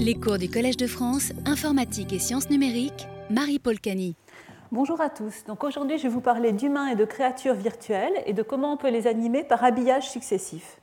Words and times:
Les 0.00 0.14
cours 0.14 0.38
du 0.38 0.48
Collège 0.48 0.76
de 0.76 0.86
France, 0.86 1.32
informatique 1.44 2.12
et 2.12 2.20
sciences 2.20 2.50
numériques, 2.50 3.08
Marie-Paul 3.30 3.80
Cani. 3.80 4.14
Bonjour 4.70 5.00
à 5.00 5.10
tous. 5.10 5.42
Donc 5.48 5.64
aujourd'hui, 5.64 5.98
je 5.98 6.04
vais 6.04 6.08
vous 6.08 6.20
parler 6.20 6.52
d'humains 6.52 6.86
et 6.86 6.94
de 6.94 7.04
créatures 7.04 7.54
virtuelles 7.54 8.12
et 8.24 8.32
de 8.32 8.44
comment 8.44 8.74
on 8.74 8.76
peut 8.76 8.90
les 8.90 9.08
animer 9.08 9.42
par 9.42 9.64
habillage 9.64 10.08
successif. 10.08 10.78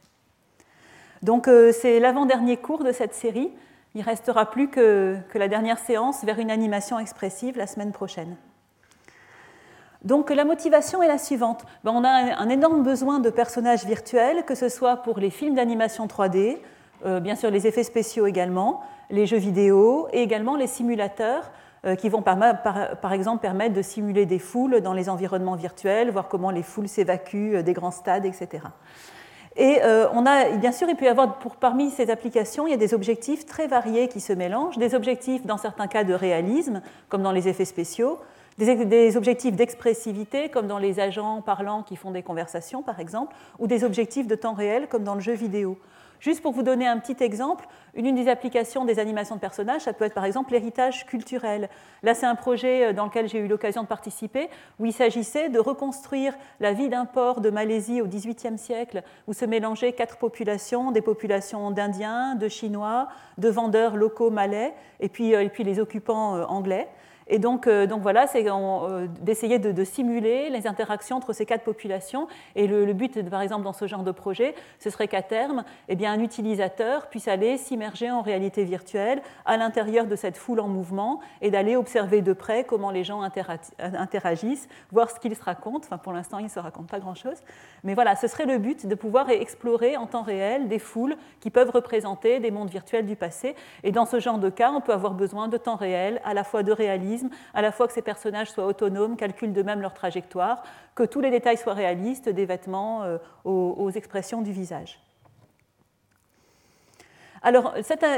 Donc 1.21 1.47
euh, 1.47 1.71
c'est 1.71 2.01
l'avant-dernier 2.01 2.57
cours 2.57 2.83
de 2.83 2.91
cette 2.91 3.13
série. 3.13 3.53
Il 3.93 4.01
ne 4.01 4.05
restera 4.05 4.51
plus 4.51 4.69
que, 4.69 5.15
que, 5.29 5.37
la 5.37 5.47
dernière 5.47 5.79
séance 5.79 6.25
vers 6.25 6.37
une 6.37 6.51
animation 6.51 6.99
expressive 6.99 7.57
la 7.57 7.67
semaine 7.67 7.93
prochaine. 7.93 8.35
Donc 10.03 10.29
la 10.29 10.43
motivation 10.43 11.01
est 11.01 11.07
la 11.07 11.19
suivante. 11.19 11.63
Ben, 11.85 11.93
on 11.93 12.03
a 12.03 12.09
un 12.09 12.49
énorme 12.49 12.83
besoin 12.83 13.19
de 13.19 13.29
personnages 13.29 13.85
virtuels, 13.85 14.43
que 14.43 14.55
ce 14.55 14.67
soit 14.67 14.97
pour 14.97 15.19
les 15.19 15.29
films 15.29 15.55
d'animation 15.55 16.05
3D, 16.05 16.57
euh, 17.05 17.21
bien 17.21 17.35
sûr 17.35 17.49
les 17.49 17.65
effets 17.65 17.83
spéciaux 17.83 18.25
également, 18.27 18.83
les 19.09 19.25
jeux 19.25 19.37
vidéo 19.37 20.07
et 20.11 20.21
également 20.21 20.55
les 20.55 20.67
simulateurs 20.67 21.51
euh, 21.85 21.95
qui 21.95 22.09
vont 22.09 22.21
par, 22.21 23.13
exemple 23.13 23.41
permettre 23.41 23.73
de 23.73 23.81
simuler 23.81 24.25
des 24.25 24.39
foules 24.39 24.81
dans 24.81 24.93
les 24.93 25.09
environnements 25.09 25.55
virtuels, 25.55 26.09
voir 26.11 26.27
comment 26.27 26.51
les 26.51 26.63
foules 26.63 26.87
s'évacuent 26.87 27.55
euh, 27.55 27.63
des 27.63 27.73
grands 27.73 27.91
stades, 27.91 28.25
etc. 28.25 28.63
Et 29.57 29.79
on 30.11 30.25
a, 30.25 30.49
bien 30.57 30.73
sûr, 30.73 30.89
il 30.89 30.97
peut 30.97 31.05
y 31.05 31.07
avoir, 31.07 31.39
pour, 31.39 31.55
parmi 31.55 31.89
ces 31.89 32.09
applications, 32.09 32.67
il 32.67 32.71
y 32.71 32.73
a 32.73 32.77
des 32.77 32.93
objectifs 32.93 33.45
très 33.45 33.67
variés 33.67 34.09
qui 34.09 34.19
se 34.19 34.33
mélangent, 34.33 34.77
des 34.77 34.95
objectifs 34.95 35.45
dans 35.45 35.57
certains 35.57 35.87
cas 35.87 36.03
de 36.03 36.13
réalisme, 36.13 36.81
comme 37.07 37.21
dans 37.21 37.31
les 37.31 37.47
effets 37.47 37.63
spéciaux, 37.63 38.19
des, 38.57 39.17
objectifs 39.17 39.55
d'expressivité, 39.55 40.49
comme 40.49 40.67
dans 40.67 40.77
les 40.77 40.99
agents 40.99 41.41
parlants 41.41 41.83
qui 41.83 41.95
font 41.95 42.11
des 42.11 42.23
conversations, 42.23 42.81
par 42.81 42.99
exemple, 42.99 43.35
ou 43.59 43.67
des 43.67 43.83
objectifs 43.83 44.27
de 44.27 44.35
temps 44.35 44.53
réel, 44.53 44.87
comme 44.87 45.03
dans 45.03 45.15
le 45.15 45.21
jeu 45.21 45.33
vidéo. 45.33 45.77
Juste 46.25 46.41
pour 46.41 46.53
vous 46.53 46.63
donner 46.63 46.87
un 46.87 46.97
petit 46.97 47.23
exemple, 47.23 47.67
une 47.93 48.15
des 48.15 48.29
applications 48.29 48.83
des 48.83 48.97
animations 48.97 49.35
de 49.35 49.39
personnages, 49.39 49.81
ça 49.81 49.93
peut 49.93 50.05
être 50.05 50.15
par 50.15 50.25
exemple 50.25 50.53
l'héritage 50.53 51.05
culturel. 51.05 51.69
Là, 52.01 52.15
c'est 52.15 52.25
un 52.25 52.33
projet 52.33 52.87
euh, 52.87 52.93
dans 52.93 53.05
lequel 53.05 53.29
j'ai 53.29 53.37
eu 53.37 53.47
l'occasion 53.47 53.83
de 53.83 53.87
participer, 53.87 54.49
où 54.79 54.87
il 54.87 54.91
s'agissait 54.91 55.49
de 55.49 55.59
reconstruire 55.59 56.33
la 56.59 56.73
vie 56.73 56.89
d'un 56.89 57.05
port 57.05 57.41
de 57.41 57.51
Malaisie 57.51 58.01
au 58.01 58.07
XVIIIe 58.07 58.57
siècle, 58.57 59.03
où 59.27 59.33
se 59.33 59.45
mélangeaient 59.45 59.93
quatre 59.93 60.17
populations, 60.17 60.89
des 60.89 61.03
populations 61.03 61.69
d'Indiens, 61.69 62.33
de 62.33 62.47
Chinois, 62.47 63.07
de 63.37 63.49
vendeurs 63.49 63.95
locaux 63.95 64.31
malais, 64.31 64.73
et 65.01 65.09
puis, 65.09 65.35
euh, 65.35 65.43
et 65.43 65.49
puis 65.49 65.63
les 65.63 65.79
occupants 65.79 66.37
euh, 66.37 66.45
anglais. 66.45 66.87
Et 67.27 67.39
donc, 67.39 67.65
euh, 67.65 67.87
donc 67.87 68.01
voilà, 68.01 68.27
c'est 68.27 68.45
euh, 68.47 69.07
d'essayer 69.21 69.57
de, 69.57 69.83
simuler 69.83 70.49
les 70.49 70.67
interactions 70.67 71.17
entre 71.17 71.33
ces 71.33 71.45
quatre 71.45 71.63
populations. 71.63 72.27
Et 72.55 72.67
le, 72.67 72.93
but, 72.93 73.27
par 73.29 73.41
exemple, 73.41 73.63
dans 73.63 73.73
ce 73.73 73.87
genre 73.87 74.03
de 74.03 74.11
projet, 74.11 74.53
ce 74.79 74.89
serait 74.89 75.07
qu'à 75.07 75.21
terme, 75.21 75.63
eh 75.89 75.95
bien, 75.95 76.13
un 76.13 76.19
utilisateur 76.19 77.07
puisse 77.07 77.27
aller 77.27 77.57
s'immerger 77.57 78.11
en 78.11 78.21
réalité 78.21 78.63
virtuelle 78.63 79.21
à 79.45 79.57
l'intérieur 79.57 80.05
de 80.05 80.15
cette 80.15 80.37
foule 80.37 80.59
en 80.59 80.67
mouvement 80.67 81.19
et 81.41 81.49
d'aller 81.49 81.75
observer 81.75 82.21
de 82.21 82.33
près 82.33 82.63
comment 82.63 82.91
les 82.91 83.03
gens 83.03 83.21
interagissent, 83.21 84.67
voir 84.91 85.09
ce 85.09 85.19
qu'ils 85.19 85.35
se 85.35 85.43
racontent. 85.43 85.85
Enfin, 85.85 85.97
pour 85.97 86.13
l'instant, 86.13 86.37
ils 86.39 86.45
ne 86.45 86.49
se 86.49 86.59
racontent 86.59 86.87
pas 86.87 86.99
grand-chose. 86.99 87.37
Mais 87.83 87.95
voilà, 87.95 88.15
ce 88.15 88.27
serait 88.27 88.45
le 88.45 88.57
but 88.57 88.85
de 88.85 88.95
pouvoir 88.95 89.29
explorer 89.29 89.97
en 89.97 90.05
temps 90.05 90.23
réel 90.23 90.67
des 90.67 90.79
foules 90.79 91.15
qui 91.39 91.49
peuvent 91.49 91.71
représenter 91.71 92.39
des 92.39 92.51
mondes 92.51 92.69
virtuels 92.69 93.05
du 93.05 93.15
passé. 93.15 93.55
Et 93.83 93.91
dans 93.91 94.05
ce 94.05 94.19
genre 94.19 94.37
de 94.37 94.49
cas, 94.49 94.71
on 94.71 94.81
peut 94.81 94.93
avoir 94.93 95.13
besoin 95.13 95.47
de 95.47 95.57
temps 95.57 95.75
réel, 95.75 96.21
à 96.23 96.33
la 96.33 96.43
fois 96.43 96.63
de 96.63 96.71
réalisme 96.71 97.14
à 97.53 97.61
la 97.61 97.71
fois 97.71 97.87
que 97.87 97.93
ces 97.93 98.01
personnages 98.01 98.51
soient 98.51 98.65
autonomes, 98.65 99.17
calculent 99.17 99.53
de 99.53 99.63
même 99.63 99.81
leur 99.81 99.93
trajectoire, 99.93 100.63
que 100.95 101.03
tous 101.03 101.21
les 101.21 101.31
détails 101.31 101.57
soient 101.57 101.73
réalistes, 101.73 102.29
des 102.29 102.45
vêtements 102.45 103.03
euh, 103.03 103.17
aux 103.43 103.91
expressions 103.91 104.41
du 104.41 104.51
visage. 104.51 105.04
Alors, 107.47 107.75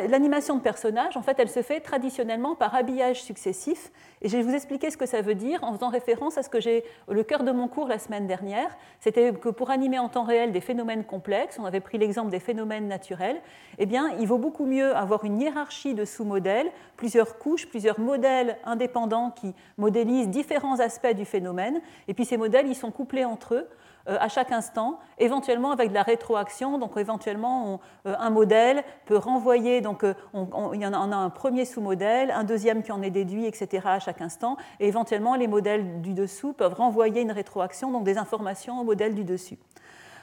l'animation 0.07 0.55
de 0.55 0.61
personnages, 0.61 1.17
en 1.17 1.21
fait, 1.21 1.35
elle 1.37 1.49
se 1.49 1.61
fait 1.61 1.81
traditionnellement 1.81 2.55
par 2.55 2.73
habillage 2.75 3.21
successif. 3.21 3.91
Et 4.21 4.29
je 4.29 4.37
vais 4.37 4.41
vous 4.41 4.53
expliquer 4.53 4.89
ce 4.89 4.95
que 4.95 5.05
ça 5.05 5.21
veut 5.21 5.35
dire 5.35 5.61
en 5.65 5.73
faisant 5.73 5.89
référence 5.89 6.37
à 6.37 6.43
ce 6.43 6.49
que 6.49 6.61
j'ai 6.61 6.85
le 7.09 7.23
cœur 7.23 7.43
de 7.43 7.51
mon 7.51 7.67
cours 7.67 7.89
la 7.89 7.99
semaine 7.99 8.25
dernière. 8.25 8.69
C'était 9.01 9.33
que 9.33 9.49
pour 9.49 9.69
animer 9.69 9.99
en 9.99 10.07
temps 10.07 10.23
réel 10.23 10.53
des 10.53 10.61
phénomènes 10.61 11.03
complexes, 11.03 11.59
on 11.59 11.65
avait 11.65 11.81
pris 11.81 11.97
l'exemple 11.97 12.31
des 12.31 12.39
phénomènes 12.39 12.87
naturels, 12.87 13.41
eh 13.79 13.85
bien, 13.85 14.11
il 14.17 14.27
vaut 14.27 14.37
beaucoup 14.37 14.65
mieux 14.65 14.95
avoir 14.95 15.25
une 15.25 15.41
hiérarchie 15.41 15.93
de 15.93 16.05
sous-modèles, 16.05 16.71
plusieurs 16.95 17.37
couches, 17.37 17.67
plusieurs 17.67 17.99
modèles 17.99 18.57
indépendants 18.63 19.31
qui 19.31 19.53
modélisent 19.77 20.29
différents 20.29 20.79
aspects 20.79 21.13
du 21.13 21.25
phénomène. 21.25 21.81
Et 22.07 22.13
puis 22.13 22.23
ces 22.23 22.37
modèles, 22.37 22.67
ils 22.67 22.75
sont 22.75 22.91
couplés 22.91 23.25
entre 23.25 23.55
eux 23.55 23.67
euh, 23.67 23.73
à 24.07 24.29
chaque 24.29 24.51
instant, 24.51 24.99
éventuellement 25.17 25.71
avec 25.71 25.89
de 25.89 25.93
la 25.93 26.03
rétroaction. 26.03 26.77
Donc 26.77 26.97
éventuellement, 26.97 27.79
euh, 28.05 28.15
un 28.17 28.29
modèle 28.29 28.83
peut 29.05 29.17
renvoyer, 29.17 29.81
donc 29.81 30.03
euh, 30.03 30.13
on, 30.33 30.73
il 30.73 30.81
y 30.81 30.85
en 30.85 30.93
a, 30.93 30.97
un 30.97 31.29
premier 31.29 31.65
sous-modèle, 31.65 32.31
un 32.31 32.43
deuxième 32.43 32.83
qui 32.83 32.91
en 32.91 33.01
est 33.01 33.09
déduit, 33.09 33.45
etc. 33.45 33.85
à 33.85 33.99
chaque 33.99 34.21
instant. 34.21 34.57
Et 34.79 34.87
éventuellement, 34.87 35.35
les 35.35 35.47
modèles 35.47 36.01
du 36.01 36.13
dessous 36.13 36.53
peuvent 36.53 36.73
renvoyer 36.73 37.21
une 37.21 37.31
rétroaction, 37.31 37.91
donc 37.91 38.03
des 38.03 38.17
informations 38.17 38.79
au 38.79 38.83
modèle 38.83 39.15
du 39.15 39.23
dessus. 39.23 39.57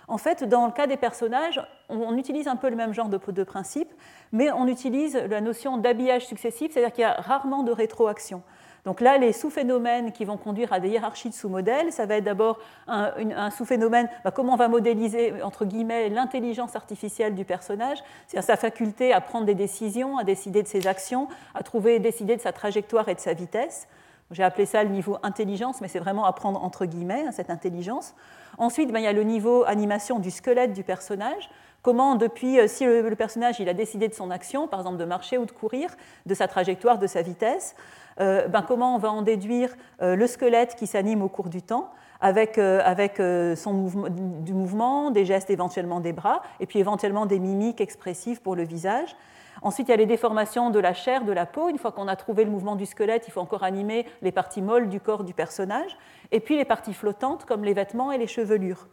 En 0.07 0.19
fait, 0.19 0.45
dans 0.45 0.67
le 0.67 0.73
cas 0.73 0.87
des 0.87 0.99
personnages, 0.99 1.63
on, 1.89 2.17
utilise 2.17 2.47
un 2.47 2.57
peu 2.57 2.69
le 2.69 2.77
même 2.77 2.93
genre 2.93 3.09
de, 3.09 3.19
de 3.19 3.45
principe, 3.45 3.89
mais 4.33 4.51
on 4.53 4.67
utilise 4.67 5.17
la 5.17 5.41
notion 5.41 5.79
d'habillage 5.79 6.27
successif, 6.27 6.73
c'est-à-dire 6.73 6.93
qu'il 6.93 7.03
y 7.03 7.07
a 7.07 7.15
rarement 7.15 7.63
de 7.63 7.73
rétroaction. 7.73 8.43
Donc 8.85 9.01
là, 9.01 9.17
les 9.17 9.33
sous-phénomènes 9.33 10.13
qui 10.13 10.27
vont 10.27 10.37
conduire 10.37 10.73
à 10.73 10.81
des 10.81 10.91
hiérarchies 10.91 11.31
de 11.31 11.35
sous-modèles, 11.35 11.91
ça 11.91 12.05
va 12.05 12.17
être 12.17 12.25
d'abord 12.25 12.59
un, 12.87 13.51
sous-phénomène, 13.51 14.09
bah, 14.25 14.31
comment 14.31 14.55
on 14.55 14.57
va 14.57 14.69
modéliser, 14.69 15.43
entre 15.43 15.65
guillemets, 15.65 16.11
l'intelligence 16.11 16.77
artificielle 16.77 17.35
du 17.35 17.47
personnage, 17.47 17.99
c'est-à-dire 18.27 18.47
sa 18.47 18.57
faculté 18.57 19.13
à 19.13 19.23
prendre 19.23 19.47
des 19.47 19.55
décisions, 19.55 20.19
à 20.19 20.25
décider 20.25 20.63
de 20.63 20.69
ses 20.69 20.87
actions, 20.87 21.29
à 21.55 21.63
trouver, 21.63 21.99
décider 21.99 22.37
de 22.37 22.43
sa 22.43 22.53
trajectoire 22.53 23.09
et 23.09 23.15
de 23.15 23.21
sa 23.21 23.33
vitesse. 23.33 23.89
J'ai 24.31 24.43
appelé 24.43 24.67
ça 24.67 24.83
le 24.85 24.91
niveau 24.91 25.17
intelligence, 25.23 25.81
mais 25.81 25.89
c'est 25.89 25.99
vraiment 25.99 26.25
à 26.27 26.33
prendre 26.33 26.63
entre 26.63 26.85
guillemets, 26.85 27.25
hein, 27.27 27.33
cette 27.33 27.51
intelligence. 27.51 28.15
Ensuite, 28.59 28.93
ben, 28.93 28.99
il 28.99 29.05
y 29.05 29.09
a 29.09 29.13
le 29.13 29.23
niveau 29.23 29.65
animation 29.65 30.19
du 30.19 30.31
squelette 30.31 30.73
du 30.73 30.83
personnage. 30.83 31.51
Comment, 31.83 32.15
depuis, 32.15 32.59
euh, 32.59 32.67
si 32.67 32.87
le, 32.87 33.15
personnage 33.15 33.61
a 33.61 33.75
décidé 33.75 34.09
de 34.09 34.15
son 34.15 34.31
action, 34.31 34.67
par 34.69 34.81
exemple 34.81 34.97
de 34.97 35.05
marcher 35.05 35.37
ou 35.37 35.45
de 35.45 35.53
courir, 35.53 35.91
de 36.25 36.35
sa 36.35 36.49
trajectoire, 36.49 36.99
de 36.99 37.07
sa 37.07 37.21
vitesse, 37.21 37.77
ben, 38.19 38.63
comment 38.63 38.95
on 38.95 38.99
va 38.99 39.11
en 39.11 39.23
déduire 39.23 39.71
euh, 40.03 40.17
le 40.17 40.27
squelette 40.27 40.77
qui 40.77 40.87
s'anime 40.87 41.23
au 41.23 41.29
cours 41.29 41.49
du 41.49 41.63
temps 41.63 41.91
avec, 42.21 42.59
euh, 42.59 42.81
avec 42.85 43.21
son 43.57 44.09
du 44.41 44.55
mouvement, 44.55 45.11
des 45.11 45.25
gestes 45.25 45.51
éventuellement 45.51 46.01
des 46.01 46.13
bras, 46.13 46.43
et 46.61 46.67
puis 46.67 46.79
éventuellement 46.79 47.27
des 47.27 47.39
mimiques 47.39 47.81
expressives 47.81 48.41
pour 48.41 48.57
le 48.57 48.65
visage. 48.65 49.15
Ensuite, 49.63 49.89
il 49.89 49.91
y 49.93 49.95
a 49.95 49.97
les 49.97 50.07
déformations 50.07 50.71
de 50.71 50.79
la 50.79 50.95
chair, 50.95 51.25
de 51.25 51.33
la 51.33 51.47
peau. 51.47 51.69
Une 51.69 51.79
fois 51.79 51.93
qu'on 51.93 52.09
a 52.09 52.17
trouvé 52.17 52.45
le 52.45 52.51
mouvement 52.51 52.77
du 52.77 52.87
squelette, 52.87 53.29
il 53.29 53.31
faut 53.31 53.41
encore 53.41 53.63
animer 53.63 54.07
les 54.21 54.33
parties 54.33 54.63
molles 54.63 54.89
du 54.89 55.01
corps 55.01 55.25
du 55.25 55.33
personnage. 55.33 55.97
Et 56.33 56.41
puis 56.41 56.57
les 56.57 56.65
parties 56.65 56.95
flottantes, 56.95 57.45
comme 57.45 57.65
les 57.65 57.73
vêtements 57.73 58.11
et 58.11 58.19
les 58.19 58.27
chevelures. 58.27 58.89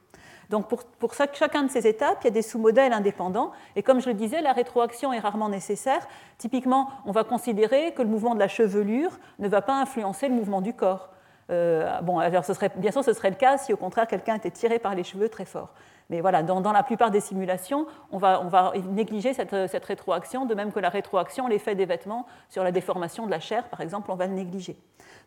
Donc 0.52 0.68
pour, 0.68 1.14
chacun 1.14 1.64
de 1.64 1.72
ces 1.72 1.88
étapes, 1.88 2.20
il 2.22 2.26
y 2.26 2.28
a 2.28 2.32
des 2.32 2.42
sous-modèles 2.42 2.92
indépendants. 2.92 3.52
Et 3.78 3.84
comme 3.84 4.02
je 4.02 4.08
le 4.08 4.14
disais, 4.14 4.42
la 4.42 4.52
rétroaction 4.52 5.14
est 5.14 5.20
rarement 5.20 5.48
nécessaire. 5.48 6.06
Typiquement, 6.38 6.90
on 7.06 7.12
va 7.12 7.24
considérer 7.24 7.94
que 7.94 8.02
le 8.02 8.10
mouvement 8.10 8.36
de 8.36 8.40
la 8.40 8.50
chevelure 8.50 9.18
ne 9.40 9.48
va 9.48 9.62
pas 9.62 9.80
influencer 9.80 10.28
le 10.28 10.36
mouvement 10.36 10.60
du 10.60 10.74
corps. 10.74 11.10
Euh, 11.50 12.02
bon, 12.02 12.20
alors 12.20 12.44
ce 12.44 12.54
serait, 12.54 12.70
bien 12.76 12.92
sûr, 12.92 13.04
ce 13.04 13.14
serait 13.14 13.30
le 13.30 13.36
cas 13.38 13.58
si 13.58 13.74
au 13.74 13.78
contraire 13.78 14.08
quelqu'un 14.08 14.36
était 14.36 14.52
tiré 14.52 14.78
par 14.78 14.94
les 14.94 15.06
cheveux 15.06 15.30
très 15.30 15.46
fort. 15.46 15.70
Mais 16.12 16.20
voilà, 16.20 16.44
dans, 16.44 16.74
la 16.74 16.84
plupart 16.84 17.10
des 17.10 17.22
simulations, 17.22 17.88
on 18.12 18.18
va, 18.18 18.74
négliger 18.90 19.34
cette, 19.34 19.86
rétroaction, 19.86 20.46
de 20.46 20.54
même 20.54 20.74
que 20.74 20.80
la 20.80 20.90
rétroaction, 20.90 21.48
l'effet 21.48 21.74
des 21.74 21.86
vêtements 21.86 22.26
sur 22.50 22.66
la 22.66 22.74
déformation 22.74 23.26
de 23.26 23.32
la 23.32 23.40
chair, 23.40 23.70
par 23.70 23.80
exemple, 23.80 24.12
on 24.12 24.16
va 24.16 24.28
le 24.28 24.34
négliger. 24.34 24.76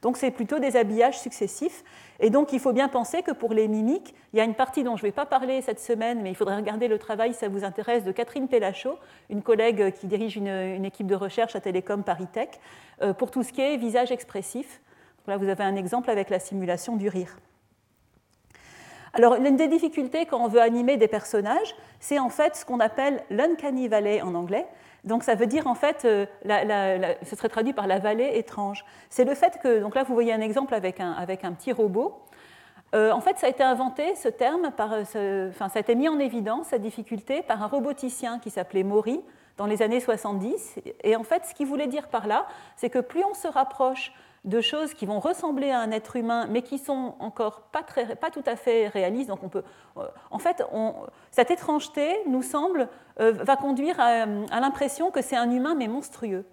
Donc 0.03 0.19
c'est 0.19 0.31
plutôt 0.31 0.59
des 0.59 0.77
habillages 0.77 1.19
successifs. 1.19 1.83
Et 2.21 2.29
donc 2.29 2.53
il 2.53 2.61
faut 2.61 2.75
bien 2.75 2.89
penser 2.89 3.23
que 3.23 3.31
pour 3.31 3.55
les 3.55 3.67
mimiques, 3.67 4.15
il 4.35 4.37
y 4.37 4.41
a 4.41 4.45
une 4.45 4.55
partie 4.55 4.85
dont 4.85 4.97
je 4.97 5.03
ne 5.03 5.09
vais 5.09 5.13
pas 5.13 5.25
parler 5.25 5.63
cette 5.63 5.81
semaine, 5.81 6.21
mais 6.21 6.31
il 6.31 6.37
faudrait 6.37 6.57
regarder 6.57 6.87
le 6.87 6.99
travail, 6.99 7.33
ça 7.33 7.49
vous 7.49 7.65
intéresse, 7.65 8.05
de 8.05 8.13
Catherine 8.13 8.47
Pellachot, 8.47 8.99
une 9.31 9.41
collègue 9.41 9.95
qui 9.95 10.07
dirige 10.07 10.37
une, 10.37 10.85
équipe 10.85 11.07
de 11.07 11.15
recherche 11.15 11.57
à 11.57 11.63
Télécom 11.63 12.03
Paris 12.03 12.27
Tech, 12.31 12.51
euh, 13.01 13.15
pour 13.15 13.31
tout 13.31 13.43
ce 13.43 13.55
qui 13.55 13.63
est 13.63 13.79
visage 13.79 14.13
expressif. 14.13 14.83
là 15.27 15.39
vous 15.39 15.49
avez 15.49 15.65
un 15.65 15.77
exemple 15.77 16.11
avec 16.11 16.29
la 16.29 16.39
simulation 16.39 16.97
du 16.97 17.09
rire. 17.09 17.39
Alors, 19.15 19.37
l'une 19.37 19.57
des 19.57 19.69
difficultés 19.69 20.27
quand 20.27 20.41
on 20.41 20.49
veut 20.49 20.61
animer 20.61 20.97
des 20.97 21.07
personnages, 21.09 21.77
c'est 22.01 22.19
en 22.19 22.29
fait 22.29 22.57
ce 22.57 22.65
qu'on 22.65 22.81
appelle 22.81 23.23
l'uncanny 23.31 23.87
valley 23.87 24.21
en 24.21 24.35
anglais, 24.35 24.67
donc 25.05 25.23
ça 25.23 25.35
veut 25.35 25.47
dire 25.47 25.67
en 25.67 25.75
fait, 25.75 26.05
euh, 26.05 26.27
ce 27.23 27.37
serait 27.37 27.49
traduit 27.49 27.73
par 27.73 27.87
la 27.87 27.99
vallée 27.99 28.33
étrange. 28.35 28.85
C'est 29.11 29.25
le 29.25 29.35
fait 29.35 29.59
que, 29.63 29.79
donc 29.81 29.95
là 29.95 30.03
vous 30.03 30.15
voyez 30.15 30.33
un 30.33 30.41
exemple 30.41 30.75
avec 30.75 30.99
un, 30.99 31.13
avec 31.13 31.45
un 31.45 31.53
petit 31.53 31.73
robot. 31.73 32.23
Euh, 32.95 33.11
en 33.13 33.21
fait, 33.21 33.39
ça 33.39 33.47
a 33.47 33.51
été 33.51 33.63
inventé, 33.63 34.15
ce 34.15 34.29
terme, 34.29 34.71
euh, 35.17 35.49
enfin, 35.51 35.69
ça 35.69 35.79
a 35.79 35.81
été 35.81 35.95
mis 35.95 36.09
en 36.09 36.19
évidence, 36.19 36.69
cette 36.69 36.83
difficulté, 36.83 37.43
par 37.43 37.63
un 37.63 37.67
roboticien 37.67 38.39
qui 38.39 38.51
s'appelait 38.51 38.85
Maury 38.85 39.21
dans 39.57 39.67
les 39.67 39.83
années 39.83 40.01
70. 40.01 40.77
Et 41.03 41.17
en 41.17 41.25
fait, 41.25 41.45
ce 41.45 41.55
qu'il 41.55 41.67
voulait 41.67 41.89
dire 41.89 42.09
par 42.09 42.27
là, 42.27 42.47
c'est 42.77 42.91
que 42.91 43.01
plus 43.01 43.25
on 43.25 43.35
se 43.35 43.49
rapproche 43.49 44.13
de 44.45 44.61
choses 44.61 44.95
qui 44.95 45.07
vont 45.07 45.21
ressembler 45.21 45.71
à 45.71 45.81
un 45.81 45.91
être 45.91 46.17
humain, 46.17 46.47
mais 46.51 46.63
qui 46.63 46.79
sont 46.79 47.15
encore 47.19 47.63
pas, 47.73 47.83
très, 47.83 48.15
pas 48.17 48.31
tout 48.31 48.43
à 48.47 48.57
fait 48.57 48.89
réalistes. 48.89 49.29
Donc 49.29 49.43
on 49.43 49.49
peut, 49.49 49.63
en 50.31 50.39
fait, 50.39 50.63
cette 51.31 51.51
étrangeté 51.51 52.15
nous 52.27 52.43
semble 52.43 52.89
va 53.19 53.57
conduire 53.57 53.99
à 54.01 54.27
l'impression 54.61 55.11
que 55.11 55.23
c'est 55.23 55.37
un 55.37 55.51
humain 55.51 55.75
mais 55.75 55.89
monstrueux. 55.89 56.45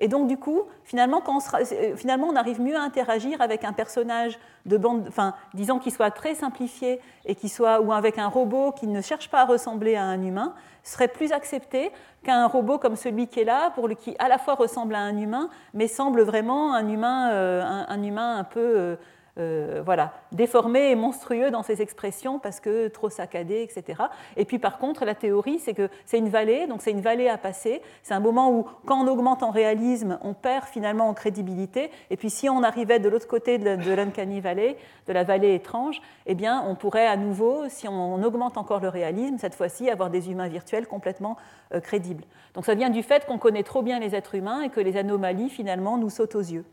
Et 0.00 0.08
donc, 0.08 0.28
du 0.28 0.36
coup, 0.36 0.62
finalement, 0.84 1.20
quand 1.20 1.38
on, 1.38 1.56
euh, 1.56 1.96
finalement, 1.96 2.28
on 2.28 2.36
arrive 2.36 2.60
mieux 2.60 2.76
à 2.76 2.82
interagir 2.82 3.40
avec 3.40 3.64
un 3.64 3.72
personnage 3.72 4.38
de 4.64 4.76
bande, 4.76 5.04
enfin, 5.08 5.34
disons 5.54 5.78
qu'il 5.78 5.92
soit 5.92 6.12
très 6.12 6.34
simplifié 6.34 7.00
et 7.24 7.34
qui 7.34 7.48
soit, 7.48 7.80
ou 7.80 7.92
avec 7.92 8.18
un 8.18 8.28
robot 8.28 8.72
qui 8.72 8.86
ne 8.86 9.00
cherche 9.00 9.28
pas 9.28 9.40
à 9.40 9.44
ressembler 9.44 9.96
à 9.96 10.04
un 10.04 10.22
humain, 10.22 10.54
serait 10.88 11.08
plus 11.08 11.32
accepté 11.32 11.92
qu'un 12.24 12.46
robot 12.46 12.78
comme 12.78 12.96
celui 12.96 13.28
qui 13.28 13.40
est 13.40 13.44
là, 13.44 13.70
pour 13.74 13.88
le, 13.88 13.94
qui 13.94 14.16
à 14.18 14.28
la 14.28 14.38
fois 14.38 14.54
ressemble 14.54 14.94
à 14.94 15.00
un 15.00 15.16
humain, 15.16 15.50
mais 15.74 15.86
semble 15.88 16.22
vraiment 16.22 16.74
un 16.74 16.88
humain, 16.88 17.30
euh, 17.32 17.62
un, 17.62 18.02
humain 18.02 18.38
un 18.38 18.44
peu 18.44 18.96
euh, 19.38 19.82
voilà, 19.84 20.12
déformé 20.32 20.90
et 20.90 20.94
monstrueux 20.94 21.50
dans 21.50 21.62
ses 21.62 21.82
expressions 21.82 22.38
parce 22.38 22.60
que 22.60 22.88
trop 22.88 23.08
saccadé, 23.08 23.62
etc. 23.62 24.02
Et 24.36 24.44
puis 24.44 24.58
par 24.58 24.78
contre, 24.78 25.04
la 25.04 25.14
théorie, 25.14 25.58
c'est 25.58 25.74
que 25.74 25.88
c'est 26.06 26.18
une 26.18 26.28
vallée, 26.28 26.66
donc 26.66 26.82
c'est 26.82 26.90
une 26.90 27.00
vallée 27.00 27.28
à 27.28 27.38
passer. 27.38 27.82
C'est 28.02 28.14
un 28.14 28.20
moment 28.20 28.50
où, 28.50 28.66
quand 28.84 29.04
on 29.04 29.06
augmente 29.06 29.42
en 29.42 29.50
réalisme, 29.50 30.18
on 30.22 30.34
perd 30.34 30.64
finalement 30.66 31.08
en 31.08 31.14
crédibilité. 31.14 31.90
Et 32.10 32.16
puis 32.16 32.30
si 32.30 32.48
on 32.48 32.62
arrivait 32.62 32.98
de 32.98 33.08
l'autre 33.08 33.28
côté 33.28 33.58
de 33.58 33.94
l'Uncanny 33.94 34.40
Valley, 34.40 34.76
de 35.06 35.12
la 35.12 35.24
vallée 35.24 35.54
étrange, 35.54 36.00
eh 36.26 36.34
bien, 36.34 36.64
on 36.66 36.74
pourrait 36.74 37.06
à 37.06 37.16
nouveau, 37.16 37.68
si 37.68 37.88
on 37.88 38.22
augmente 38.22 38.56
encore 38.56 38.80
le 38.80 38.88
réalisme, 38.88 39.38
cette 39.38 39.54
fois-ci, 39.54 39.88
avoir 39.90 40.10
des 40.10 40.30
humains 40.30 40.48
virtuels 40.48 40.86
complètement 40.86 41.36
euh, 41.74 41.80
crédibles. 41.80 42.24
Donc 42.54 42.64
ça 42.64 42.74
vient 42.74 42.90
du 42.90 43.02
fait 43.02 43.24
qu'on 43.26 43.38
connaît 43.38 43.62
trop 43.62 43.82
bien 43.82 43.98
les 44.00 44.14
êtres 44.14 44.34
humains 44.34 44.62
et 44.62 44.68
que 44.68 44.80
les 44.80 44.96
anomalies, 44.96 45.50
finalement, 45.50 45.96
nous 45.96 46.10
sautent 46.10 46.34
aux 46.34 46.40
yeux. 46.40 46.64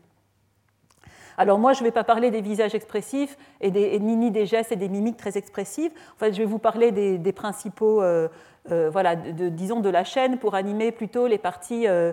Alors 1.38 1.58
moi, 1.58 1.72
je 1.72 1.80
ne 1.80 1.84
vais 1.84 1.92
pas 1.92 2.04
parler 2.04 2.30
des 2.30 2.40
visages 2.40 2.74
expressifs 2.74 3.36
et, 3.60 3.70
des, 3.70 3.98
ni 4.00 4.30
des 4.30 4.46
gestes 4.46 4.72
et 4.72 4.76
des 4.76 4.88
mimiques 4.88 5.16
très 5.16 5.36
expressives. 5.36 5.92
En 6.16 6.18
fait, 6.18 6.32
je 6.32 6.38
vais 6.38 6.44
vous 6.44 6.58
parler 6.58 6.92
des, 6.92 7.32
principaux, 7.32 8.02
euh, 8.02 8.28
euh, 8.70 8.90
voilà, 8.90 9.16
disons, 9.16 9.80
de 9.80 9.90
la 9.90 10.04
chaîne 10.04 10.38
pour 10.38 10.54
animer 10.54 10.92
plutôt 10.92 11.26
les 11.26 11.38
parties, 11.38 11.86
euh, 11.86 12.12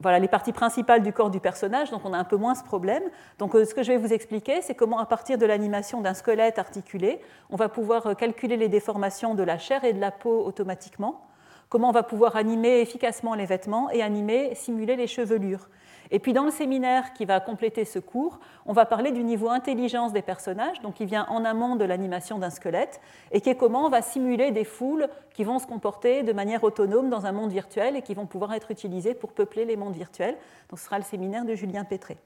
voilà, 0.00 0.18
les 0.18 0.28
parties 0.28 0.52
principales 0.52 1.02
du 1.02 1.12
corps 1.12 1.30
du 1.30 1.40
personnage. 1.40 1.90
Donc 1.90 2.02
on 2.04 2.12
a 2.12 2.18
un 2.18 2.24
peu 2.24 2.36
moins 2.36 2.54
ce 2.54 2.64
problème. 2.64 3.02
Donc 3.38 3.52
ce 3.52 3.74
que 3.74 3.82
je 3.82 3.92
vais 3.92 3.98
vous 3.98 4.12
expliquer, 4.12 4.60
c'est 4.60 4.74
comment 4.74 4.98
à 4.98 5.06
partir 5.06 5.38
de 5.38 5.46
l'animation 5.46 6.00
d'un 6.00 6.14
squelette 6.14 6.58
articulé, 6.58 7.20
on 7.50 7.56
va 7.56 7.68
pouvoir 7.68 8.16
calculer 8.16 8.56
les 8.56 8.68
déformations 8.68 9.34
de 9.34 9.42
la 9.42 9.58
chair 9.58 9.84
et 9.84 9.92
de 9.92 10.00
la 10.00 10.10
peau 10.10 10.44
automatiquement 10.44 11.22
comment 11.68 11.88
on 11.88 11.92
va 11.92 12.02
pouvoir 12.02 12.36
animer 12.36 12.80
efficacement 12.80 13.34
les 13.34 13.46
vêtements 13.46 13.90
et 13.90 14.02
animer, 14.02 14.54
simuler 14.54 14.96
les 14.96 15.06
chevelures. 15.06 15.68
Et 16.10 16.18
puis 16.18 16.32
dans 16.32 16.44
le 16.44 16.50
séminaire 16.50 17.12
qui 17.12 17.24
va 17.24 17.40
compléter 17.40 17.84
ce 17.84 17.98
cours, 17.98 18.38
on 18.64 18.72
va 18.72 18.86
parler 18.86 19.12
du 19.12 19.24
niveau 19.24 19.48
intelligence 19.48 20.12
des 20.12 20.22
personnages, 20.22 20.80
donc 20.80 20.94
qui 20.94 21.06
vient 21.06 21.26
en 21.28 21.44
amont 21.44 21.76
de 21.76 21.84
l'animation 21.84 22.38
d'un 22.38 22.50
squelette, 22.50 23.00
et 23.32 23.40
qui 23.40 23.50
est 23.50 23.56
comment 23.56 23.86
on 23.86 23.90
va 23.90 24.02
simuler 24.02 24.50
des 24.50 24.64
foules 24.64 25.08
qui 25.34 25.44
vont 25.44 25.58
se 25.58 25.66
comporter 25.66 26.22
de 26.22 26.32
manière 26.32 26.64
autonome 26.64 27.10
dans 27.10 27.26
un 27.26 27.32
monde 27.32 27.50
virtuel 27.50 27.96
et 27.96 28.02
qui 28.02 28.14
vont 28.14 28.26
pouvoir 28.26 28.54
être 28.54 28.70
utilisées 28.70 29.14
pour 29.14 29.32
peupler 29.32 29.64
les 29.64 29.76
mondes 29.76 29.96
virtuels. 29.96 30.36
Donc 30.70 30.78
ce 30.78 30.84
sera 30.84 30.98
le 30.98 31.04
séminaire 31.04 31.44
de 31.44 31.54
Julien 31.54 31.84
Pétré. 31.84 32.16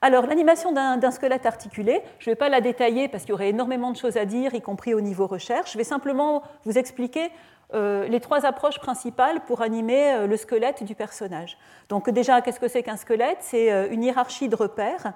Alors, 0.00 0.26
l'animation 0.26 0.70
d'un 0.70 1.10
squelette 1.10 1.44
articulé, 1.44 2.02
je 2.20 2.30
ne 2.30 2.32
vais 2.32 2.36
pas 2.36 2.48
la 2.48 2.60
détailler 2.60 3.08
parce 3.08 3.24
qu'il 3.24 3.30
y 3.30 3.34
aurait 3.34 3.48
énormément 3.48 3.90
de 3.90 3.96
choses 3.96 4.16
à 4.16 4.26
dire, 4.26 4.54
y 4.54 4.60
compris 4.60 4.94
au 4.94 5.00
niveau 5.00 5.26
recherche. 5.26 5.72
Je 5.72 5.78
vais 5.78 5.82
simplement 5.82 6.42
vous 6.64 6.78
expliquer 6.78 7.32
les 7.72 8.20
trois 8.20 8.46
approches 8.46 8.78
principales 8.78 9.40
pour 9.46 9.60
animer 9.60 10.12
euh, 10.14 10.26
le 10.26 10.36
squelette 10.36 10.84
du 10.84 10.94
personnage. 10.94 11.58
Donc 11.88 12.08
déjà, 12.08 12.40
qu'est-ce 12.40 12.60
que 12.60 12.68
c'est 12.68 12.82
qu'un 12.82 12.96
squelette? 12.96 13.38
C'est 13.40 13.70
euh, 13.70 13.88
une 13.90 14.02
hiérarchie 14.02 14.48
de 14.48 14.56
repères. 14.56 15.12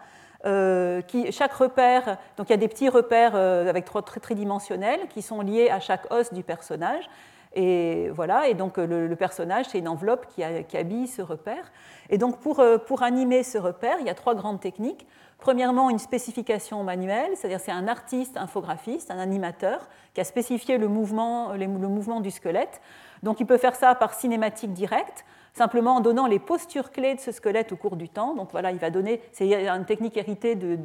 qui, 1.06 1.30
chaque 1.30 1.52
repère, 1.52 2.18
donc 2.36 2.48
il 2.48 2.50
y 2.50 2.54
a 2.54 2.56
des 2.58 2.66
petits 2.66 2.88
repères 2.88 3.36
avec 3.36 3.84
trois 3.84 4.02
tridimensionnels 4.02 5.06
qui 5.08 5.22
sont 5.22 5.40
liés 5.40 5.70
à 5.70 5.78
chaque 5.78 6.12
os 6.12 6.32
du 6.32 6.42
personnage. 6.42 7.08
Et 7.54 8.08
voilà, 8.10 8.48
et 8.48 8.54
donc 8.54 8.78
le, 8.78 9.14
personnage, 9.14 9.66
c'est 9.68 9.78
une 9.78 9.88
enveloppe 9.88 10.26
qui, 10.28 10.42
habille 10.42 11.06
ce 11.06 11.22
repère. 11.22 11.70
Et 12.10 12.18
donc 12.18 12.40
pour, 12.40 12.62
pour 12.86 13.02
animer 13.02 13.42
ce 13.42 13.58
repère, 13.58 13.96
il 14.00 14.06
y 14.06 14.10
a 14.10 14.14
trois 14.14 14.34
grandes 14.34 14.60
techniques. 14.60 15.06
Premièrement, 15.38 15.90
une 15.90 15.98
spécification 15.98 16.84
manuelle, 16.84 17.32
c'est-à-dire 17.34 17.58
c'est 17.58 17.72
un 17.72 17.88
artiste 17.88 18.36
infographiste, 18.36 19.10
un 19.10 19.18
animateur, 19.18 19.88
qui 20.14 20.20
a 20.20 20.24
spécifié 20.24 20.78
le 20.78 20.86
mouvement, 20.86 21.54
le 21.54 21.66
mouvement 21.66 22.20
du 22.20 22.30
squelette. 22.30 22.80
Donc 23.22 23.40
il 23.40 23.46
peut 23.46 23.58
faire 23.58 23.74
ça 23.74 23.94
par 23.94 24.14
cinématique 24.14 24.72
directe, 24.72 25.24
simplement 25.54 25.96
en 25.96 26.00
donnant 26.00 26.26
les 26.26 26.38
postures 26.38 26.90
clés 26.90 27.14
de 27.14 27.20
ce 27.20 27.30
squelette 27.30 27.72
au 27.72 27.76
cours 27.76 27.96
du 27.96 28.08
temps. 28.08 28.34
Donc 28.34 28.50
voilà, 28.52 28.72
il 28.72 28.78
va 28.78 28.90
donner, 28.90 29.20
c'est 29.32 29.52
une 29.52 29.84
technique 29.84 30.16
héritée 30.16 30.54
du 30.54 30.76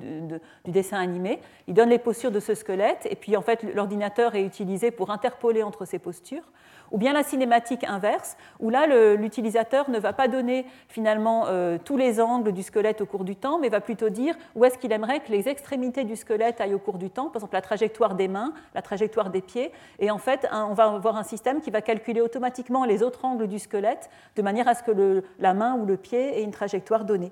dessin 0.66 1.00
animé. 1.00 1.40
Il 1.68 1.74
donne 1.74 1.90
les 1.90 2.00
postures 2.00 2.32
de 2.32 2.40
ce 2.40 2.54
squelette, 2.54 3.08
et 3.10 3.16
puis 3.16 3.38
en 3.38 3.42
fait 3.42 3.64
l'ordinateur 3.64 4.36
est 4.36 4.44
utilisé 4.44 4.92
pour 4.92 5.10
interpoler 5.10 5.64
entre 5.64 5.86
ces 5.86 6.00
postures 6.00 6.44
ou 6.92 6.98
bien 6.98 7.14
la 7.14 7.24
cinématique 7.24 7.84
inverse, 7.84 8.38
où 8.60 8.70
là, 8.70 8.88
l'utilisateur 9.16 9.90
ne 9.90 10.00
va 10.00 10.14
pas 10.14 10.28
donner 10.28 10.66
finalement 10.88 11.46
euh, 11.48 11.78
tous 11.84 11.98
les 11.98 12.20
angles 12.20 12.52
du 12.52 12.64
squelette 12.64 13.02
au 13.02 13.06
cours 13.06 13.24
du 13.24 13.36
temps, 13.36 13.60
mais 13.60 13.70
va 13.70 13.82
plutôt 13.82 14.10
dire 14.10 14.36
où 14.56 14.66
est-ce 14.66 14.78
qu'il 14.78 14.92
aimerait 14.92 15.20
que 15.20 15.32
les 15.32 15.50
extrémités 15.50 16.04
du 16.04 16.16
squelette 16.16 16.62
aillent 16.62 16.74
au 16.74 16.80
cours 16.80 16.98
du 16.98 17.10
temps, 17.10 17.26
par 17.26 17.38
exemple 17.38 17.56
la 17.56 17.62
trajectoire 17.62 18.16
des 18.16 18.28
mains, 18.28 18.54
la 18.76 18.82
trajectoire 18.82 19.30
des 19.30 19.42
pieds, 19.42 19.72
et 20.00 20.12
en 20.12 20.18
fait, 20.18 20.48
on 20.52 20.74
va 20.74 20.86
avoir 20.86 21.18
un 21.18 21.24
système 21.24 21.62
qui 21.62 21.72
va 21.72 21.82
calculer 21.82 22.22
automatiquement 22.22 22.86
les 22.86 23.04
autres 23.04 23.26
angles 23.26 23.48
du 23.48 23.60
squelette, 23.60 24.10
de 24.36 24.42
manière 24.42 24.68
à 24.68 24.76
ce 24.76 24.84
que 24.84 25.24
la 25.40 25.54
main 25.54 25.76
ou 25.76 25.86
le 25.86 25.98
pied 25.98 26.40
ait 26.40 26.44
une 26.44 26.52
trajectoire 26.52 27.06
donnée. 27.06 27.32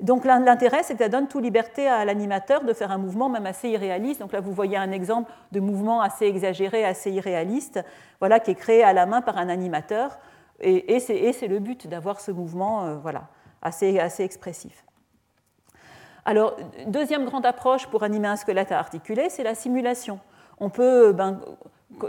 Donc 0.00 0.24
l'intérêt, 0.24 0.84
c'est 0.84 0.94
que 0.94 1.02
ça 1.02 1.08
donne 1.08 1.26
toute 1.26 1.42
liberté 1.42 1.88
à 1.88 2.04
l'animateur 2.04 2.62
de 2.62 2.72
faire 2.72 2.92
un 2.92 2.98
mouvement 2.98 3.28
même 3.28 3.46
assez 3.46 3.68
irréaliste. 3.68 4.20
Donc 4.20 4.32
là, 4.32 4.40
vous 4.40 4.52
voyez 4.52 4.76
un 4.76 4.92
exemple 4.92 5.30
de 5.50 5.58
mouvement 5.58 6.00
assez 6.00 6.26
exagéré, 6.26 6.84
assez 6.84 7.10
irréaliste, 7.10 7.80
voilà, 8.20 8.38
qui 8.38 8.52
est 8.52 8.54
créé 8.54 8.84
à 8.84 8.92
la 8.92 9.06
main 9.06 9.22
par 9.22 9.38
un 9.38 9.48
animateur. 9.48 10.18
Et, 10.60 11.00
c'est 11.00 11.48
le 11.48 11.58
but 11.58 11.88
d'avoir 11.88 12.20
ce 12.20 12.30
mouvement 12.30 12.84
euh, 12.84 12.96
voilà, 12.96 13.28
assez, 13.60 13.98
assez 13.98 14.22
expressif. 14.22 14.84
Alors, 16.24 16.56
deuxième 16.86 17.24
grande 17.24 17.46
approche 17.46 17.86
pour 17.86 18.02
animer 18.02 18.28
un 18.28 18.36
squelette 18.36 18.70
à 18.70 18.78
articuler, 18.78 19.30
c'est 19.30 19.44
la 19.44 19.54
simulation. 19.54 20.20
On 20.58 20.68
peut 20.68 21.12
ben, 21.12 21.40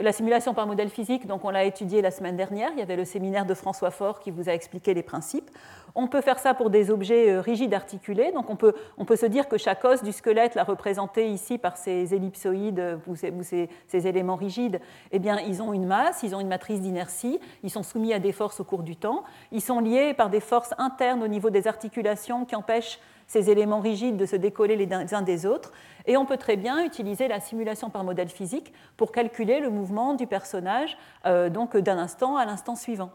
la 0.01 0.11
simulation 0.11 0.53
par 0.53 0.67
modèle 0.67 0.89
physique, 0.89 1.25
donc 1.25 1.45
on 1.45 1.49
l'a 1.49 1.63
étudié 1.63 2.01
la 2.01 2.11
semaine 2.11 2.35
dernière, 2.35 2.69
il 2.73 2.79
y 2.79 2.81
avait 2.81 2.97
le 2.97 3.05
séminaire 3.05 3.45
de 3.45 3.53
François 3.53 3.91
Faure 3.91 4.19
qui 4.19 4.29
vous 4.29 4.49
a 4.49 4.53
expliqué 4.53 4.93
les 4.93 5.03
principes. 5.03 5.49
On 5.95 6.07
peut 6.07 6.21
faire 6.21 6.37
ça 6.37 6.53
pour 6.53 6.69
des 6.69 6.91
objets 6.91 7.31
euh, 7.31 7.41
rigides 7.41 7.73
articulés, 7.73 8.31
donc 8.33 8.49
on 8.49 8.55
peut, 8.55 8.73
on 8.97 9.05
peut 9.05 9.15
se 9.15 9.25
dire 9.25 9.47
que 9.47 9.57
chaque 9.57 9.83
os 9.85 10.03
du 10.03 10.11
squelette, 10.11 10.55
là 10.55 10.63
représenté 10.63 11.29
ici 11.29 11.57
par 11.57 11.77
ces 11.77 12.13
ellipsoïdes 12.13 12.99
ou 13.07 13.15
ces, 13.15 13.69
éléments 13.93 14.35
rigides, 14.35 14.81
eh 15.11 15.19
bien, 15.19 15.39
ils 15.39 15.61
ont 15.61 15.73
une 15.73 15.85
masse, 15.85 16.23
ils 16.23 16.35
ont 16.35 16.41
une 16.41 16.47
matrice 16.49 16.81
d'inertie, 16.81 17.39
ils 17.63 17.71
sont 17.71 17.83
soumis 17.83 18.13
à 18.13 18.19
des 18.19 18.33
forces 18.33 18.59
au 18.59 18.65
cours 18.65 18.83
du 18.83 18.97
temps, 18.97 19.23
ils 19.51 19.61
sont 19.61 19.79
liés 19.79 20.13
par 20.13 20.29
des 20.29 20.41
forces 20.41 20.73
internes 20.77 21.23
au 21.23 21.27
niveau 21.27 21.49
des 21.49 21.67
articulations 21.67 22.45
qui 22.45 22.55
empêchent 22.55 22.99
ces 23.29 23.49
éléments 23.49 23.79
rigides 23.79 24.17
de 24.17 24.25
se 24.25 24.35
décoller 24.35 24.75
les 24.75 25.13
uns 25.13 25.21
des 25.21 25.45
autres. 25.45 25.71
Et 26.07 26.17
on 26.17 26.25
peut 26.25 26.37
très 26.37 26.57
bien 26.57 26.83
utiliser 26.83 27.29
la 27.29 27.39
simulation 27.39 27.89
par 27.89 28.03
modèle 28.03 28.27
physique 28.27 28.73
pour 28.97 29.13
calculer 29.13 29.61
le 29.61 29.69
mouvement 29.69 30.15
du 30.15 30.27
personnage 30.27 30.97
euh, 31.25 31.49
donc 31.49 31.77
d'un 31.77 31.99
instant 31.99 32.35
à 32.35 32.45
l'instant 32.45 32.75
suivant. 32.75 33.11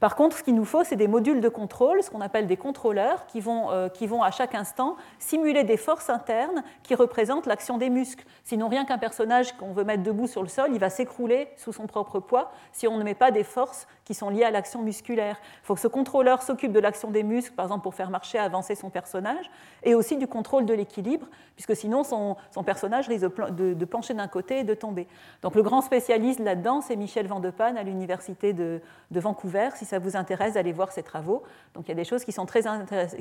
Par 0.00 0.16
contre, 0.16 0.38
ce 0.38 0.42
qu'il 0.42 0.54
nous 0.54 0.64
faut, 0.64 0.82
c'est 0.82 0.96
des 0.96 1.08
modules 1.08 1.42
de 1.42 1.48
contrôle, 1.50 2.02
ce 2.02 2.10
qu'on 2.10 2.22
appelle 2.22 2.46
des 2.46 2.56
contrôleurs, 2.56 3.26
qui 3.26 3.40
vont, 3.40 3.70
euh, 3.70 3.90
qui 3.90 4.06
vont, 4.06 4.22
à 4.22 4.30
chaque 4.30 4.54
instant 4.54 4.96
simuler 5.18 5.62
des 5.62 5.76
forces 5.76 6.08
internes 6.08 6.64
qui 6.82 6.94
représentent 6.94 7.44
l'action 7.44 7.76
des 7.76 7.90
muscles. 7.90 8.24
Sinon, 8.42 8.68
rien 8.68 8.86
qu'un 8.86 8.96
personnage 8.96 9.52
qu'on 9.58 9.72
veut 9.72 9.84
mettre 9.84 10.02
debout 10.02 10.26
sur 10.26 10.42
le 10.42 10.48
sol, 10.48 10.70
il 10.72 10.80
va 10.80 10.88
s'écrouler 10.88 11.48
sous 11.56 11.74
son 11.74 11.86
propre 11.86 12.18
poids 12.18 12.50
si 12.72 12.88
on 12.88 12.96
ne 12.96 13.04
met 13.04 13.14
pas 13.14 13.30
des 13.30 13.44
forces 13.44 13.86
qui 14.10 14.14
sont 14.14 14.28
liées 14.28 14.42
à 14.42 14.50
l'action 14.50 14.82
musculaire. 14.82 15.36
Il 15.62 15.66
faut 15.66 15.74
que 15.76 15.80
ce 15.80 15.86
contrôleur 15.86 16.42
s'occupe 16.42 16.72
de 16.72 16.80
l'action 16.80 17.12
des 17.12 17.22
muscles, 17.22 17.54
par 17.54 17.66
exemple 17.66 17.84
pour 17.84 17.94
faire 17.94 18.10
marcher, 18.10 18.40
avancer 18.40 18.74
son 18.74 18.90
personnage, 18.90 19.48
et 19.84 19.94
aussi 19.94 20.16
du 20.16 20.26
contrôle 20.26 20.66
de 20.66 20.74
l'équilibre, 20.74 21.28
puisque 21.54 21.76
sinon 21.76 22.02
son, 22.02 22.36
son, 22.50 22.64
personnage 22.64 23.06
risque 23.06 23.26
de, 23.52 23.84
pencher 23.84 24.14
d'un 24.14 24.26
côté 24.26 24.58
et 24.58 24.64
de 24.64 24.74
tomber. 24.74 25.06
Donc 25.42 25.54
le 25.54 25.62
grand 25.62 25.80
spécialiste 25.80 26.40
là-dedans, 26.40 26.80
c'est 26.80 26.96
Michel 26.96 27.28
Van 27.28 27.38
de 27.38 27.50
Pan 27.50 27.76
à 27.76 27.84
l'université 27.84 28.52
de, 28.52 28.80
de 29.12 29.20
Vancouver 29.20 29.68
ça 29.80 30.00
vous 30.00 30.16
intéresse 30.16 30.54
d'aller 30.54 30.72
voir 30.72 30.90
ces 30.90 31.04
travaux. 31.04 31.44
Donc 31.74 31.84
il 31.86 31.90
y 31.90 31.92
a 31.92 31.94
des 31.94 32.04
choses 32.04 32.24
qui 32.24 32.32
sont, 32.32 32.46
très 32.46 32.62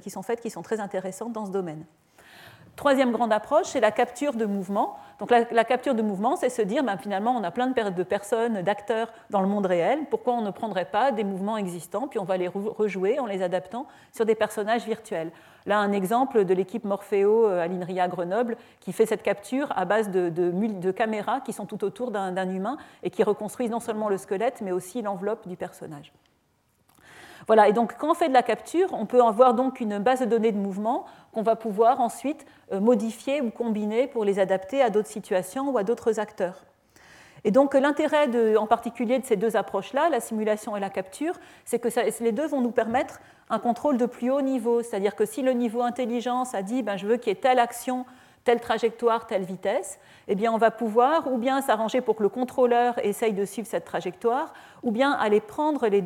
qui 0.01 0.09
sont 0.09 0.23
faites 0.23 0.41
qui 0.41 0.49
sont 0.49 0.63
très 0.63 0.79
intéressantes 0.79 1.33
dans 1.33 1.45
ce 1.45 1.51
domaine. 1.51 1.85
Troisième 2.79 3.11
grande 3.11 3.33
approche, 3.33 3.65
c'est 3.65 3.81
la 3.81 3.91
capture 3.91 4.31
de 4.31 4.45
mouvement. 4.45 4.95
Donc 5.19 5.31
la, 5.31 5.65
capture 5.65 5.95
de 5.95 6.01
mouvement, 6.01 6.37
c'est 6.37 6.47
se 6.47 6.61
dire, 6.61 6.81
ben, 6.81 6.95
finalement, 6.95 7.35
on 7.35 7.43
a 7.43 7.51
plein 7.51 7.67
de, 7.67 8.03
personnes, 8.03 8.61
d'acteurs 8.61 9.11
dans 9.29 9.41
le 9.41 9.49
monde 9.49 9.65
réel, 9.65 9.99
pourquoi 10.09 10.35
on 10.35 10.41
ne 10.41 10.49
prendrait 10.49 10.85
pas 10.85 11.11
des 11.11 11.25
mouvements 11.25 11.57
existants, 11.57 12.07
puis 12.07 12.19
on 12.19 12.23
va 12.23 12.37
les 12.37 12.47
rejouer 12.47 13.19
en 13.19 13.25
les 13.25 13.41
adaptant 13.41 13.85
sur 14.13 14.25
des 14.25 14.33
personnages 14.33 14.85
virtuels. 14.85 15.29
Là, 15.65 15.77
un 15.77 15.91
exemple 15.91 16.45
de 16.45 16.53
l'équipe 16.53 16.85
Morpheo 16.85 17.47
euh, 17.47 17.61
à 17.61 17.67
l'INRIA 17.67 18.07
Grenoble 18.07 18.55
qui 18.79 18.93
fait 18.93 19.05
cette 19.05 19.23
capture 19.23 19.73
à 19.75 19.83
base 19.83 20.09
de, 20.09 20.29
de 20.29 20.91
caméras 20.91 21.41
qui 21.41 21.51
sont 21.51 21.65
tout 21.65 21.83
autour 21.83 22.11
d'un 22.11 22.49
humain 22.49 22.77
et 23.03 23.09
qui 23.09 23.23
reconstruisent 23.23 23.71
non 23.71 23.81
seulement 23.81 24.07
le 24.07 24.17
squelette, 24.17 24.61
mais 24.61 24.71
aussi 24.71 25.01
l'enveloppe 25.01 25.49
du 25.49 25.57
personnage. 25.57 26.13
Voilà, 27.49 27.67
et 27.67 27.73
donc 27.73 27.95
quand 27.97 28.11
on 28.11 28.13
fait 28.13 28.27
de 28.27 28.33
la 28.33 28.43
capture, 28.43 28.89
on 28.91 29.07
peut 29.07 29.23
avoir 29.23 29.55
donc 29.55 29.79
une 29.79 29.97
base 29.97 30.19
de 30.19 30.25
données 30.25 30.51
de 30.51 30.59
mouvement 30.59 31.05
qu'on 31.31 31.41
va 31.41 31.55
pouvoir 31.55 31.99
ensuite 31.99 32.45
euh, 32.71 32.79
modifier 32.79 33.41
ou 33.41 33.49
combiner 33.49 34.05
pour 34.05 34.23
les 34.23 34.37
adapter 34.37 34.83
à 34.83 34.91
d'autres 34.91 35.07
situations 35.07 35.71
ou 35.71 35.79
à 35.79 35.83
d'autres 35.83 36.19
acteurs. 36.19 36.63
Et 37.43 37.49
donc 37.49 37.73
l'intérêt 37.73 38.27
en 38.55 38.67
particulier 38.67 39.17
de 39.17 39.25
ces 39.25 39.35
deux 39.35 39.57
approches-là, 39.57 40.09
la 40.09 40.19
simulation 40.19 40.77
et 40.77 40.79
la 40.79 40.91
capture, 40.91 41.33
c'est 41.65 41.79
que 41.79 41.89
les 42.23 42.31
deux 42.31 42.45
vont 42.45 42.61
nous 42.61 42.69
permettre 42.69 43.19
un 43.49 43.57
contrôle 43.57 43.97
de 43.97 44.05
plus 44.05 44.29
haut 44.29 44.41
niveau. 44.41 44.83
C'est-à-dire 44.83 45.15
que 45.15 45.25
si 45.25 45.41
le 45.41 45.53
niveau 45.53 45.81
intelligence 45.81 46.53
a 46.53 46.61
dit 46.61 46.83
ben, 46.83 46.97
je 46.97 47.07
veux 47.07 47.17
qu'il 47.17 47.29
y 47.29 47.31
ait 47.31 47.41
telle 47.41 47.57
action 47.57 48.05
telle 48.49 48.61
trajectoire, 48.61 49.27
telle 49.27 49.43
vitesse, 49.43 49.99
eh 50.27 50.33
bien 50.33 50.51
on 50.51 50.57
va 50.57 50.71
pouvoir 50.71 51.31
ou 51.31 51.37
bien 51.37 51.61
s'arranger 51.61 52.01
pour 52.01 52.15
que 52.15 52.23
le 52.23 52.29
contrôleur 52.29 52.95
essaye 53.05 53.31
de 53.31 53.45
suivre 53.45 53.67
cette 53.67 53.85
trajectoire, 53.85 54.53
ou 54.81 54.89
bien 54.89 55.11
aller 55.11 55.39
prendre 55.39 55.87
les, 55.87 56.01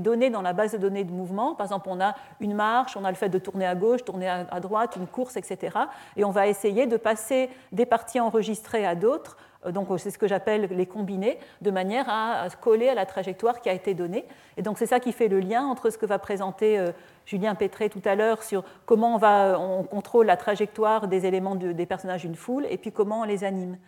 données 0.00 0.28
dans 0.28 0.42
la 0.42 0.52
base 0.52 0.72
de 0.72 0.78
données 0.78 1.04
de 1.04 1.12
mouvement. 1.12 1.54
Par 1.54 1.66
exemple, 1.66 1.88
on 1.88 2.00
a 2.00 2.16
une 2.40 2.54
marche, 2.54 2.96
on 2.96 3.04
a 3.04 3.10
le 3.10 3.16
fait 3.16 3.28
de 3.28 3.38
tourner 3.38 3.64
à 3.64 3.76
gauche, 3.76 4.04
tourner 4.04 4.28
à 4.28 4.58
droite, 4.58 4.96
une 4.96 5.06
course, 5.06 5.36
etc. 5.36 5.78
Et 6.16 6.24
on 6.24 6.32
va 6.32 6.48
essayer 6.48 6.88
de 6.88 6.96
passer 6.96 7.48
des 7.70 7.86
parties 7.86 8.18
enregistrées 8.18 8.84
à 8.84 8.96
d'autres 8.96 9.36
donc 9.66 9.88
c'est 9.98 10.10
ce 10.10 10.18
que 10.18 10.28
j'appelle 10.28 10.68
les 10.70 10.86
combinés, 10.86 11.38
de 11.62 11.70
manière 11.70 12.08
à 12.08 12.46
coller 12.60 12.88
à 12.88 12.94
la 12.94 13.06
trajectoire 13.06 13.60
qui 13.60 13.68
a 13.68 13.72
été 13.72 13.92
donnée. 13.94 14.24
Et 14.56 14.62
donc 14.62 14.78
c'est 14.78 14.86
ça 14.86 15.00
qui 15.00 15.12
fait 15.12 15.28
le 15.28 15.40
lien 15.40 15.64
entre 15.64 15.90
ce 15.90 15.98
que 15.98 16.06
va 16.06 16.18
présenter 16.18 16.78
euh, 16.78 16.92
Julien 17.26 17.54
Pétré 17.54 17.88
tout 17.88 18.02
à 18.04 18.14
l'heure 18.14 18.42
sur 18.42 18.62
comment 18.86 19.18
on, 19.22 19.82
contrôle 19.82 20.26
la 20.26 20.36
trajectoire 20.36 21.08
des 21.08 21.26
éléments 21.26 21.56
des 21.56 21.86
personnages 21.86 22.22
d'une 22.22 22.36
foule 22.36 22.66
et 22.70 22.78
puis 22.78 22.92
comment 22.92 23.20
on 23.20 23.24
les 23.24 23.44
anime. 23.44 23.78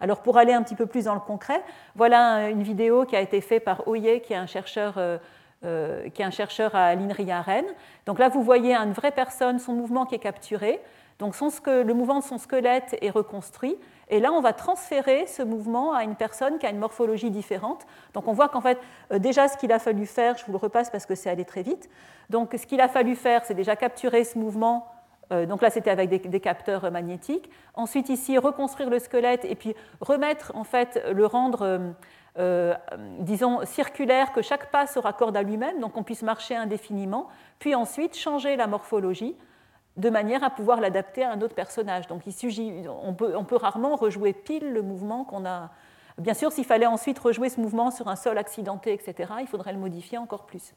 Alors 0.00 0.22
pour 0.22 0.38
aller 0.38 0.52
un 0.52 0.62
petit 0.62 0.76
peu 0.76 0.86
plus 0.86 1.04
dans 1.04 1.14
le 1.14 1.20
concret, 1.20 1.62
voilà 1.94 2.48
une 2.48 2.62
vidéo 2.62 3.04
qui 3.04 3.16
a 3.16 3.20
été 3.20 3.40
faite 3.40 3.64
par 3.64 3.86
Oye, 3.88 4.20
qui 4.22 4.32
est 4.32 4.36
un 4.36 4.46
chercheur, 4.46 4.94
euh, 4.96 6.08
qui 6.10 6.22
est 6.22 6.24
un 6.24 6.30
chercheur 6.30 6.74
à 6.74 6.94
l'INRI 6.94 7.30
à 7.32 7.42
Rennes. 7.42 7.74
Donc 8.06 8.18
là, 8.18 8.28
vous 8.28 8.42
voyez 8.42 8.74
une 8.74 8.92
vraie 8.92 9.10
personne, 9.10 9.58
son 9.58 9.72
mouvement 9.72 10.06
qui 10.06 10.14
est 10.14 10.20
capturé. 10.20 10.80
Donc 11.18 11.34
le 11.66 11.92
mouvement 11.92 12.20
de 12.20 12.24
son 12.24 12.38
squelette 12.38 12.96
est 13.00 13.10
reconstruit. 13.10 13.76
Et 14.10 14.20
là, 14.20 14.32
on 14.32 14.40
va 14.40 14.52
transférer 14.52 15.26
ce 15.26 15.42
mouvement 15.42 15.92
à 15.92 16.02
une 16.02 16.14
personne 16.14 16.58
qui 16.58 16.66
a 16.66 16.70
une 16.70 16.78
morphologie 16.78 17.30
différente. 17.30 17.86
Donc 18.14 18.26
on 18.26 18.32
voit 18.32 18.48
qu'en 18.48 18.60
fait, 18.60 18.78
euh, 19.12 19.18
déjà, 19.18 19.48
ce 19.48 19.56
qu'il 19.56 19.72
a 19.72 19.78
fallu 19.78 20.06
faire, 20.06 20.36
je 20.38 20.46
vous 20.46 20.52
le 20.52 20.58
repasse 20.58 20.90
parce 20.90 21.06
que 21.06 21.14
c'est 21.14 21.28
allé 21.30 21.44
très 21.44 21.62
vite. 21.62 21.90
Donc 22.30 22.54
ce 22.58 22.66
qu'il 22.66 22.80
a 22.80 22.88
fallu 22.88 23.16
faire, 23.16 23.44
c'est 23.44 23.54
déjà 23.54 23.76
capturer 23.76 24.24
ce 24.24 24.38
mouvement. 24.38 24.86
Euh, 25.30 25.44
donc 25.44 25.60
là, 25.60 25.68
c'était 25.68 25.90
avec 25.90 26.08
des, 26.08 26.40
capteurs 26.40 26.90
magnétiques. 26.90 27.50
Ensuite, 27.74 28.08
ici, 28.08 28.38
reconstruire 28.38 28.88
le 28.88 28.98
squelette 28.98 29.44
et 29.44 29.54
puis 29.54 29.74
remettre, 30.00 30.52
en 30.54 30.64
fait, 30.64 31.02
le 31.12 31.26
rendre, 31.26 31.92
euh, 32.38 32.74
disons, 33.18 33.60
circulaire, 33.66 34.32
que 34.32 34.40
chaque 34.40 34.70
pas 34.70 34.86
se 34.86 34.98
raccorde 34.98 35.36
à 35.36 35.42
lui-même, 35.42 35.80
donc 35.80 35.98
on 35.98 36.02
puisse 36.02 36.22
marcher 36.22 36.56
indéfiniment. 36.56 37.28
Puis 37.58 37.74
ensuite, 37.74 38.16
changer 38.16 38.56
la 38.56 38.66
morphologie 38.66 39.36
de 39.98 40.10
manière 40.10 40.44
à 40.44 40.50
pouvoir 40.50 40.80
l'adapter 40.80 41.24
à 41.24 41.32
un 41.32 41.42
autre 41.42 41.54
personnage. 41.54 42.06
Donc 42.06 42.22
on, 43.04 43.14
peut, 43.14 43.36
on 43.36 43.44
peut 43.44 43.56
rarement 43.56 43.96
rejouer 43.96 44.32
pile 44.32 44.72
le 44.72 44.80
mouvement 44.80 45.24
qu'on 45.24 45.44
a. 45.44 45.70
Bien 46.18 46.34
sûr, 46.34 46.50
s'il 46.52 46.64
fallait 46.64 46.86
ensuite 46.86 47.18
rejouer 47.18 47.48
ce 47.48 47.60
mouvement 47.60 47.90
sur 47.90 48.08
un 48.08 48.16
sol 48.16 48.38
accidenté, 48.38 48.92
etc., 48.92 49.32
il 49.40 49.46
faudrait 49.46 49.72
le 49.72 49.78
modifier 49.78 50.18
encore 50.18 50.46
plus. 50.46 50.74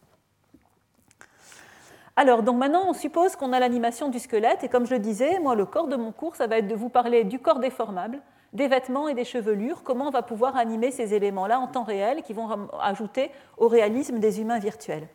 Alors, 2.16 2.44
donc 2.44 2.58
maintenant, 2.58 2.84
on 2.88 2.94
suppose 2.94 3.36
qu'on 3.36 3.54
a 3.54 3.60
l'animation 3.60 4.10
du 4.10 4.20
squelette, 4.20 4.64
et 4.64 4.70
comme 4.70 4.86
je 4.86 4.94
le 4.94 5.00
disais, 5.00 5.40
moi, 5.40 5.56
le 5.56 5.66
corps 5.66 5.88
de 5.88 5.96
mon 5.96 6.12
cours, 6.12 6.36
ça 6.36 6.46
va 6.46 6.58
être 6.58 6.68
de 6.68 6.76
vous 6.76 6.90
parler 6.90 7.24
du 7.24 7.40
corps 7.40 7.60
déformable, 7.60 8.20
des 8.54 8.68
vêtements 8.68 9.08
et 9.08 9.14
des 9.14 9.24
chevelures, 9.24 9.82
comment 9.84 10.08
on 10.08 10.12
va 10.12 10.22
pouvoir 10.22 10.58
animer 10.58 10.92
ces 10.92 11.14
éléments-là 11.14 11.60
en 11.60 11.68
temps 11.68 11.84
réel 11.84 12.22
qui 12.22 12.34
vont 12.34 12.68
ajouter 12.82 13.32
au 13.58 13.68
réalisme 13.68 14.20
des 14.20 14.42
humains 14.42 14.60
virtuels. 14.60 15.08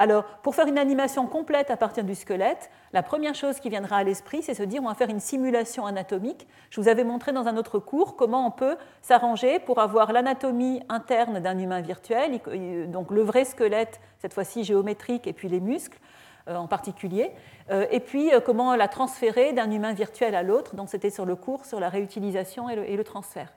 Alors, 0.00 0.24
pour 0.42 0.54
faire 0.54 0.66
une 0.66 0.78
animation 0.78 1.26
complète 1.26 1.70
à 1.70 1.76
partir 1.76 2.04
du 2.04 2.14
squelette, 2.14 2.70
la 2.94 3.02
première 3.02 3.34
chose 3.34 3.60
qui 3.60 3.68
viendra 3.68 3.96
à 3.98 4.02
l'esprit, 4.02 4.42
c'est 4.42 4.54
se 4.54 4.62
dire 4.62 4.80
on 4.82 4.88
va 4.88 4.94
faire 4.94 5.10
une 5.10 5.20
simulation 5.20 5.84
anatomique. 5.84 6.48
Je 6.70 6.80
vous 6.80 6.88
avais 6.88 7.04
montré 7.04 7.32
dans 7.32 7.46
un 7.48 7.58
autre 7.58 7.78
cours 7.78 8.16
comment 8.16 8.46
on 8.46 8.50
peut 8.50 8.78
s'arranger 9.02 9.58
pour 9.58 9.78
avoir 9.78 10.14
l'anatomie 10.14 10.80
interne 10.88 11.40
d'un 11.40 11.58
humain 11.58 11.82
virtuel, 11.82 12.40
donc 12.88 13.10
le 13.10 13.20
vrai 13.20 13.44
squelette, 13.44 14.00
cette 14.20 14.32
fois-ci 14.32 14.64
géométrique, 14.64 15.26
et 15.26 15.34
puis 15.34 15.50
les 15.50 15.60
muscles 15.60 15.98
euh, 16.48 16.56
en 16.56 16.66
particulier, 16.66 17.30
euh, 17.70 17.84
et 17.90 18.00
puis 18.00 18.32
euh, 18.32 18.40
comment 18.40 18.74
la 18.76 18.88
transférer 18.88 19.52
d'un 19.52 19.70
humain 19.70 19.92
virtuel 19.92 20.34
à 20.34 20.42
l'autre. 20.42 20.76
Donc 20.76 20.88
c'était 20.88 21.10
sur 21.10 21.26
le 21.26 21.36
cours 21.36 21.66
sur 21.66 21.78
la 21.78 21.90
réutilisation 21.90 22.70
et 22.70 22.96
le 22.96 23.04
transfert. 23.04 23.52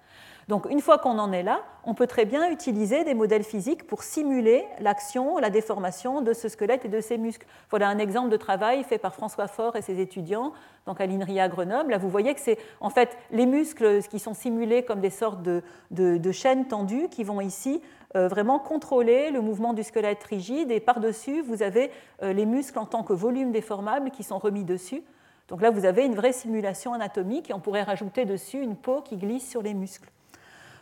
Donc 0.48 0.68
une 0.70 0.82
fois 0.82 0.98
qu'on 0.98 1.20
en 1.20 1.32
est 1.32 1.44
là, 1.44 1.62
on 1.86 1.94
peut 1.94 2.08
très 2.08 2.26
bien 2.26 2.50
utiliser 2.50 3.04
des 3.04 3.14
modèles 3.14 3.44
physiques 3.44 3.86
pour 3.88 4.04
simuler 4.04 4.66
l'action, 4.80 5.38
la 5.38 5.50
déformation 5.50 6.22
de 6.22 6.34
ce 6.34 6.50
squelette 6.50 6.86
et 6.86 6.90
de 6.90 7.02
ces 7.02 7.18
muscles. 7.18 7.46
Voilà 7.70 7.90
un 7.90 7.98
exemple 7.98 8.30
de 8.30 8.38
travail 8.38 8.84
fait 8.84 8.98
par 8.98 9.14
François 9.14 9.48
Faure 9.48 9.76
et 9.76 9.82
ses 9.82 10.00
étudiants 10.00 10.54
donc 10.86 11.00
à 11.00 11.06
l'INRIA 11.06 11.48
Grenoble. 11.48 11.92
Là, 11.92 11.98
vous 11.98 12.10
voyez 12.10 12.34
que 12.34 12.42
c'est 12.42 12.58
en 12.82 12.90
fait 12.90 13.18
les 13.32 13.46
muscles 13.46 14.02
qui 14.04 14.20
sont 14.20 14.34
simulés 14.34 14.84
comme 14.84 15.00
des 15.00 15.10
sortes 15.10 15.42
de, 15.42 16.32
chaînes 16.32 16.68
tendues 16.68 17.10
qui 17.10 17.24
vont 17.24 17.42
ici 17.42 17.82
euh, 18.16 18.28
vraiment 18.28 18.60
contrôler 18.60 19.32
le 19.32 19.42
mouvement 19.42 19.74
du 19.74 19.84
squelette 19.84 20.24
rigide 20.24 20.72
et 20.72 20.80
par-dessus, 20.80 21.42
vous 21.42 21.64
avez 21.64 21.90
euh, 22.22 22.34
les 22.34 22.46
muscles 22.46 22.78
en 22.80 22.86
tant 22.86 23.04
que 23.04 23.14
volume 23.14 23.52
déformable 23.52 24.12
qui 24.12 24.24
sont 24.24 24.38
remis 24.38 24.64
dessus. 24.64 25.04
Donc 25.48 25.62
là, 25.62 25.72
vous 25.72 25.86
avez 25.86 26.06
une 26.06 26.16
vraie 26.16 26.34
simulation 26.34 26.94
anatomique 26.94 27.50
et 27.50 27.54
on 27.54 27.60
pourrait 27.60 27.84
rajouter 27.84 28.26
dessus 28.26 28.62
une 28.62 28.76
peau 28.76 29.02
qui 29.02 29.18
glisse 29.18 29.50
sur 29.50 29.62
les 29.62 29.74
muscles. 29.74 30.10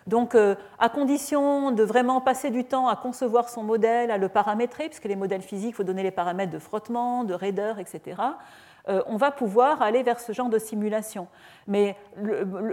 Donc, 0.08 0.36
euh, 0.36 0.56
à 0.80 0.90
condition 0.90 1.72
de 1.72 1.84
vraiment 1.84 2.22
passer 2.22 2.50
du 2.50 2.64
temps 2.64 2.88
à 2.88 2.96
concevoir 2.96 3.50
son 3.50 3.64
modèle, 3.64 4.12
à 4.12 4.18
le 4.18 4.30
paramétrer, 4.30 4.88
puisque 4.88 5.06
les 5.06 5.16
modèles 5.16 5.42
physiques, 5.42 5.72
il 5.72 5.76
faut 5.76 5.84
donner 5.84 6.04
les 6.04 6.12
paramètres 6.12 6.52
de 6.52 6.60
frottement, 6.60 7.24
de 7.24 7.34
raideur, 7.34 7.80
etc., 7.80 8.16
euh, 8.90 9.04
on 9.06 9.16
va 9.16 9.32
pouvoir 9.32 9.82
aller 9.82 10.02
vers 10.04 10.20
ce 10.20 10.32
genre 10.32 10.50
de 10.50 10.58
simulation. 10.58 11.28
Mais 11.68 11.96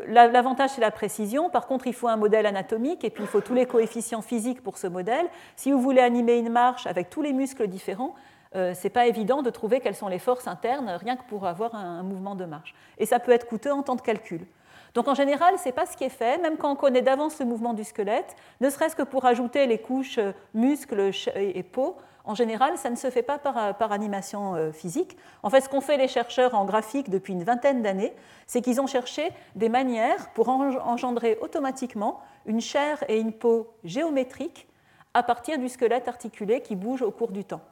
l'avantage, 0.07 0.71
c'est 0.71 0.81
la 0.81 0.91
précision. 0.91 1.51
Par 1.51 1.67
contre, 1.67 1.87
il 1.87 1.93
faut 1.93 2.09
un 2.09 2.17
modèle 2.17 2.47
anatomique 2.47 3.05
et 3.05 3.11
puis 3.11 3.25
il 3.25 3.27
faut 3.27 3.41
tous 3.41 3.55
les 3.55 3.67
coefficients 3.67 4.23
physiques 4.23 4.63
pour 4.63 4.79
ce 4.79 4.87
modèle. 4.87 5.27
Si 5.57 5.71
vous 5.71 5.81
voulez 5.81 6.01
animer 6.01 6.39
une 6.39 6.49
marche 6.49 6.87
avec 6.87 7.11
tous 7.11 7.23
les 7.23 7.33
muscles 7.33 7.69
différents, 7.69 8.15
euh, 8.57 8.73
ce 8.73 8.85
n'est 8.85 8.91
pas 8.91 9.07
évident 9.07 9.43
de 9.43 9.51
trouver 9.51 9.81
quelles 9.81 9.95
sont 9.95 10.09
les 10.09 10.19
forces 10.19 10.47
internes 10.47 10.89
rien 10.99 11.17
que 11.17 11.25
pour 11.29 11.47
avoir 11.47 11.75
un 11.75 12.03
mouvement 12.03 12.35
de 12.35 12.47
marche. 12.47 12.75
Et 12.97 13.05
ça 13.05 13.19
peut 13.19 13.33
être 13.33 13.47
coûteux 13.47 13.73
en 13.73 13.83
temps 13.83 13.97
de 13.97 14.01
calcul. 14.01 14.47
Donc 14.95 15.09
en 15.09 15.15
général, 15.15 15.59
ce 15.59 15.67
n'est 15.67 15.73
pas 15.73 15.87
ce 15.87 15.97
qui 15.97 16.05
est 16.05 16.09
fait, 16.09 16.39
même 16.39 16.57
quand 16.57 16.73
on 16.73 16.77
connaît 16.77 17.03
d'avance 17.03 17.39
le 17.39 17.47
mouvement 17.47 17.75
du 17.75 17.85
squelette, 17.85 18.37
ne 18.61 18.71
serait-ce 18.71 18.97
que 18.97 19.03
pour 19.03 19.25
ajouter 19.25 19.67
les 19.67 19.79
couches 19.79 20.19
euh, 20.19 20.33
muscles 20.55 21.11
et 21.37 21.63
peau. 21.63 21.97
En 22.25 22.35
général, 22.35 22.77
ça 22.77 22.91
ne 22.91 22.97
se 22.97 23.09
fait 23.09 23.23
pas 23.23 23.39
par, 23.39 23.77
par 23.79 23.93
animation 23.93 24.55
euh, 24.55 24.71
physique. 24.71 25.17
En 25.43 25.51
fait, 25.51 25.63
ce 25.63 25.69
qu'ont 25.69 25.81
fait 25.81 25.97
les 25.97 26.09
chercheurs 26.09 26.55
en 26.55 26.65
graphique 26.67 27.09
depuis 27.09 27.33
une 27.33 27.45
vingtaine 27.45 27.83
d'années, 27.83 28.13
c'est 28.47 28.61
qu'ils 28.61 28.81
ont 28.81 28.87
cherché 28.87 29.31
des 29.55 29.69
manières 29.69 30.31
pour 30.35 30.49
engendrer 30.49 31.39
automatiquement 31.41 32.21
une 32.45 32.61
chair 32.61 33.03
et 33.09 33.19
une 33.19 33.33
peau 33.33 33.73
géométriques 33.85 34.69
à 35.15 35.23
partir 35.23 35.59
du 35.59 35.69
squelette 35.69 36.07
articulé 36.07 36.61
qui 36.61 36.77
bouge 36.77 37.03
au 37.03 37.11
cours 37.11 37.33
du 37.33 37.45
temps. 37.45 37.63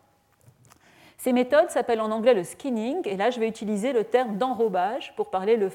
Ces 1.19 1.33
méthodes 1.33 1.71
s'appellent 1.71 2.01
en 2.01 2.11
anglais 2.11 2.35
le 2.35 2.45
skinning, 2.45 3.01
et 3.05 3.17
là 3.17 3.31
je 3.31 3.41
vais 3.41 3.49
utiliser 3.49 3.93
le 3.93 4.05
terme 4.05 4.37
d'enrobage 4.37 5.15
pour 5.17 5.31
parler 5.31 5.57
du 5.57 5.71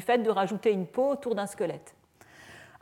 fait 0.00 0.22
de 0.22 0.30
rajouter 0.30 0.72
une 0.72 0.86
peau 0.86 1.10
autour 1.10 1.34
d'un 1.34 1.46
squelette. 1.46 1.94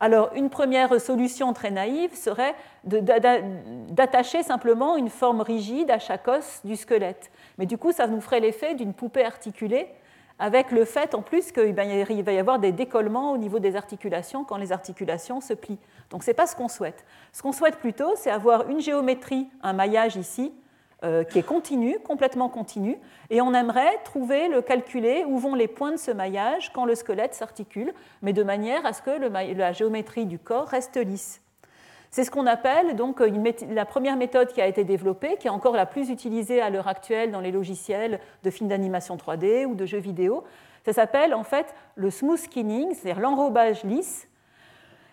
Alors, 0.02 0.30
une 0.34 0.48
première 0.48 0.98
solution 0.98 1.52
très 1.52 1.70
naïve 1.70 2.14
serait 2.14 2.54
d'attacher 2.84 4.42
simplement 4.42 4.96
une 4.96 5.10
forme 5.10 5.42
rigide 5.42 5.90
à 5.90 5.98
chaque 5.98 6.26
os 6.26 6.62
du 6.64 6.76
squelette. 6.76 7.30
Mais 7.58 7.66
du 7.66 7.76
coup, 7.76 7.92
ça 7.92 8.06
nous 8.06 8.22
ferait 8.22 8.40
l'effet 8.40 8.74
d'une 8.74 8.94
poupée 8.94 9.26
articulée, 9.26 9.88
avec 10.38 10.70
le 10.70 10.86
fait 10.86 11.14
en 11.14 11.20
plus 11.20 11.52
qu'il 11.52 11.74
va 11.74 11.84
y 11.84 12.38
avoir 12.38 12.58
des 12.58 12.72
décollements 12.72 13.32
au 13.32 13.36
niveau 13.36 13.58
des 13.58 13.76
articulations 13.76 14.42
quand 14.42 14.56
les 14.56 14.72
articulations 14.72 15.42
se 15.42 15.52
plient. 15.52 15.78
Donc, 16.08 16.22
ce 16.22 16.30
n'est 16.30 16.34
pas 16.34 16.46
ce 16.46 16.56
qu'on 16.56 16.68
souhaite. 16.68 17.04
Ce 17.34 17.42
qu'on 17.42 17.52
souhaite 17.52 17.76
plutôt, 17.76 18.14
c'est 18.16 18.30
avoir 18.30 18.70
une 18.70 18.80
géométrie, 18.80 19.50
un 19.62 19.74
maillage 19.74 20.16
ici, 20.16 20.54
euh, 21.02 21.24
qui 21.24 21.38
est 21.38 21.42
continu, 21.42 21.98
complètement 21.98 22.48
continu, 22.48 22.98
et 23.30 23.40
on 23.40 23.54
aimerait 23.54 23.98
trouver, 24.04 24.48
le 24.48 24.62
calculer 24.62 25.24
où 25.26 25.38
vont 25.38 25.54
les 25.54 25.68
points 25.68 25.92
de 25.92 25.96
ce 25.96 26.10
maillage 26.10 26.72
quand 26.72 26.84
le 26.84 26.94
squelette 26.94 27.34
s'articule, 27.34 27.92
mais 28.22 28.32
de 28.32 28.42
manière 28.42 28.84
à 28.84 28.92
ce 28.92 29.02
que 29.02 29.10
la 29.10 29.72
géométrie 29.72 30.26
du 30.26 30.38
corps 30.38 30.68
reste 30.68 30.96
lisse. 30.96 31.40
C'est 32.10 32.24
ce 32.24 32.30
qu'on 32.30 32.46
appelle 32.46 32.96
donc 32.96 33.22
la 33.70 33.84
première 33.84 34.16
méthode 34.16 34.52
qui 34.52 34.60
a 34.60 34.66
été 34.66 34.82
développée, 34.82 35.36
qui 35.38 35.46
est 35.46 35.50
encore 35.50 35.76
la 35.76 35.86
plus 35.86 36.10
utilisée 36.10 36.60
à 36.60 36.68
l'heure 36.68 36.88
actuelle 36.88 37.30
dans 37.30 37.40
les 37.40 37.52
logiciels 37.52 38.18
de 38.42 38.50
films 38.50 38.68
d'animation 38.68 39.16
3D 39.16 39.64
ou 39.64 39.74
de 39.74 39.86
jeux 39.86 39.98
vidéo. 39.98 40.42
Ça 40.84 40.92
s'appelle 40.92 41.34
en 41.34 41.44
fait 41.44 41.72
le 41.94 42.10
smooth 42.10 42.38
skinning, 42.38 42.94
c'est-à-dire 42.94 43.22
l'enrobage 43.22 43.84
lisse 43.84 44.28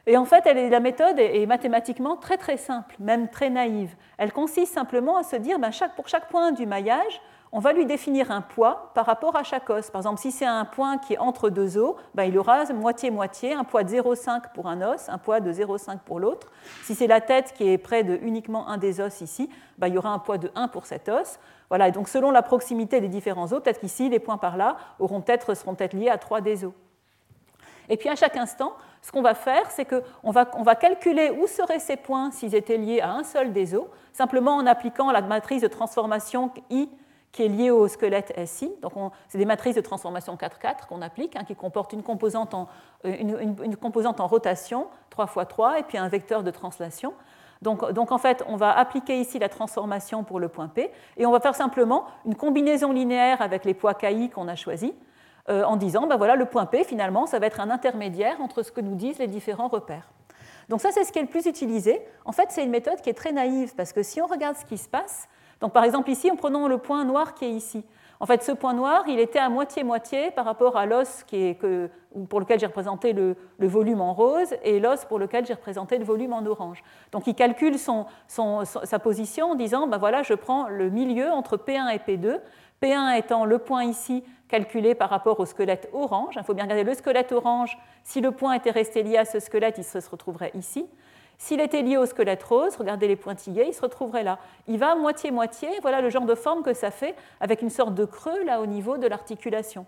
et 0.08 0.16
en 0.16 0.24
fait, 0.24 0.46
la 0.46 0.80
méthode 0.80 1.20
est 1.20 1.46
mathématiquement 1.46 2.16
très 2.16 2.38
très 2.38 2.56
simple, 2.56 2.96
même 2.98 3.28
très 3.28 3.50
naïve. 3.50 3.94
Elle 4.18 4.32
consiste 4.32 4.74
simplement 4.74 5.18
à 5.18 5.24
se 5.24 5.36
dire, 5.36 5.60
ben, 5.60 5.70
pour 5.98 6.08
chaque 6.08 6.30
point 6.30 6.54
du 6.54 6.66
maillage, 6.66 7.22
on 7.52 7.60
va 7.60 7.74
lui 7.74 7.86
définir 7.86 8.32
un 8.32 8.42
poids 8.42 8.92
par 8.94 9.06
rapport 9.06 9.36
à 9.36 9.44
chaque 9.44 9.70
os. 9.70 9.90
Par 9.90 10.00
exemple, 10.00 10.22
si 10.22 10.32
c'est 10.32 10.46
un 10.46 10.64
point 10.64 10.98
qui 10.98 11.14
est 11.14 11.18
entre 11.18 11.50
deux 11.50 11.78
os, 11.78 11.96
ben, 12.16 12.24
il 12.24 12.38
aura 12.38 12.64
moitié-moitié, 12.74 13.54
un 13.54 13.66
poids 13.66 13.84
de 13.84 13.90
0,5 13.90 14.54
pour 14.54 14.68
un 14.68 14.82
os, 14.82 15.10
un 15.10 15.18
poids 15.18 15.42
de 15.42 15.52
0,5 15.52 16.00
pour 16.00 16.22
l'autre. 16.22 16.48
Si 16.84 16.96
c'est 16.96 17.08
la 17.08 17.20
tête 17.20 17.54
qui 17.54 17.70
est 17.70 17.78
près 17.78 18.06
de 18.06 18.18
uniquement 18.22 18.70
un 18.70 18.78
des 18.78 19.02
os 19.02 19.20
ici, 19.20 19.50
ben, 19.78 19.88
il 19.88 19.96
y 19.96 19.98
aura 19.98 20.12
un 20.12 20.20
poids 20.20 20.38
de 20.38 20.52
1 20.56 20.70
pour 20.70 20.86
cet 20.86 21.10
os. 21.10 21.38
Voilà, 21.68 21.90
et 21.90 21.92
donc 21.92 22.08
selon 22.08 22.32
la 22.32 22.44
proximité 22.44 23.02
des 23.02 23.10
différents 23.10 23.52
os, 23.52 23.62
peut-être 23.62 23.82
qu'ici, 23.82 24.08
les 24.08 24.20
points 24.20 24.38
par 24.38 24.56
là 24.56 24.78
auront 25.00 25.22
seront 25.54 25.76
peut-être 25.76 25.94
liés 25.94 26.10
à 26.10 26.18
trois 26.18 26.40
des 26.40 26.64
os. 26.64 26.72
Et 27.90 27.98
puis 27.98 28.10
à 28.10 28.16
chaque 28.16 28.36
instant, 28.36 28.74
ce 29.08 29.12
qu'on 29.14 29.22
va 29.22 29.36
faire, 29.36 29.72
c'est 29.72 29.86
qu'on 29.86 30.32
va, 30.32 30.52
va 30.66 30.76
calculer 30.76 31.30
où 31.32 31.48
seraient 31.48 31.80
ces 31.80 31.96
points 31.96 32.30
s'ils 32.32 32.56
étaient 32.56 32.76
liés 32.76 33.00
à 33.00 33.12
un 33.12 33.24
seul 33.24 33.54
des 33.54 33.74
os, 33.74 33.86
simplement 34.12 34.58
en 34.58 34.66
appliquant 34.66 35.12
la 35.12 35.22
matrice 35.22 35.62
de 35.62 35.70
transformation 35.70 36.52
I 36.70 36.90
qui 37.32 37.44
est 37.44 37.48
liée 37.48 37.72
au 37.72 37.88
squelette 37.88 38.38
SI. 38.46 38.70
C'est 39.30 39.38
des 39.38 39.46
matrices 39.46 39.78
de 39.78 39.82
transformation 39.82 40.36
4-4 40.36 40.88
qu'on 40.90 41.02
applique, 41.02 41.38
hein, 41.38 41.46
qui 41.48 41.56
comportent 41.56 41.94
une 41.94 42.04
composante, 42.04 42.54
en, 42.54 42.68
euh, 43.06 44.28
rotation, 44.28 44.88
3 45.10 45.26
x 45.26 45.48
3, 45.48 45.80
et 45.80 45.84
puis 45.84 45.98
un 45.98 46.10
vecteur 46.10 46.44
de 46.44 46.52
translation. 46.52 47.14
Donc, 47.62 47.90
donc, 47.94 48.12
en 48.12 48.18
fait, 48.18 48.44
on 48.50 48.58
va 48.58 48.78
appliquer 48.78 49.22
ici 49.22 49.40
la 49.40 49.48
transformation 49.48 50.26
pour 50.26 50.42
le 50.42 50.50
point 50.50 50.68
P, 50.68 50.92
et 51.16 51.26
on 51.26 51.32
va 51.32 51.40
faire 51.40 51.56
simplement 51.56 52.08
une 52.26 52.36
combinaison 52.36 52.92
linéaire 52.92 53.42
avec 53.42 53.64
les 53.64 53.74
poids 53.74 53.94
KI 53.94 54.30
qu'on 54.30 54.50
a 54.50 54.56
choisis, 54.56 54.92
euh, 55.50 55.64
en 55.64 55.78
disant, 55.78 56.08
ben 56.08 56.18
voilà, 56.18 56.36
le 56.36 56.46
point 56.46 56.66
P, 56.66 56.84
finalement, 56.84 57.26
ça 57.26 57.40
va 57.40 57.48
être 57.48 57.60
un 57.60 57.70
intermédiaire 57.70 58.42
entre 58.42 58.64
ce 58.64 58.72
que 58.72 58.82
nous 58.82 58.96
disent 58.96 59.20
les 59.20 59.28
différents 59.28 59.68
repères. 59.68 60.10
Donc 60.70 60.82
ça, 60.82 60.90
c'est 60.92 61.04
ce 61.04 61.12
qui 61.12 61.20
est 61.20 61.24
le 61.24 61.30
plus 61.30 61.46
utilisé. 61.46 62.02
En 62.26 62.32
fait, 62.34 62.48
c'est 62.50 62.64
une 62.64 62.70
méthode 62.70 63.02
qui 63.02 63.10
est 63.10 63.14
très 63.14 63.32
naïve, 63.32 63.74
parce 63.76 63.94
que 63.94 64.04
si 64.04 64.22
on 64.22 64.28
regarde 64.28 64.58
ce 64.58 64.66
qui 64.66 64.78
se 64.78 64.90
passe, 64.90 65.30
donc 65.62 65.74
par 65.74 65.84
exemple 65.84 66.10
ici, 66.10 66.30
en 66.30 66.36
prenant 66.36 66.68
le 66.68 66.78
point 66.78 67.06
noir 67.06 67.34
qui 67.34 67.46
est 67.46 67.52
ici. 67.52 67.84
En 68.20 68.26
fait, 68.26 68.44
ce 68.44 68.52
point 68.52 68.74
noir, 68.74 69.04
il 69.08 69.20
était 69.20 69.40
à 69.40 69.50
moitié-moitié 69.50 70.32
par 70.32 70.46
rapport 70.46 70.76
à 70.76 70.86
l'os 70.86 71.24
pour 72.30 72.40
lequel 72.40 72.60
j'ai 72.60 72.66
représenté 72.66 73.14
le, 73.14 73.36
volume 73.60 74.02
en 74.02 74.14
rose 74.14 74.56
et 74.64 74.80
l'os 74.80 75.06
pour 75.06 75.20
lequel 75.20 75.46
j'ai 75.46 75.54
représenté 75.54 76.00
le 76.00 76.04
volume 76.04 76.34
en 76.34 76.44
orange. 76.46 76.84
Donc 77.12 77.28
il 77.28 77.36
calcule 77.36 77.76
sa 77.78 79.00
position 79.00 79.52
en 79.52 79.56
disant, 79.56 79.88
ben 79.88 79.98
voilà, 79.98 80.24
je 80.24 80.34
prends 80.34 80.68
le 80.68 80.90
milieu 80.90 81.30
entre 81.30 81.58
P1 81.58 81.94
et 81.94 82.00
P2, 82.00 82.40
P1 82.82 83.18
étant 83.18 83.46
le 83.46 83.58
point 83.58 83.84
ici 83.84 84.24
calculé 84.48 84.96
par 84.96 85.10
rapport 85.10 85.40
au 85.40 85.46
squelette 85.46 85.90
orange. 85.94 86.36
Il 86.38 86.44
faut 86.44 86.54
bien 86.54 86.64
regarder 86.64 86.84
le 86.84 86.94
squelette 86.94 87.32
orange. 87.32 87.78
Si 88.04 88.22
le 88.22 88.32
point 88.32 88.54
était 88.54 88.72
resté 88.72 89.04
lié 89.04 89.18
à 89.18 89.26
ce 89.26 89.40
squelette, 89.40 89.78
il 89.78 89.84
se 89.84 89.98
retrouverait 90.10 90.52
ici. 90.54 90.88
S'il 91.40 91.60
était 91.60 91.82
lié 91.82 91.98
au 91.98 92.06
squelette 92.06 92.42
rose, 92.44 92.76
regardez 92.78 93.08
les 93.08 93.16
pointillés, 93.16 93.68
il 93.68 93.74
se 93.74 93.82
retrouverait 93.82 94.24
là. 94.24 94.40
Il 94.68 94.80
va 94.80 94.96
moitié-moitié, 94.96 95.70
voilà 95.82 96.02
le 96.02 96.10
genre 96.10 96.26
de 96.26 96.34
forme 96.34 96.64
que 96.64 96.74
ça 96.74 96.90
fait, 96.90 97.16
avec 97.40 97.62
une 97.62 97.70
sorte 97.70 97.94
de 97.94 98.06
creux 98.06 98.44
là 98.44 98.60
au 98.60 98.66
niveau 98.66 98.98
de 98.98 99.06
l'articulation. 99.06 99.86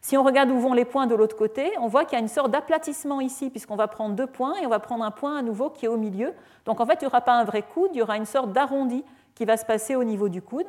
Si 0.00 0.16
on 0.16 0.22
regarde 0.22 0.50
où 0.50 0.58
vont 0.58 0.72
les 0.72 0.84
points 0.84 1.06
de 1.06 1.14
l'autre 1.14 1.36
côté, 1.36 1.70
on 1.80 1.88
voit 1.88 2.04
qu'il 2.04 2.14
y 2.14 2.16
a 2.16 2.22
une 2.22 2.28
sorte 2.28 2.50
d'aplatissement 2.50 3.20
ici, 3.20 3.50
puisqu'on 3.50 3.76
va 3.76 3.88
prendre 3.88 4.14
deux 4.14 4.26
points 4.26 4.54
et 4.62 4.64
on 4.64 4.70
va 4.70 4.78
prendre 4.78 5.04
un 5.04 5.10
point 5.10 5.36
à 5.36 5.42
nouveau 5.42 5.68
qui 5.68 5.84
est 5.86 5.88
au 5.88 5.96
milieu. 5.96 6.32
Donc 6.64 6.80
en 6.80 6.86
fait, 6.86 6.94
il 7.02 7.04
n'y 7.04 7.08
aura 7.08 7.20
pas 7.20 7.34
un 7.34 7.44
vrai 7.44 7.62
coude, 7.62 7.90
il 7.92 7.98
y 7.98 8.02
aura 8.02 8.16
une 8.16 8.24
sorte 8.24 8.52
d'arrondi 8.52 9.04
qui 9.34 9.44
va 9.44 9.56
se 9.56 9.66
passer 9.66 9.96
au 9.96 10.04
niveau 10.04 10.28
du 10.28 10.40
coude. 10.40 10.66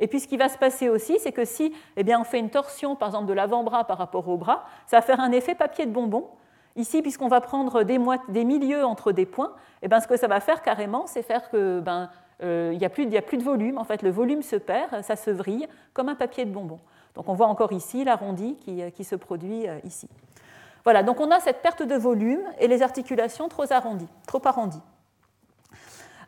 Et 0.00 0.08
puis 0.08 0.18
ce 0.18 0.26
qui 0.26 0.38
va 0.38 0.48
se 0.48 0.58
passer 0.58 0.88
aussi, 0.88 1.18
c'est 1.20 1.30
que 1.30 1.44
si 1.44 1.72
eh 1.96 2.16
on 2.16 2.24
fait 2.24 2.38
une 2.38 2.50
torsion, 2.50 2.96
par 2.96 3.08
exemple, 3.08 3.26
de 3.26 3.34
l'avant-bras 3.34 3.84
par 3.84 3.98
rapport 3.98 4.26
au 4.28 4.38
bras, 4.38 4.64
ça 4.86 4.96
va 4.96 5.02
faire 5.02 5.20
un 5.20 5.30
effet 5.30 5.54
papier 5.54 5.86
de 5.86 5.92
bonbon. 5.92 6.26
Ici, 6.74 7.02
puisqu'on 7.02 7.28
va 7.28 7.40
prendre 7.40 7.82
des, 7.82 7.98
milieux 8.44 8.84
entre 8.84 9.12
des 9.12 9.26
points, 9.26 9.52
eh 9.82 9.88
bien, 9.88 10.00
ce 10.00 10.08
que 10.08 10.16
ça 10.16 10.26
va 10.26 10.40
faire 10.40 10.62
carrément, 10.62 11.06
c'est 11.06 11.22
faire 11.22 11.50
que 11.50 11.80
ben, 11.80 12.08
euh, 12.42 12.70
il 12.72 12.78
n'y 12.78 12.86
a, 12.86 12.88
plus 12.88 13.06
de 13.06 13.42
volume. 13.42 13.76
En 13.76 13.84
fait, 13.84 14.02
le 14.02 14.10
volume 14.10 14.42
se 14.42 14.56
perd, 14.56 15.02
ça 15.02 15.16
se 15.16 15.30
vrille 15.30 15.68
comme 15.92 16.08
un 16.08 16.14
papier 16.14 16.46
de 16.46 16.50
bonbon. 16.50 16.80
Donc 17.14 17.28
on 17.28 17.34
voit 17.34 17.48
encore 17.48 17.72
ici 17.72 18.04
l'arrondi 18.04 18.56
qui, 18.64 18.80
qui, 18.92 19.04
se 19.04 19.16
produit 19.16 19.68
euh, 19.68 19.78
ici. 19.84 20.08
Voilà, 20.84 21.02
donc 21.02 21.20
on 21.20 21.30
a 21.30 21.40
cette 21.40 21.60
perte 21.60 21.82
de 21.82 21.96
volume 21.96 22.40
et 22.58 22.68
les 22.68 22.82
articulations 22.82 23.48
trop 23.48 23.70
arrondies. 23.70 24.08
Trop 24.26 24.40
arrondies. 24.44 24.80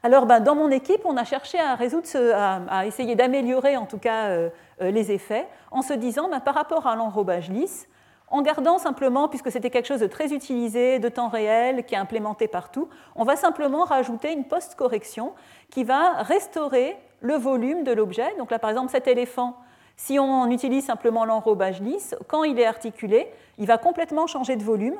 Alors, 0.05 0.27
ben, 0.27 0.41
dans 0.41 0.57
mon 0.57 0.71
équipe, 0.71 1.03
on 1.05 1.17
a 1.17 1.25
cherché 1.25 1.61
à, 1.61 1.77
résoudre 1.77 2.09
à, 2.35 2.87
essayer 2.87 3.15
d'améliorer 3.15 3.77
en 3.77 3.87
tout 3.87 3.99
cas 3.99 4.31
euh, 4.31 4.51
euh, 4.81 4.91
les 4.91 5.13
effets 5.13 5.47
en 5.71 5.81
se 5.81 5.93
disant, 5.93 6.29
ben, 6.29 6.41
par 6.41 6.55
rapport 6.55 6.89
à 6.89 6.97
l'enrobage 6.97 7.51
lisse, 7.51 7.89
en 8.29 8.43
gardant 8.43 8.79
simplement, 8.79 9.29
puisque 9.29 9.53
c'était 9.53 9.71
quelque 9.71 9.87
chose 9.87 10.01
de 10.01 10.07
très 10.09 10.33
utilisé, 10.33 10.99
de 10.99 11.09
temps 11.09 11.29
réel, 11.29 11.85
qui 11.85 11.95
est 11.95 11.99
implémenté 11.99 12.49
partout, 12.49 12.89
on 13.15 13.23
va 13.23 13.37
simplement 13.37 13.85
rajouter 13.85 14.33
une 14.33 14.45
post-correction 14.45 15.35
qui 15.71 15.85
va 15.85 16.23
restaurer 16.23 16.97
le 17.21 17.35
volume 17.35 17.85
de 17.85 17.93
l'objet. 17.93 18.35
Donc 18.39 18.51
là, 18.51 18.59
par 18.59 18.71
exemple, 18.71 18.91
cet 18.91 19.07
éléphant, 19.07 19.57
si 19.97 20.19
on 20.19 20.51
utilise 20.51 20.87
simplement 20.87 21.25
l'enrobage 21.25 21.81
lisse, 21.81 22.17
quand 22.27 22.43
il 22.43 22.59
est 22.59 22.67
articulé, 22.67 23.29
il 23.59 23.67
va 23.67 23.79
complètement 23.79 24.27
changer 24.27 24.57
de 24.57 24.65
volume. 24.65 24.97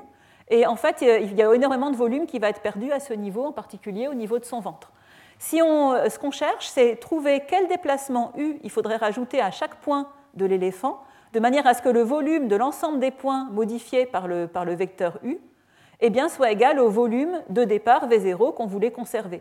Et 0.53 0.67
en 0.67 0.77
fait, 0.77 1.01
il 1.01 1.35
y 1.35 1.43
a 1.43 1.55
énormément 1.55 1.91
de 1.91 1.97
volume 1.97 2.27
qui 2.27 2.38
va 2.38 2.51
être 2.51 2.61
perdu 2.61 2.93
à 2.93 3.01
ce 3.01 3.15
niveau, 3.15 3.47
en 3.47 3.53
particulier 3.53 4.07
au 4.07 4.12
niveau 4.12 4.38
de 4.38 4.45
son 4.45 4.61
ventre. 4.61 4.93
Si 5.38 5.62
on, 5.62 5.95
ce 6.11 6.19
qu'on 6.19 6.31
cherche, 6.31 6.69
c'est 6.69 6.97
trouver 6.97 7.45
quel 7.49 7.69
déplacement 7.69 8.33
U 8.37 8.59
il 8.62 8.71
faudrait 8.71 8.97
rajouter 8.97 9.41
à 9.41 9.51
chaque 9.51 9.77
point 9.77 10.09
de 10.35 10.45
l'éléphant, 10.45 11.01
de 11.33 11.41
manière 11.41 11.67
à 11.67 11.73
ce 11.73 11.81
que 11.81 11.88
le 11.88 12.03
volume 12.03 12.49
de 12.49 12.57
l'ensemble 12.57 13.01
des 13.01 13.11
points 13.11 13.49
modifiés 13.51 14.05
par 14.05 14.29
le, 14.29 14.47
vecteur 14.75 15.19
U 15.25 15.38
eh 16.03 16.12
soit 16.29 16.51
égal 16.51 16.79
au 16.79 16.91
volume 16.91 17.41
de 17.49 17.65
départ 17.65 18.07
V0 18.07 18.53
qu'on 18.53 18.67
voulait 18.67 18.91
conserver. 18.91 19.41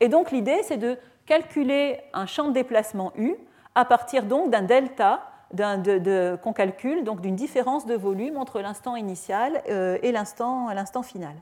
Et 0.00 0.08
donc 0.08 0.30
l'idée, 0.30 0.62
c'est 0.62 0.78
de 0.78 0.96
calculer 1.26 2.00
un 2.14 2.24
champ 2.24 2.48
de 2.48 2.54
déplacement 2.54 3.12
U 3.18 3.34
à 3.74 3.84
partir 3.84 4.24
donc 4.24 4.50
d'un 4.50 4.62
delta 4.62 5.20
qu'on 5.56 6.52
calcule, 6.52 7.04
donc 7.04 7.20
d'une 7.20 7.36
différence 7.36 7.86
de 7.86 7.94
volume 7.94 8.36
entre 8.36 8.60
l'instant 8.60 8.96
initial 8.96 9.62
euh, 9.68 9.98
et 10.02 10.12
l'instant 10.12 11.02
final. 11.02 11.34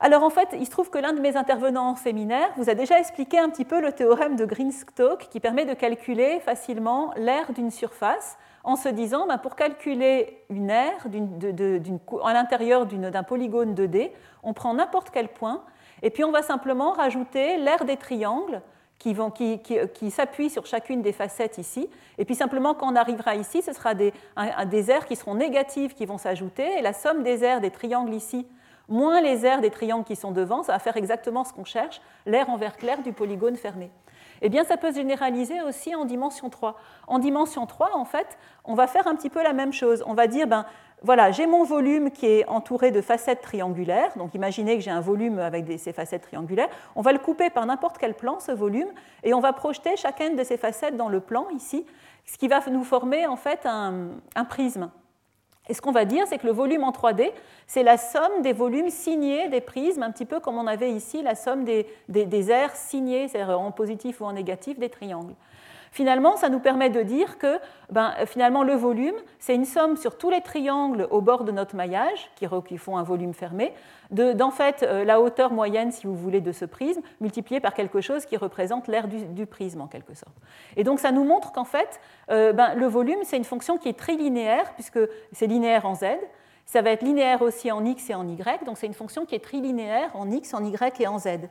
Alors 0.00 0.22
en 0.22 0.30
fait, 0.30 0.50
il 0.52 0.64
se 0.64 0.70
trouve 0.70 0.90
que 0.90 0.98
l'un 0.98 1.12
de 1.12 1.20
mes 1.20 1.36
intervenants 1.36 1.88
en 1.88 1.96
séminaire 1.96 2.50
vous 2.56 2.70
a 2.70 2.74
déjà 2.74 3.00
expliqué 3.00 3.38
un 3.38 3.50
petit 3.50 3.64
peu 3.64 3.80
le 3.80 3.90
théorème 3.90 4.36
de 4.36 4.44
Greenstock 4.44 5.28
qui 5.28 5.40
permet 5.40 5.64
de 5.64 5.74
calculer 5.74 6.38
facilement 6.38 7.12
l'aire 7.16 7.52
d'une 7.52 7.72
surface 7.72 8.38
en 8.62 8.76
se 8.76 8.88
disant, 8.88 9.26
ben, 9.26 9.38
pour 9.38 9.56
calculer 9.56 10.44
une 10.50 10.70
aire 10.70 11.06
à 12.22 12.32
l'intérieur 12.32 12.86
d'un 12.86 13.22
polygone 13.24 13.74
2D, 13.74 14.12
on 14.44 14.52
prend 14.52 14.74
n'importe 14.74 15.10
quel 15.10 15.28
point 15.28 15.62
et 16.02 16.10
puis 16.10 16.22
on 16.22 16.30
va 16.30 16.42
simplement 16.42 16.92
rajouter 16.92 17.56
l'aire 17.56 17.84
des 17.84 17.96
triangles 17.96 18.62
qui, 18.98 19.16
qui, 19.94 20.10
s'appuient 20.10 20.50
sur 20.50 20.66
chacune 20.66 21.02
des 21.02 21.12
facettes 21.12 21.58
ici. 21.58 21.88
Et 22.18 22.24
puis 22.24 22.34
simplement, 22.34 22.74
quand 22.74 22.92
on 22.92 22.96
arrivera 22.96 23.36
ici, 23.36 23.62
ce 23.62 23.72
sera 23.72 23.94
des, 23.94 24.12
des 24.66 24.90
aires 24.90 25.06
qui 25.06 25.16
seront 25.16 25.34
négatives 25.34 25.94
qui 25.94 26.04
vont 26.04 26.18
s'ajouter. 26.18 26.78
Et 26.78 26.82
la 26.82 26.92
somme 26.92 27.22
des 27.22 27.44
aires 27.44 27.60
des 27.60 27.70
triangles 27.70 28.14
ici, 28.14 28.46
moins 28.88 29.20
les 29.20 29.46
aires 29.46 29.60
des 29.60 29.70
triangles 29.70 30.04
qui 30.04 30.16
sont 30.16 30.32
devant, 30.32 30.62
ça 30.62 30.72
va 30.72 30.78
faire 30.78 30.96
exactement 30.96 31.44
ce 31.44 31.52
qu'on 31.52 31.64
cherche, 31.64 32.00
l'aire 32.26 32.50
envers 32.50 32.76
clair 32.76 33.02
du 33.02 33.12
polygone 33.12 33.56
fermé. 33.56 33.90
Eh 34.40 34.48
bien, 34.48 34.64
ça 34.64 34.76
peut 34.76 34.90
se 34.90 34.96
généraliser 34.96 35.62
aussi 35.62 35.94
en 35.94 36.04
dimension 36.04 36.48
3. 36.48 36.76
En 37.06 37.18
dimension 37.18 37.66
3, 37.66 37.96
en 37.96 38.04
fait, 38.04 38.38
on 38.64 38.74
va 38.74 38.86
faire 38.86 39.06
un 39.06 39.16
petit 39.16 39.30
peu 39.30 39.42
la 39.42 39.52
même 39.52 39.72
chose. 39.72 40.04
On 40.06 40.14
va 40.14 40.26
dire, 40.26 40.46
ben, 40.46 40.64
voilà, 41.02 41.30
j'ai 41.30 41.46
mon 41.46 41.64
volume 41.64 42.10
qui 42.10 42.26
est 42.26 42.48
entouré 42.48 42.90
de 42.90 43.00
facettes 43.00 43.40
triangulaires. 43.40 44.16
Donc 44.16 44.34
imaginez 44.34 44.76
que 44.76 44.82
j'ai 44.82 44.90
un 44.90 45.00
volume 45.00 45.38
avec 45.38 45.66
ces 45.78 45.92
facettes 45.92 46.22
triangulaires. 46.22 46.68
On 46.96 47.02
va 47.02 47.12
le 47.12 47.18
couper 47.18 47.50
par 47.50 47.64
n'importe 47.66 47.98
quel 47.98 48.14
plan, 48.14 48.40
ce 48.40 48.52
volume, 48.52 48.88
et 49.22 49.32
on 49.34 49.40
va 49.40 49.52
projeter 49.52 49.96
chacune 49.96 50.36
de 50.36 50.44
ces 50.44 50.56
facettes 50.56 50.96
dans 50.96 51.08
le 51.08 51.20
plan 51.20 51.46
ici, 51.50 51.86
ce 52.26 52.36
qui 52.36 52.48
va 52.48 52.60
nous 52.70 52.84
former 52.84 53.26
en 53.26 53.36
fait 53.36 53.60
un, 53.64 54.10
prisme. 54.48 54.90
Et 55.68 55.74
ce 55.74 55.82
qu'on 55.82 55.92
va 55.92 56.04
dire, 56.04 56.26
c'est 56.26 56.38
que 56.38 56.46
le 56.46 56.52
volume 56.52 56.82
en 56.82 56.90
3D, 56.90 57.30
c'est 57.66 57.82
la 57.82 57.98
somme 57.98 58.42
des 58.42 58.54
volumes 58.54 58.90
signés 58.90 59.48
des 59.48 59.60
prismes, 59.60 60.02
un 60.02 60.10
petit 60.10 60.24
peu 60.24 60.40
comme 60.40 60.56
on 60.56 60.66
avait 60.66 60.90
ici 60.90 61.22
la 61.22 61.34
somme 61.34 61.64
des, 61.64 61.86
des, 62.08 62.24
des 62.24 62.50
aires 62.50 62.74
signées, 62.74 63.28
c'est-à-dire 63.28 63.60
en 63.60 63.70
positif 63.70 64.20
ou 64.20 64.24
en 64.24 64.32
négatif, 64.32 64.78
des 64.78 64.88
triangles. 64.88 65.34
Finalement, 65.92 66.36
ça 66.36 66.48
nous 66.48 66.60
permet 66.60 66.90
de 66.90 67.02
dire 67.02 67.38
que 67.38 67.58
ben, 67.90 68.12
finalement, 68.26 68.62
le 68.62 68.74
volume, 68.74 69.14
c'est 69.38 69.54
une 69.54 69.64
somme 69.64 69.96
sur 69.96 70.18
tous 70.18 70.30
les 70.30 70.40
triangles 70.40 71.08
au 71.10 71.20
bord 71.20 71.44
de 71.44 71.52
notre 71.52 71.76
maillage, 71.76 72.30
qui, 72.36 72.78
font 72.78 72.96
un 72.96 73.02
volume 73.02 73.34
fermé, 73.34 73.72
d'en 74.10 74.50
fait 74.50 74.82
euh, 74.82 75.04
la 75.04 75.20
hauteur 75.20 75.52
moyenne, 75.52 75.92
si 75.92 76.06
vous 76.06 76.14
voulez, 76.14 76.40
de 76.40 76.52
ce 76.52 76.64
prisme, 76.64 77.00
multipliée 77.20 77.60
par 77.60 77.74
quelque 77.74 78.00
chose 78.00 78.24
qui 78.24 78.36
représente 78.36 78.88
l'aire 78.88 79.08
du, 79.08 79.46
prisme, 79.46 79.80
en 79.80 79.86
quelque 79.86 80.14
sorte. 80.14 80.36
Et 80.76 80.84
donc, 80.84 81.00
ça 81.00 81.12
nous 81.12 81.24
montre 81.24 81.52
qu'en 81.52 81.64
fait, 81.64 82.00
euh, 82.30 82.52
ben, 82.52 82.74
le 82.74 82.86
volume, 82.86 83.18
c'est 83.24 83.36
une 83.36 83.44
fonction 83.44 83.78
qui 83.78 83.88
est 83.88 83.98
trilinéaire, 83.98 84.72
puisque 84.74 85.00
c'est 85.32 85.46
linéaire 85.46 85.86
en 85.86 85.94
z, 85.94 86.04
ça 86.68 86.82
va 86.82 86.90
être 86.90 87.02
linéaire 87.02 87.40
aussi 87.40 87.72
en 87.72 87.82
x 87.82 88.10
et 88.10 88.14
en 88.14 88.28
y, 88.28 88.64
donc 88.66 88.76
c'est 88.76 88.86
une 88.86 88.94
fonction 88.94 89.24
qui 89.24 89.34
est 89.34 89.42
trilinéaire 89.42 90.10
en 90.14 90.30
x, 90.30 90.52
en 90.52 90.62
y 90.62 91.00
et 91.00 91.06
en 91.06 91.18
z. 91.18 91.48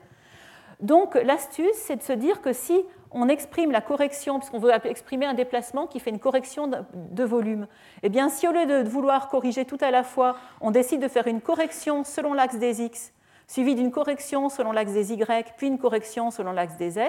Donc 0.80 1.16
l'astuce, 1.16 1.76
c'est 1.76 1.96
de 1.96 2.04
se 2.04 2.14
dire 2.14 2.42
que 2.42 2.54
si 2.54 2.84
on 3.12 3.30
exprime 3.30 3.72
la 3.72 3.82
correction, 3.82 4.38
puisqu'on 4.38 4.60
veut 4.60 4.72
exprimer 4.86 5.26
un 5.26 5.34
déplacement 5.34 5.88
qui 5.88 6.00
fait 6.00 6.10
une 6.10 6.20
correction 6.20 6.70
de 6.94 7.24
volume, 7.24 7.68
eh 8.04 8.10
bien 8.10 8.30
si 8.30 8.48
au 8.48 8.52
lieu 8.52 8.66
de 8.66 8.88
vouloir 8.88 9.30
corriger 9.30 9.66
tout 9.66 9.78
à 9.82 9.92
la 9.92 10.04
fois, 10.04 10.36
on 10.62 10.72
décide 10.72 11.02
de 11.02 11.08
faire 11.08 11.26
une 11.28 11.42
correction 11.42 12.04
selon 12.04 12.34
l'axe 12.34 12.58
des 12.58 12.84
x, 12.84 13.14
suivie 13.48 13.76
d'une 13.76 13.92
correction 13.92 14.50
selon 14.50 14.72
l'axe 14.72 14.92
des 14.92 15.14
y, 15.14 15.54
puis 15.56 15.68
une 15.68 15.80
correction 15.80 16.32
selon 16.32 16.52
l'axe 16.52 16.76
des 16.78 16.92
z, 16.92 17.00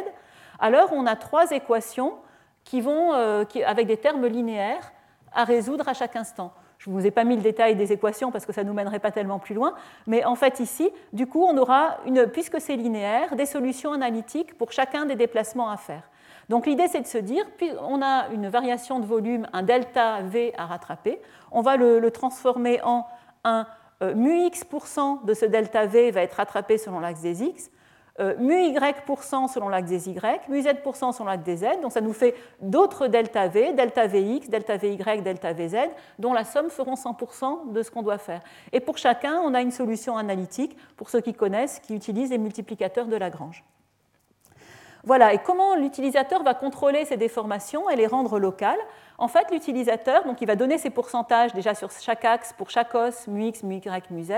alors 0.61 0.93
on 0.93 1.05
a 1.05 1.17
trois 1.17 1.51
équations 1.51 2.15
qui 2.65 2.81
vont, 2.81 3.13
avec 3.13 3.87
des 3.87 3.97
termes 3.97 4.27
linéaires 4.27 4.93
à 5.33 5.45
résoudre 5.45 5.89
à 5.89 5.95
chaque 5.95 6.17
instant. 6.17 6.53
Je 6.79 6.91
ne 6.91 6.95
vous 6.95 7.07
ai 7.07 7.11
pas 7.11 7.25
mis 7.25 7.35
le 7.35 7.43
détail 7.43 7.75
des 7.75 7.93
équations 7.93 8.31
parce 8.31 8.47
que 8.47 8.53
ça 8.53 8.63
ne 8.63 8.69
nous 8.69 8.75
mènerait 8.75 9.01
pas 9.01 9.11
tellement 9.11 9.41
plus 9.41 9.55
loin, 9.55 9.75
mais 10.07 10.25
en 10.25 10.37
fait 10.37 10.61
ici, 10.61 10.91
du 11.13 11.27
coup, 11.27 11.43
on 11.43 11.57
aura, 11.59 11.99
une, 12.07 12.27
puisque 12.27 12.61
c'est 12.61 12.77
linéaire, 12.77 13.35
des 13.35 13.47
solutions 13.47 13.93
analytiques 13.93 14.57
pour 14.57 14.71
chacun 14.71 15.05
des 15.05 15.17
déplacements 15.17 15.71
à 15.71 15.77
faire. 15.77 16.09
Donc 16.49 16.67
l'idée, 16.67 16.87
c'est 16.89 17.03
de 17.03 17.07
se 17.07 17.19
dire, 17.19 17.45
puis 17.57 17.71
on 17.83 18.01
a 18.01 18.29
une 18.33 18.49
variation 18.49 19.01
de 19.01 19.07
volume, 19.07 19.47
un 19.53 19.63
delta 19.63 20.23
V 20.23 20.55
à 20.57 20.67
rattraper, 20.67 21.21
on 21.51 21.63
va 21.63 21.77
le, 21.77 22.11
transformer 22.11 22.81
en 22.83 23.07
un 23.45 23.67
euh, 24.03 24.15
mu 24.15 24.47
x% 24.47 25.25
de 25.25 25.35
ce 25.35 25.45
delta 25.45 25.87
V 25.87 26.13
va 26.13 26.23
être 26.23 26.35
rattrapé 26.35 26.79
selon 26.79 27.01
l'axe 27.01 27.21
des 27.21 27.43
x, 27.43 27.71
euh, 28.21 28.35
mu 28.39 28.65
y% 28.65 29.49
selon 29.49 29.69
l'axe 29.69 29.89
des 29.89 30.09
y, 30.09 30.15
mu 30.49 30.63
z% 30.63 31.13
selon 31.13 31.27
l'axe 31.27 31.45
des 31.45 31.59
z. 31.59 31.67
Donc 31.83 31.93
ça 31.93 32.01
nous 32.01 32.13
fait 32.13 32.35
d'autres 32.61 33.07
delta 33.07 33.49
v, 33.49 33.73
delta 33.75 34.07
vx, 34.07 34.49
delta 34.49 34.77
vy, 34.77 34.97
delta 34.97 35.53
vz, 35.53 35.91
dont 36.19 36.33
la 36.33 36.45
somme 36.45 36.71
feront 36.71 36.95
100% 36.95 37.73
de 37.73 37.83
ce 37.83 37.91
qu'on 37.91 38.03
doit 38.03 38.19
faire. 38.19 38.41
Et 38.73 38.81
pour 38.81 38.99
chacun, 38.99 39.41
on 39.45 39.55
a 39.55 39.61
une 39.61 39.71
solution 39.71 40.17
analytique, 40.17 40.77
pour 40.97 41.11
ceux 41.11 41.21
qui 41.21 41.35
connaissent, 41.35 41.79
qui 41.81 41.95
utilisent 41.95 42.31
les 42.31 42.39
multiplicateurs 42.39 43.07
de 43.07 43.17
Lagrange. 43.17 43.65
Voilà, 45.05 45.33
et 45.33 45.39
comment 45.39 45.77
l'utilisateur 45.77 46.43
va 46.43 46.55
contrôler 46.55 47.05
ces 47.05 47.17
déformations 47.17 47.89
et 47.89 47.97
les 47.97 48.07
rendre 48.07 48.39
locales? 48.39 48.79
En 49.17 49.29
fait, 49.29 49.51
l'utilisateur, 49.51 50.25
donc 50.25 50.41
il 50.43 50.47
va 50.47 50.57
donner 50.57 50.77
ses 50.77 50.91
pourcentages 50.91 51.55
déjà 51.55 51.75
sur 51.75 51.91
chaque 51.91 52.25
axe 52.25 52.53
pour 52.53 52.69
chaque 52.71 52.95
os, 52.95 53.27
mu 53.29 53.47
x, 53.47 53.63
mu 53.63 53.81
mu 54.11 54.23
z, 54.23 54.33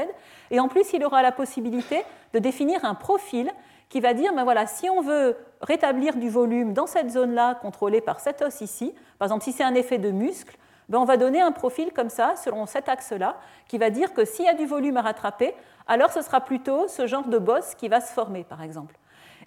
et 0.50 0.60
en 0.60 0.68
plus 0.68 0.92
il 0.92 1.04
aura 1.04 1.22
la 1.22 1.32
possibilité 1.32 2.04
de 2.34 2.38
définir 2.38 2.84
un 2.84 2.94
profil 2.94 3.50
qui 3.90 4.00
va 4.00 4.14
dire, 4.14 4.32
ben 4.32 4.44
voilà, 4.44 4.66
si 4.66 4.88
on 4.88 5.02
veut 5.02 5.36
rétablir 5.60 6.16
du 6.16 6.30
volume 6.30 6.72
dans 6.72 6.86
cette 6.86 7.10
zone-là, 7.10 7.56
contrôlée 7.56 8.00
par 8.00 8.20
cet 8.20 8.40
os 8.40 8.62
ici, 8.62 8.94
par 9.18 9.26
exemple 9.26 9.44
si 9.44 9.52
c'est 9.52 9.64
un 9.64 9.74
effet 9.74 9.98
de 9.98 10.10
muscle, 10.10 10.56
ben 10.88 10.98
on 10.98 11.04
va 11.04 11.16
donner 11.16 11.40
un 11.40 11.52
profil 11.52 11.92
comme 11.92 12.08
ça, 12.08 12.34
selon 12.36 12.66
cet 12.66 12.88
axe-là, 12.88 13.36
qui 13.68 13.78
va 13.78 13.90
dire 13.90 14.14
que 14.14 14.24
s'il 14.24 14.46
y 14.46 14.48
a 14.48 14.54
du 14.54 14.64
volume 14.64 14.96
à 14.96 15.02
rattraper, 15.02 15.54
alors 15.86 16.12
ce 16.12 16.22
sera 16.22 16.40
plutôt 16.40 16.88
ce 16.88 17.06
genre 17.06 17.26
de 17.26 17.38
bosse 17.38 17.74
qui 17.74 17.88
va 17.88 18.00
se 18.00 18.12
former, 18.12 18.44
par 18.44 18.62
exemple. 18.62 18.96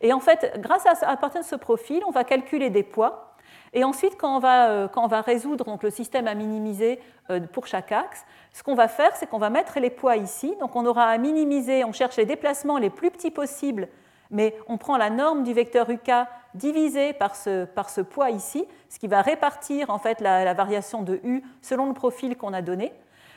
Et 0.01 0.11
en 0.11 0.19
fait, 0.19 0.59
grâce 0.59 0.85
à, 0.85 1.17
partir 1.17 1.41
de 1.41 1.45
ce 1.45 1.55
profil, 1.55 2.01
on 2.05 2.11
va 2.11 2.23
calculer 2.25 2.69
des 2.69 2.83
poids. 2.83 3.35
Et 3.71 3.83
ensuite, 3.83 4.17
quand 4.17 4.35
on 4.35 4.39
va, 4.39 4.69
euh, 4.69 4.87
quand 4.87 5.03
on 5.03 5.07
va 5.07 5.21
résoudre 5.21 5.65
donc, 5.65 5.83
le 5.83 5.89
système 5.89 6.27
à 6.27 6.35
minimiser 6.35 6.99
euh, 7.29 7.39
pour 7.39 7.67
chaque 7.67 7.91
axe, 7.91 8.25
ce 8.51 8.61
qu'on 8.63 8.75
va 8.75 8.87
faire, 8.87 9.15
c'est 9.15 9.27
qu'on 9.27 9.37
va 9.37 9.49
mettre 9.49 9.79
les 9.79 9.89
poids 9.89 10.17
ici. 10.17 10.55
Donc 10.59 10.75
on 10.75 10.85
aura 10.85 11.05
à 11.05 11.17
minimiser, 11.17 11.83
on 11.85 11.93
cherche 11.93 12.17
les 12.17 12.25
déplacements 12.25 12.77
les 12.77 12.89
plus 12.89 13.11
petits 13.11 13.31
possibles 13.31 13.87
mais 14.33 14.55
on 14.67 14.77
prend 14.77 14.97
la 14.97 15.09
norme 15.09 15.43
du 15.43 15.53
vecteur 15.53 15.89
UK 15.89 16.11
divisé 16.55 17.13
par 17.13 17.35
ce, 17.35 17.65
par 17.65 17.89
ce 17.89 18.01
poids 18.01 18.31
ici, 18.31 18.65
ce 18.89 18.99
qui 18.99 19.07
va 19.07 19.21
répartir 19.21 19.89
en 19.89 19.99
fait 19.99 20.19
la, 20.19 20.53
variation 20.53 21.03
de 21.03 21.21
U 21.23 21.43
selon 21.61 21.87
le 21.87 21.93
profil 21.93 22.35
qu'on 22.35 22.51
a 22.51 22.61
donné, 22.61 22.91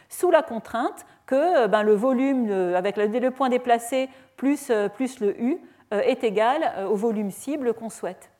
sous 0.08 0.30
la 0.30 0.42
contrainte 0.42 1.06
que 1.26 1.64
euh, 1.64 1.68
ben, 1.68 1.82
le 1.82 1.94
volume 1.94 2.50
avec 2.74 2.96
le, 2.96 3.30
point 3.30 3.48
déplacé 3.48 4.08
plus, 4.36 4.70
euh, 4.70 4.88
plus 4.88 5.20
le 5.20 5.40
U 5.40 5.58
euh, 5.92 6.00
est 6.00 6.24
égal 6.24 6.86
au 6.90 6.96
volume 6.96 7.30
cible 7.30 7.74
qu'on 7.74 7.90
souhaite. 7.90 8.30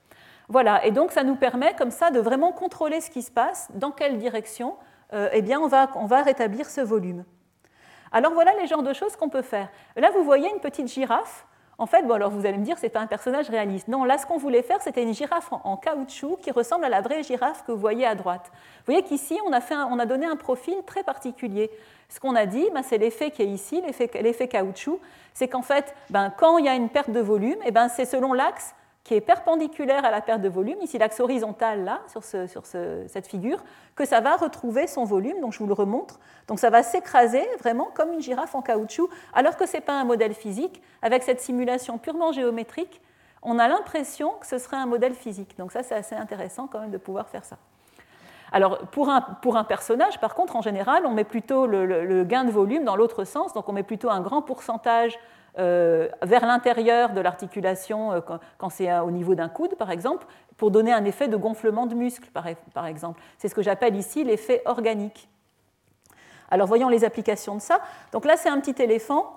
Voilà, 0.49 0.85
et 0.87 0.93
donc 0.93 1.13
ça 1.13 1.25
nous 1.25 1.37
permet 1.37 1.75
comme 1.75 1.91
ça 1.91 2.11
de 2.11 2.21
vraiment 2.21 2.53
contrôler 2.53 3.01
ce 3.01 3.11
qui 3.11 3.23
se 3.23 3.31
passe, 3.31 3.69
dans 3.75 3.91
quelle 3.91 4.19
direction 4.19 4.77
eh 5.33 5.41
bien, 5.41 5.61
on, 5.61 5.69
va, 5.69 5.89
on 5.95 6.07
va 6.07 6.23
rétablir 6.23 6.69
ce 6.69 6.81
volume. 6.81 7.25
Alors 8.11 8.33
voilà 8.33 8.53
les 8.61 8.67
genres 8.67 8.83
de 8.83 8.93
choses 8.93 9.15
qu'on 9.15 9.29
peut 9.29 9.43
faire. 9.43 9.69
Là, 9.95 10.11
vous 10.11 10.25
voyez 10.25 10.51
une 10.51 10.59
petite 10.59 10.89
girafe 10.89 11.47
en 11.79 11.85
fait, 11.85 12.03
bon, 12.03 12.15
alors 12.15 12.31
vous 12.31 12.47
allez 12.47 12.57
me 12.57 12.65
dire, 12.65 12.79
c'est 12.79 12.89
pas 12.89 13.01
un 13.01 13.07
personnage 13.07 13.51
réaliste. 13.51 13.89
Non, 13.89 14.05
là, 14.05 14.17
ce 14.17 14.25
qu'on 14.25 14.39
voulait 14.39 14.63
faire, 14.63 14.81
c'était 14.81 15.03
une 15.03 15.13
girafe 15.13 15.51
en, 15.53 15.77
caoutchouc 15.77 16.39
qui 16.41 16.51
ressemble 16.51 16.87
à 16.87 16.89
la 16.89 17.03
vraie 17.03 17.23
girafe 17.23 17.65
que 17.67 17.73
vous 17.73 17.79
voyez 17.79 18.07
à 18.07 18.15
droite. 18.15 18.51
Vous 18.51 18.93
voyez 18.93 19.03
qu'ici, 19.03 19.39
on, 19.45 19.51
on, 19.51 19.99
a 19.99 20.07
donné 20.07 20.25
un 20.25 20.37
profil 20.37 20.77
très 20.87 21.03
particulier. 21.03 21.71
Ce 22.09 22.19
qu'on 22.19 22.35
a 22.35 22.47
dit, 22.47 22.67
ben, 22.73 22.83
c'est 22.83 22.97
l'effet 22.97 23.31
qui 23.31 23.43
est 23.43 23.49
ici, 23.49 23.83
l'effet 23.83 24.49
caoutchouc. 24.49 25.01
C'est 25.35 25.49
qu'en 25.49 25.61
fait, 25.61 25.95
ben, 26.09 26.33
quand 26.35 26.57
il 26.57 26.65
y 26.65 26.69
a 26.69 26.75
une 26.75 26.89
perte 26.89 27.11
de 27.11 27.21
volume, 27.21 27.59
eh 27.67 27.71
ben, 27.71 27.89
c'est 27.89 28.07
selon 28.07 28.33
l'axe 28.33 28.75
qui 29.07 29.15
est 29.15 29.21
perpendiculaire 29.21 30.05
à 30.05 30.11
la 30.11 30.21
perte 30.21 30.41
de 30.41 30.49
volume, 30.49 30.79
ici 30.83 30.99
l'axe 30.99 31.21
horizontal 31.21 31.85
là, 31.85 32.01
sur, 32.09 32.25
cette 32.25 33.27
figure, 33.29 33.63
que 33.95 34.05
ça 34.05 34.21
va 34.21 34.35
retrouver 34.35 34.89
son 34.89 35.05
volume, 35.05 35.41
donc 35.41 35.53
je 35.53 35.61
vous 35.61 35.69
le 35.69 35.75
remontre. 35.75 36.19
Donc 36.49 36.59
ça 36.59 36.71
va 36.71 36.83
s'écraser 36.83 37.47
vraiment 37.61 37.89
comme 37.95 38.13
une 38.13 38.21
girafe 38.21 38.57
en 38.57 38.63
caoutchouc, 38.63 39.09
alors 39.33 39.57
que 39.57 39.65
ce 39.65 39.75
n'est 39.75 39.81
pas 39.81 39.93
un 39.93 40.03
modèle 40.03 40.35
physique. 40.35 40.83
Avec 41.03 41.23
cette 41.23 41.41
simulation 41.41 41.99
purement 41.99 42.33
géométrique, 42.33 43.01
on 43.43 43.61
a 43.61 43.69
l'impression 43.69 44.33
que 44.41 44.47
ce 44.47 44.59
serait 44.59 44.77
un 44.77 44.87
modèle 44.87 45.15
physique. 45.15 45.57
Donc 45.57 45.71
ça, 45.71 45.85
c'est 45.85 45.95
assez 45.95 46.17
intéressant 46.17 46.67
quand 46.67 46.81
même 46.81 46.91
de 46.91 46.99
pouvoir 46.99 47.29
faire 47.29 47.45
ça. 47.45 47.59
Alors 48.51 48.79
pour 48.89 49.09
un, 49.09 49.65
personnage, 49.65 50.19
par 50.19 50.35
contre, 50.35 50.57
en 50.57 50.63
général, 50.63 51.07
on 51.07 51.13
met 51.13 51.23
plutôt 51.23 51.69
le, 51.69 52.25
gain 52.25 52.43
de 52.43 52.51
volume 52.51 52.83
dans 52.83 52.97
l'autre 52.97 53.23
sens, 53.23 53.53
donc 53.53 53.69
on 53.69 53.73
met 53.73 53.85
plutôt 53.85 54.11
un 54.11 54.21
grand 54.21 54.43
pourcentage 54.43 55.17
vers 55.57 56.47
l'intérieur 56.47 57.11
de 57.13 57.21
l'articulation 57.21 58.13
euh, 58.13 58.21
quand, 58.59 58.69
c'est 58.69 58.93
au 58.99 59.11
niveau 59.11 59.35
d'un 59.35 59.49
coude, 59.49 59.75
par 59.77 59.91
exemple, 59.91 60.27
pour 60.57 60.71
donner 60.71 60.93
un 60.93 61.05
effet 61.05 61.29
de 61.29 61.37
gonflement 61.37 61.87
de 61.87 61.95
muscle, 61.95 62.29
par, 62.31 62.87
exemple. 62.87 63.21
C'est 63.39 63.49
ce 63.49 63.55
que 63.55 63.63
j'appelle 63.63 63.97
ici 63.97 64.25
l'effet 64.25 64.63
organique. 64.67 65.29
Alors 66.51 66.67
voyons 66.67 66.89
les 66.89 67.05
applications 67.05 67.55
de 67.55 67.61
ça. 67.61 67.81
Donc 68.13 68.25
là, 68.25 68.37
c'est 68.37 68.49
un 68.49 68.61
petit 68.61 68.81
éléphant 68.83 69.35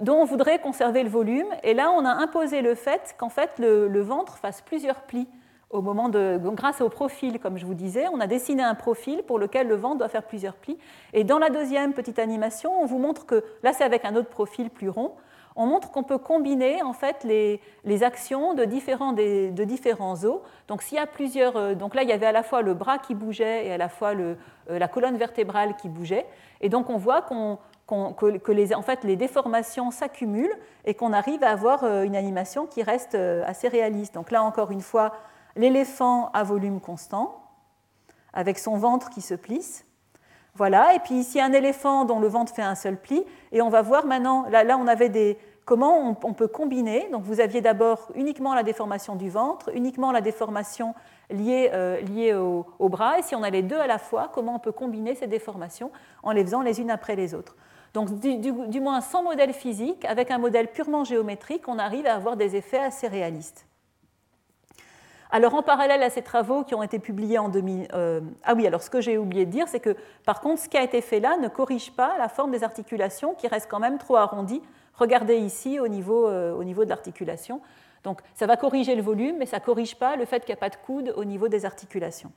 dont 0.00 0.16
on 0.16 0.24
voudrait 0.24 0.58
conserver 0.58 1.02
le 1.02 1.08
volume, 1.08 1.48
et 1.62 1.74
là, 1.74 1.90
on 1.90 2.04
a 2.04 2.10
imposé 2.10 2.62
le 2.62 2.74
fait 2.74 3.14
qu'en 3.18 3.28
fait, 3.28 3.58
le, 3.58 4.00
ventre 4.00 4.38
fasse 4.38 4.62
plusieurs 4.62 5.02
plis 5.02 5.28
au 5.68 5.82
moment 5.82 6.08
de, 6.08 6.40
grâce 6.42 6.80
au 6.80 6.88
profil, 6.88 7.38
comme 7.38 7.58
je 7.58 7.66
vous 7.66 7.74
disais, 7.74 8.06
on 8.12 8.18
a 8.18 8.26
dessiné 8.26 8.62
un 8.62 8.74
profil 8.74 9.22
pour 9.22 9.38
lequel 9.38 9.68
le 9.68 9.76
ventre 9.76 9.98
doit 9.98 10.08
faire 10.08 10.24
plusieurs 10.24 10.54
plis. 10.54 10.78
Et 11.12 11.22
dans 11.22 11.38
la 11.38 11.48
deuxième 11.48 11.92
petite 11.92 12.18
animation, 12.18 12.72
on 12.82 12.86
vous 12.86 12.98
montre 12.98 13.24
que 13.24 13.44
là, 13.62 13.72
c'est 13.72 13.84
avec 13.84 14.04
un 14.04 14.16
autre 14.16 14.30
profil 14.30 14.70
plus 14.70 14.88
rond 14.88 15.12
on 15.56 15.66
montre 15.66 15.90
qu'on 15.90 16.02
peut 16.02 16.18
combiner 16.18 16.82
en 16.82 16.92
fait 16.92 17.24
les, 17.24 18.02
actions 18.02 18.54
de 18.54 18.64
différents, 18.64 19.12
de 19.12 19.64
différents 19.64 20.24
os. 20.24 20.40
Donc 20.68 20.82
s'il 20.82 20.96
y 20.96 21.00
a 21.00 21.06
plusieurs, 21.06 21.56
euh, 21.56 21.74
donc 21.74 21.94
là 21.94 22.02
il 22.02 22.08
y 22.08 22.12
avait 22.12 22.26
à 22.26 22.32
la 22.32 22.42
fois 22.42 22.62
le 22.62 22.74
bras 22.74 22.98
qui 22.98 23.14
bougeait 23.14 23.66
et 23.66 23.72
à 23.72 23.78
la 23.78 23.88
fois 23.88 24.14
le, 24.14 24.36
euh, 24.70 24.78
la 24.78 24.88
colonne 24.88 25.16
vertébrale 25.16 25.76
qui 25.76 25.88
bougeait, 25.88 26.26
et 26.60 26.68
donc 26.68 26.90
on 26.90 26.96
voit 26.96 27.22
que, 27.22 28.52
les, 28.52 28.74
en 28.74 28.82
fait, 28.82 29.02
les 29.04 29.16
déformations 29.16 29.90
s'accumulent 29.90 30.56
et 30.84 30.94
qu'on 30.94 31.12
arrive 31.12 31.42
à 31.42 31.50
avoir 31.50 31.84
euh, 31.84 32.04
une 32.04 32.16
animation 32.16 32.66
qui 32.66 32.82
reste 32.82 33.14
assez 33.14 33.68
réaliste. 33.68 34.14
Donc 34.14 34.30
là 34.30 34.42
encore 34.42 34.70
une 34.70 34.82
fois, 34.82 35.12
l'éléphant 35.56 36.30
à 36.32 36.44
volume 36.44 36.80
constant, 36.80 37.36
avec 38.32 38.58
son 38.58 38.76
ventre 38.76 39.10
qui 39.10 39.20
se 39.20 39.34
plisse. 39.34 39.84
Voilà, 40.56 40.94
et 40.94 40.98
puis 40.98 41.14
ici 41.14 41.40
un 41.40 41.52
éléphant 41.52 42.04
dont 42.04 42.18
le 42.18 42.28
ventre 42.28 42.54
fait 42.54 42.62
un 42.62 42.74
seul 42.74 42.96
pli, 42.96 43.24
et 43.52 43.62
on 43.62 43.68
va 43.68 43.82
voir 43.82 44.06
maintenant, 44.06 44.46
là, 44.50 44.76
on 44.78 44.86
avait 44.86 45.08
des, 45.08 45.38
comment 45.64 46.16
on, 46.22 46.32
peut 46.32 46.48
combiner. 46.48 47.08
Donc 47.12 47.22
vous 47.22 47.40
aviez 47.40 47.60
d'abord 47.60 48.08
uniquement 48.16 48.54
la 48.54 48.64
déformation 48.64 49.14
du 49.14 49.30
ventre, 49.30 49.70
uniquement 49.72 50.10
la 50.10 50.20
déformation 50.20 50.94
liée, 51.30 51.70
euh, 51.72 52.62
au, 52.78 52.88
bras, 52.88 53.20
et 53.20 53.22
si 53.22 53.36
on 53.36 53.42
a 53.44 53.50
les 53.50 53.62
deux 53.62 53.78
à 53.78 53.86
la 53.86 53.98
fois, 53.98 54.30
comment 54.34 54.56
on 54.56 54.58
peut 54.58 54.72
combiner 54.72 55.14
ces 55.14 55.28
déformations 55.28 55.92
en 56.24 56.32
les 56.32 56.42
faisant 56.42 56.62
les 56.62 56.80
unes 56.80 56.90
après 56.90 57.14
les 57.14 57.34
autres. 57.34 57.54
Donc 57.94 58.18
du 58.18 58.80
moins 58.80 59.00
sans 59.00 59.22
modèle 59.22 59.52
physique, 59.52 60.04
avec 60.04 60.32
un 60.32 60.38
modèle 60.38 60.68
purement 60.68 61.04
géométrique, 61.04 61.68
on 61.68 61.78
arrive 61.78 62.06
à 62.06 62.14
avoir 62.14 62.36
des 62.36 62.56
effets 62.56 62.78
assez 62.78 63.06
réalistes. 63.06 63.66
Alors 65.32 65.54
en 65.54 65.62
parallèle 65.62 66.02
à 66.02 66.10
ces 66.10 66.22
travaux 66.22 66.64
qui 66.64 66.74
ont 66.74 66.82
été 66.82 66.98
publiés 66.98 67.38
en 67.38 67.48
2000, 67.48 67.88
euh, 67.94 68.20
ah 68.42 68.54
oui, 68.54 68.66
alors 68.66 68.82
ce 68.82 68.90
que 68.90 69.00
j'ai 69.00 69.16
oublié 69.16 69.46
de 69.46 69.50
dire, 69.50 69.68
c'est 69.68 69.78
que 69.78 69.96
par 70.26 70.40
contre, 70.40 70.62
ce 70.62 70.68
qui 70.68 70.76
a 70.76 70.82
été 70.82 71.00
fait 71.00 71.20
là 71.20 71.36
ne 71.36 71.48
corrige 71.48 71.92
pas 71.92 72.18
la 72.18 72.28
forme 72.28 72.50
des 72.50 72.64
articulations 72.64 73.34
qui 73.34 73.46
reste 73.46 73.70
quand 73.70 73.78
même 73.78 73.98
trop 73.98 74.16
arrondie. 74.16 74.60
Regardez 74.94 75.36
ici 75.36 75.78
au 75.78 75.86
niveau, 75.86 76.26
euh, 76.26 76.52
au 76.52 76.64
niveau 76.64 76.84
de 76.84 76.90
l'articulation. 76.90 77.60
Donc 78.02 78.20
ça 78.34 78.46
va 78.46 78.56
corriger 78.56 78.96
le 78.96 79.02
volume, 79.02 79.36
mais 79.38 79.46
ça 79.46 79.58
ne 79.58 79.64
corrige 79.64 79.96
pas 79.96 80.16
le 80.16 80.24
fait 80.24 80.40
qu'il 80.40 80.52
n'y 80.52 80.58
a 80.58 80.60
pas 80.60 80.70
de 80.70 80.76
coude 80.76 81.12
au 81.16 81.24
niveau 81.24 81.48
des 81.48 81.64
articulations. 81.64 82.32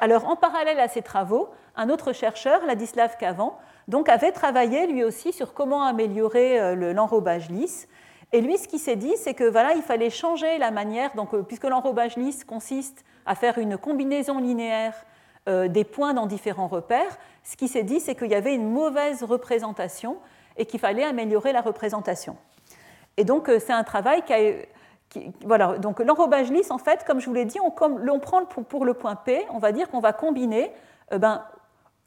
Alors 0.00 0.28
en 0.28 0.36
parallèle 0.36 0.80
à 0.80 0.88
ces 0.88 1.02
travaux, 1.02 1.48
un 1.76 1.88
autre 1.88 2.12
chercheur, 2.12 2.66
Ladislav 2.66 3.16
Cavan, 3.16 3.56
donc 3.88 4.08
avait 4.08 4.32
travaillé 4.32 4.86
lui 4.86 5.02
aussi 5.02 5.32
sur 5.32 5.54
comment 5.54 5.84
améliorer 5.84 6.60
euh, 6.60 6.92
l'enrobage 6.92 7.48
lisse. 7.48 7.88
Et 8.34 8.40
lui, 8.40 8.58
ce 8.58 8.66
qu'il 8.66 8.80
s'est 8.80 8.96
dit, 8.96 9.16
c'est 9.16 9.34
que 9.34 9.44
voilà, 9.44 9.74
il 9.74 9.82
fallait 9.82 10.10
changer 10.10 10.58
la 10.58 10.72
manière, 10.72 11.14
donc, 11.14 11.32
euh, 11.34 11.44
puisque 11.44 11.62
l'enrobage 11.62 12.16
lisse 12.16 12.42
consiste 12.42 13.04
à 13.26 13.36
faire 13.36 13.58
une 13.58 13.78
combinaison 13.78 14.40
linéaire 14.40 14.92
euh, 15.48 15.68
des 15.68 15.84
points 15.84 16.14
dans 16.14 16.26
différents 16.26 16.66
repères, 16.66 17.16
ce 17.44 17.56
qu'il 17.56 17.68
s'est 17.68 17.84
dit, 17.84 18.00
c'est 18.00 18.16
qu'il 18.16 18.32
y 18.32 18.34
avait 18.34 18.56
une 18.56 18.68
mauvaise 18.68 19.22
représentation 19.22 20.16
et 20.56 20.66
qu'il 20.66 20.80
fallait 20.80 21.04
améliorer 21.04 21.52
la 21.52 21.60
représentation. 21.60 22.36
Et 23.16 23.22
donc, 23.22 23.48
euh, 23.48 23.60
c'est 23.64 23.72
un 23.72 23.84
travail 23.84 24.22
qui 24.22 24.32
a. 24.32 24.52
voilà, 25.44 25.78
donc 25.78 26.00
l'enrobage 26.00 26.50
lisse, 26.50 26.72
en 26.72 26.78
fait, 26.78 27.04
comme 27.06 27.20
je 27.20 27.26
vous 27.26 27.34
l'ai 27.34 27.44
dit, 27.44 27.60
on, 27.60 27.70
prend 27.70 28.46
pour, 28.46 28.84
le 28.84 28.94
point 28.94 29.14
P, 29.14 29.46
on 29.50 29.60
va 29.60 29.70
dire 29.70 29.88
qu'on 29.88 30.00
va 30.00 30.12
combiner 30.12 30.72
ben, 31.12 31.44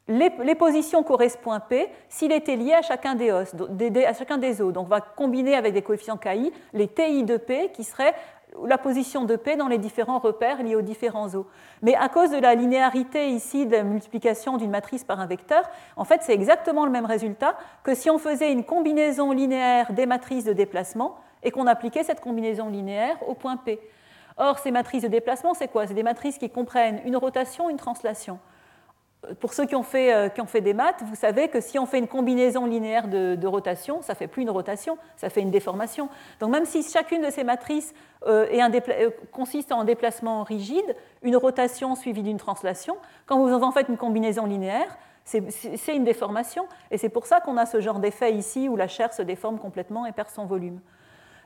les, 0.07 0.55
positions 0.55 1.03
correspondent 1.03 1.61
P 1.67 1.89
s'il 2.09 2.31
était 2.31 2.55
lié 2.55 2.73
à 2.73 2.81
chacun 2.81 3.15
des 3.15 3.31
os, 3.31 3.53
à 3.53 4.13
chacun 4.13 4.37
des 4.37 4.61
os. 4.61 4.73
Donc 4.73 4.85
on 4.85 4.89
va 4.89 5.01
combiner 5.01 5.55
avec 5.55 5.73
des 5.73 5.81
coefficients 5.81 6.17
KI 6.17 6.53
les 6.73 6.87
TI 6.87 7.23
de 7.23 7.37
P 7.37 7.71
qui 7.73 7.83
seraient 7.83 8.15
la 8.65 8.77
position 8.77 9.25
de 9.25 9.35
P 9.35 9.55
dans 9.57 9.67
les 9.67 9.77
différents 9.77 10.19
repères 10.19 10.63
liés 10.63 10.75
aux 10.75 10.81
différents 10.81 11.35
os. 11.35 11.45
Mais 11.81 11.95
à 11.95 12.07
cause 12.09 12.31
de 12.31 12.37
la 12.37 12.55
linéarité 12.55 13.29
ici 13.29 13.65
de 13.65 13.73
la 13.73 13.83
multiplication 13.83 14.57
d'une 14.57 14.71
matrice 14.71 15.03
par 15.03 15.19
un 15.19 15.27
vecteur, 15.27 15.63
en 15.97 16.05
fait, 16.05 16.21
c'est 16.23 16.33
exactement 16.33 16.85
le 16.85 16.91
même 16.91 17.05
résultat 17.05 17.57
que 17.83 17.93
si 17.93 18.09
on 18.09 18.17
faisait 18.17 18.51
une 18.51 18.63
combinaison 18.63 19.31
linéaire 19.31 19.91
des 19.91 20.05
matrices 20.05 20.45
de 20.45 20.53
déplacement 20.53 21.17
et 21.43 21.51
qu'on 21.51 21.67
appliquait 21.67 22.03
cette 22.03 22.21
combinaison 22.21 22.69
linéaire 22.69 23.17
au 23.27 23.35
point 23.35 23.57
P. 23.57 23.79
Or, 24.37 24.59
ces 24.59 24.71
matrices 24.71 25.03
de 25.03 25.07
déplacement, 25.07 25.53
c'est 25.53 25.67
quoi? 25.67 25.85
C'est 25.85 25.93
des 25.93 26.03
matrices 26.03 26.37
qui 26.37 26.49
comprennent 26.49 27.01
une 27.05 27.17
rotation, 27.17 27.69
une 27.69 27.77
translation 27.77 28.39
pour 29.39 29.53
ceux 29.53 29.65
qui 29.65 29.75
ont, 29.75 29.83
fait, 29.83 30.13
euh, 30.13 30.29
qui 30.29 30.41
ont, 30.41 30.45
fait, 30.45 30.61
des 30.61 30.73
maths, 30.73 31.03
vous 31.05 31.15
savez 31.15 31.47
que 31.49 31.59
si 31.59 31.79
on 31.79 31.85
fait 31.85 31.97
une 31.97 32.07
combinaison 32.07 32.65
linéaire 32.65 33.07
de, 33.07 33.47
rotation, 33.47 34.01
ça 34.01 34.13
ne 34.13 34.17
fait 34.17 34.27
plus 34.27 34.43
une 34.43 34.49
rotation, 34.49 34.97
ça 35.15 35.29
fait 35.29 35.41
une 35.41 35.51
déformation. 35.51 36.09
Donc 36.39 36.51
même 36.51 36.65
si 36.65 36.83
chacune 36.83 37.21
de 37.21 37.29
ces 37.29 37.43
matrices 37.43 37.93
euh, 38.27 38.45
euh, 38.51 39.09
consiste 39.31 39.71
en 39.71 39.83
déplacement 39.83 40.43
rigide, 40.43 40.95
une 41.23 41.35
rotation 41.35 41.95
suivie 41.95 42.23
d'une 42.23 42.37
translation, 42.37 42.97
quand 43.25 43.39
vous 43.39 43.51
en 43.53 43.71
faites 43.71 43.89
une 43.89 43.97
combinaison 43.97 44.45
linéaire, 44.45 44.97
c'est 45.25 45.93
une 45.93 46.05
déformation. 46.05 46.67
Et 46.89 46.97
c'est 46.97 47.09
pour 47.09 47.25
ça 47.25 47.41
qu'on 47.41 47.57
a 47.57 47.65
ce 47.65 47.81
genre 47.81 47.99
d'effet 47.99 48.33
ici 48.33 48.69
où 48.69 48.77
la 48.77 48.87
chair 48.87 49.13
se 49.13 49.21
déforme 49.21 49.59
complètement 49.59 50.05
et 50.05 50.13
perd 50.13 50.29
son 50.29 50.45
volume. 50.45 50.79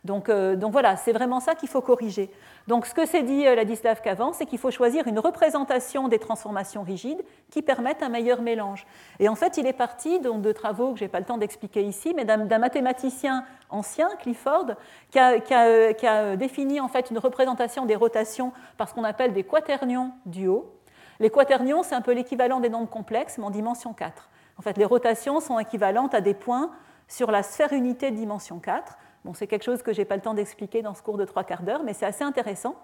Euh, 0.10 0.56
donc, 0.56 0.72
voilà, 0.72 0.96
c'est 0.96 1.12
vraiment 1.12 1.40
ça 1.40 1.56
qu'il 1.56 1.70
faut 1.70 1.82
corriger. 1.82 2.32
Donc 2.68 2.86
ce 2.86 2.94
que 2.94 3.06
s'est 3.06 3.24
dit 3.24 3.48
euh, 3.48 3.56
Ladislav 3.56 4.02
qu'avant, 4.02 4.34
c'est 4.34 4.46
qu'il 4.46 4.60
faut 4.60 4.72
choisir 4.72 5.08
une 5.08 5.20
représentation 5.20 6.08
des 6.08 6.20
transformations 6.20 6.84
rigides 6.84 7.22
qui 7.50 7.62
permettent 7.62 8.04
un 8.04 8.10
meilleur 8.10 8.42
mélange. 8.42 8.86
Et 9.20 9.30
en 9.30 9.36
fait, 9.36 9.58
il 9.58 9.68
est 9.68 9.74
parti 9.74 10.20
donc, 10.20 10.42
de 10.42 10.52
travaux 10.52 10.94
que 10.94 11.00
je 11.00 11.04
n'ai 11.04 11.10
pas 11.10 11.20
le 11.20 11.26
temps 11.26 11.38
d'expliquer 11.38 11.84
ici, 11.84 12.14
mais 12.16 12.26
d'un 12.26 12.60
mathématicien 12.60 13.46
ancien, 13.70 14.10
Clifford, 14.20 14.68
qui 15.12 15.20
a, 15.20 15.36
euh, 15.66 16.36
défini 16.36 16.80
en 16.80 16.88
fait 16.88 17.10
une 17.10 17.18
représentation 17.18 17.86
des 17.86 17.96
rotations 17.96 18.52
par 18.78 18.90
ce 18.90 18.94
qu'on 18.94 19.04
appelle 19.04 19.34
des 19.34 19.44
quaternions 19.44 20.12
du 20.26 20.48
haut. 20.48 20.72
Les 21.20 21.30
quaternions, 21.30 21.84
c'est 21.84 21.96
un 21.96 22.02
peu 22.02 22.14
l'équivalent 22.14 22.60
des 22.60 22.70
nombres 22.70 22.90
complexes, 22.90 23.38
mais 23.38 23.46
en 23.46 23.52
dimension 23.52 23.94
4. 23.94 24.30
En 24.58 24.62
fait, 24.62 24.78
les 24.78 24.86
rotations 24.86 25.40
sont 25.40 25.60
équivalentes 25.60 26.14
à 26.14 26.22
des 26.22 26.34
points 26.34 26.72
sur 27.08 27.32
la 27.32 27.44
sphère 27.44 27.74
unité 27.74 28.12
de 28.12 28.16
dimension 28.16 28.60
4 28.60 28.98
c'est 29.34 29.48
quelque 29.48 29.64
chose 29.64 29.84
que 29.84 29.94
je 29.94 30.00
n'ai 30.00 30.06
pas 30.06 30.16
le 30.16 30.22
temps 30.22 30.34
d'expliquer 30.34 30.82
dans 30.82 30.94
ce 30.94 31.02
cours 31.02 31.18
de 31.18 31.26
trois 31.26 31.44
quarts 31.44 31.64
d'heure, 31.64 31.84
mais 31.84 31.94
c'est 31.94 32.06
assez 32.06 32.24
intéressant. 32.24 32.76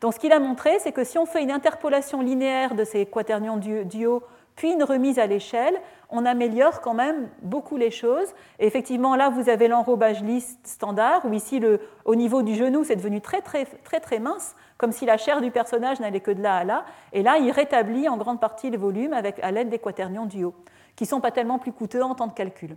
Donc, 0.00 0.14
ce 0.14 0.18
qu'il 0.18 0.32
a 0.32 0.40
montré, 0.40 0.78
c'est 0.80 0.92
que 0.92 1.04
si 1.04 1.16
on 1.16 1.26
fait 1.26 1.42
une 1.42 1.50
interpolation 1.50 2.20
linéaire 2.20 2.74
de 2.74 2.84
ces 2.84 3.06
quaternions 3.06 3.56
du, 3.56 4.06
haut, 4.06 4.22
puis 4.56 4.72
une 4.72 4.82
remise 4.82 5.18
à 5.18 5.26
l'échelle, 5.26 5.74
on 6.10 6.24
améliore 6.24 6.80
quand 6.80 6.94
même 6.94 7.28
beaucoup 7.42 7.76
les 7.76 7.90
choses. 7.90 8.34
Effectivement, 8.58 9.16
là, 9.16 9.28
vous 9.30 9.48
avez 9.48 9.68
l'enrobage 9.68 10.22
lisse 10.22 10.58
standard, 10.64 11.24
où 11.24 11.32
ici, 11.32 11.60
au 12.04 12.14
niveau 12.14 12.42
du 12.42 12.54
genou, 12.54 12.84
c'est 12.84 12.96
devenu 12.96 13.20
très, 13.20 13.40
très, 13.40 13.64
très, 13.64 14.00
très 14.00 14.18
mince, 14.18 14.54
comme 14.78 14.92
si 14.92 15.06
la 15.06 15.16
chair 15.16 15.40
du 15.40 15.50
personnage 15.50 16.00
n'allait 16.00 16.20
que 16.20 16.30
de 16.30 16.42
là 16.42 16.56
à 16.56 16.64
là. 16.64 16.84
Et 17.12 17.22
là, 17.22 17.38
il 17.38 17.50
rétablit 17.50 18.08
en 18.08 18.16
grande 18.16 18.40
partie 18.40 18.70
le 18.70 18.78
volume 18.78 19.12
avec, 19.12 19.38
à 19.40 19.50
l'aide 19.50 19.68
des 19.68 19.78
quaternions 19.78 20.26
du 20.26 20.44
haut, 20.44 20.54
qui 20.96 21.04
ne 21.04 21.08
sont 21.08 21.20
pas 21.20 21.30
tellement 21.30 21.58
plus 21.58 21.72
coûteux 21.72 22.02
en 22.02 22.14
temps 22.14 22.26
de 22.26 22.34
calcul. 22.34 22.76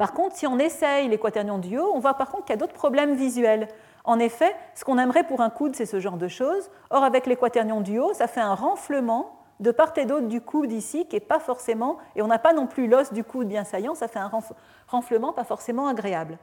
Par 0.00 0.14
contre, 0.14 0.34
si 0.34 0.46
on 0.46 0.58
essaye 0.58 1.08
les 1.08 1.18
quaternions 1.18 1.58
du 1.58 1.76
haut, 1.76 1.92
on 1.94 1.98
voit 1.98 2.14
par 2.14 2.30
contre 2.30 2.46
qu'il 2.46 2.54
y 2.54 2.56
a 2.56 2.56
d'autres 2.56 2.72
problèmes 2.72 3.16
visuels. 3.16 3.68
En 4.04 4.18
effet, 4.18 4.56
ce 4.74 4.82
qu'on 4.82 4.96
aimerait 4.96 5.24
pour 5.24 5.42
un 5.42 5.50
coude, 5.50 5.76
c'est 5.76 5.84
ce 5.84 6.00
genre 6.00 6.16
de 6.16 6.26
choses. 6.26 6.70
Or, 6.88 7.04
avec 7.04 7.26
les 7.26 7.36
quaternions 7.36 7.82
du 7.82 7.98
haut, 7.98 8.14
ça 8.14 8.26
fait 8.26 8.40
un 8.40 8.54
renflement 8.54 9.36
de 9.60 9.70
part 9.70 9.92
et 9.98 10.06
d'autre 10.06 10.26
du 10.26 10.40
coude 10.40 10.72
ici, 10.72 11.04
qui 11.04 11.16
n'est 11.16 11.20
pas 11.20 11.38
forcément, 11.38 11.98
et 12.16 12.22
on 12.22 12.28
n'a 12.28 12.38
pas 12.38 12.54
non 12.54 12.66
plus 12.66 12.88
l'os 12.88 13.12
du 13.12 13.24
coude 13.24 13.46
bien 13.46 13.64
saillant, 13.64 13.94
ça 13.94 14.08
fait 14.08 14.18
un 14.18 14.30
renflement 14.88 15.34
pas 15.34 15.44
forcément 15.44 15.86
agréable. 15.86 16.38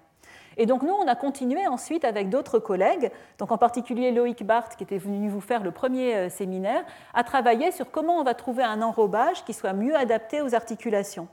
Et 0.57 0.67
donc 0.67 0.83
nous, 0.83 0.93
on 0.93 1.07
a 1.07 1.15
continué 1.15 1.65
ensuite 1.65 2.05
avec 2.05 2.29
d'autres 2.29 2.59
collègues, 2.59 3.11
donc 3.39 3.51
en 3.51 3.57
particulier 3.57 4.11
Loïc 4.11 4.45
Barthes, 4.45 4.75
qui 4.75 4.83
était 4.83 4.99
venu 4.99 5.29
vous 5.29 5.41
faire 5.41 5.63
le 5.63 5.71
premier 5.71 6.15
euh, 6.15 6.29
séminaire, 6.29 6.83
à 7.15 7.23
travailler 7.23 7.71
sur 7.71 7.89
comment 7.89 8.19
on 8.19 8.23
va 8.23 8.35
trouver 8.35 8.61
un 8.61 8.83
enrobage 8.83 9.43
qui 9.45 9.53
soit 9.53 9.73
mieux 9.73 9.95
adapté 9.95 10.41
aux 10.41 10.53
articulations. 10.53 11.27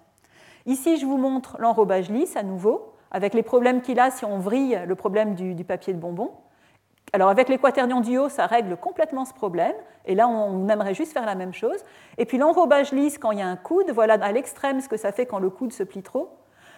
Ici, 0.66 0.96
je 0.96 1.04
vous 1.04 1.18
montre 1.18 1.56
l'enrobage 1.58 2.10
lisse 2.10 2.36
à 2.36 2.42
nouveau, 2.42 2.94
avec 3.10 3.34
les 3.34 3.42
problèmes 3.42 3.82
qu'il 3.82 4.00
a 4.00 4.10
si 4.10 4.24
on 4.24 4.38
vrille 4.38 4.80
le 4.86 4.94
problème 4.94 5.34
du, 5.34 5.64
papier 5.64 5.92
de 5.92 5.98
bonbon. 5.98 6.32
Alors 7.12 7.28
avec 7.28 7.48
les 7.48 7.58
quaternions 7.58 8.00
du 8.00 8.18
haut, 8.18 8.28
ça 8.28 8.46
règle 8.46 8.76
complètement 8.76 9.24
ce 9.24 9.34
problème. 9.34 9.74
Et 10.06 10.14
là, 10.14 10.26
on 10.26 10.68
aimerait 10.68 10.94
juste 10.94 11.12
faire 11.12 11.26
la 11.26 11.34
même 11.34 11.52
chose. 11.52 11.76
Et 12.18 12.24
puis 12.24 12.38
l'enrobage 12.38 12.92
lisse 12.92 13.18
quand 13.18 13.30
il 13.30 13.38
y 13.38 13.42
a 13.42 13.46
un 13.46 13.56
coude, 13.56 13.90
voilà 13.90 14.14
à 14.14 14.32
l'extrême 14.32 14.80
ce 14.80 14.88
que 14.88 14.96
ça 14.96 15.12
fait 15.12 15.26
quand 15.26 15.38
le 15.38 15.50
coude 15.50 15.72
se 15.72 15.82
plie 15.82 16.02
trop. 16.02 16.30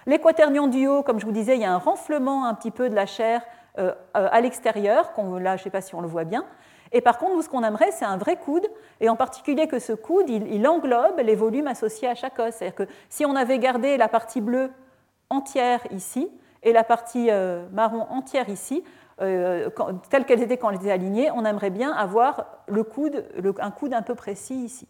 Les 0.05 0.19
quaternions 0.19 0.67
du 0.67 0.87
haut, 0.87 1.03
comme 1.03 1.19
je 1.19 1.27
vous 1.27 1.33
disais, 1.33 1.57
il 1.57 1.63
y 1.63 1.65
a 1.65 1.73
un 1.73 1.79
renflement 1.79 2.45
un 2.45 2.55
petit 2.55 2.71
peu 2.71 2.91
de 2.91 2.95
la 2.95 3.07
chair 3.07 3.43
euh, 3.79 3.93
euh, 4.17 4.29
à 4.31 4.41
l'extérieur. 4.41 5.13
Là, 5.41 5.57
je 5.57 5.63
ne 5.63 5.65
sais 5.65 5.71
pas 5.71 5.81
si 5.81 5.95
on 5.95 6.01
le 6.01 6.09
voit 6.09 6.25
bien. 6.25 6.45
Et 6.93 7.01
par 7.01 7.19
contre, 7.19 7.35
nous, 7.35 7.43
ce 7.43 7.49
qu'on 7.49 7.63
aimerait, 7.63 7.91
c'est 7.93 8.05
un 8.05 8.17
vrai 8.17 8.37
coude, 8.37 8.67
et 9.01 9.09
en 9.09 9.17
particulier 9.17 9.67
que 9.67 9.79
ce 9.79 9.93
coude, 9.93 10.29
il, 10.29 10.67
englobe 10.69 11.19
les 11.19 11.35
volumes 11.35 11.67
associés 11.67 12.09
à 12.09 12.15
chaque 12.15 12.39
os. 12.39 12.55
C'est-à-dire 12.55 12.75
que 12.75 12.93
si 13.09 13.25
on 13.25 13.37
avait 13.37 13.59
gardé 13.59 13.97
la 13.97 14.09
partie 14.09 14.41
bleue 14.41 14.71
entière 15.31 15.81
ici, 15.91 16.31
et 16.63 16.73
la 16.73 16.85
partie 16.85 17.31
euh, 17.31 17.67
marron 17.73 18.07
entière 18.11 18.49
ici, 18.49 18.83
telles 19.19 20.27
qu'elles 20.27 20.43
étaient 20.43 20.59
quand 20.59 20.69
elles 20.71 20.77
étaient 20.77 20.91
alignées, 20.91 21.31
on 21.31 21.45
aimerait 21.47 21.71
bien 21.71 21.91
avoir 21.93 22.47
un 22.69 23.71
coude 23.71 23.95
un 23.95 24.03
peu 24.03 24.15
précis 24.15 24.57
ici. 24.57 24.87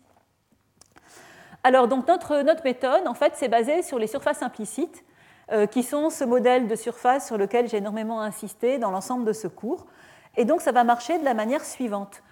Alors, 1.67 1.89
donc, 1.89 2.07
notre, 2.07 2.43
notre 2.43 2.63
méthode, 2.63 3.09
en 3.09 3.15
fait, 3.15 3.33
c'est 3.35 3.49
basée 3.49 3.83
sur 3.83 3.99
les 3.99 4.07
surfaces 4.07 4.43
implicites, 4.43 5.05
euh, 5.53 5.67
qui 5.67 5.83
sont 5.83 6.11
ce 6.11 6.23
modèle 6.23 6.69
de 6.69 6.77
surface 6.77 7.27
sur 7.27 7.37
lequel 7.37 7.69
j'ai 7.69 7.79
énormément 7.79 8.21
insisté 8.21 8.79
dans 8.79 8.93
l'ensemble 8.93 9.25
de 9.25 9.33
ce 9.33 9.49
cours. 9.49 9.87
Et 10.37 10.45
donc, 10.45 10.61
ça 10.61 10.73
va 10.73 10.85
marcher 10.85 11.19
de 11.19 11.25
la 11.25 11.35
manière 11.35 11.65
suivante. 11.65 12.23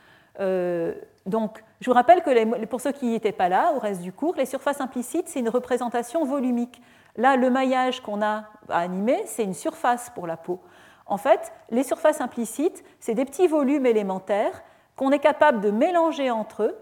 Euh, 0.41 0.95
donc, 1.27 1.63
je 1.81 1.91
vous 1.91 1.95
rappelle 1.95 2.23
que 2.23 2.65
pour 2.67 2.81
ceux 2.81 2.93
qui 2.93 3.07
n'étaient 3.07 3.33
pas 3.33 3.49
là 3.49 3.73
au 3.75 3.79
reste 3.79 4.03
du 4.03 4.13
cours, 4.13 4.35
les 4.37 4.47
surfaces 4.47 4.81
implicites, 4.81 5.29
c'est 5.29 5.41
une 5.41 5.49
représentation 5.49 6.25
volumique. 6.25 6.83
Là, 7.17 7.37
le 7.37 7.51
maillage 7.51 8.01
qu'on 8.01 8.23
a 8.23 8.45
à 8.69 8.81
animer, 8.81 9.23
c'est 9.27 9.45
une 9.45 9.55
surface 9.55 10.11
pour 10.15 10.27
la 10.27 10.37
peau. 10.37 10.61
En 11.07 11.17
fait, 11.17 11.53
les 11.71 11.83
surfaces 11.83 12.21
implicites, 12.21 12.83
c'est 12.99 13.15
des 13.15 13.25
petits 13.25 13.47
volumes 13.47 13.87
élémentaires 13.87 14.63
qu'on 14.97 15.11
est 15.11 15.19
capable 15.19 15.61
de 15.61 15.71
mélanger 15.71 16.31
entre 16.31 16.63
eux, 16.63 16.77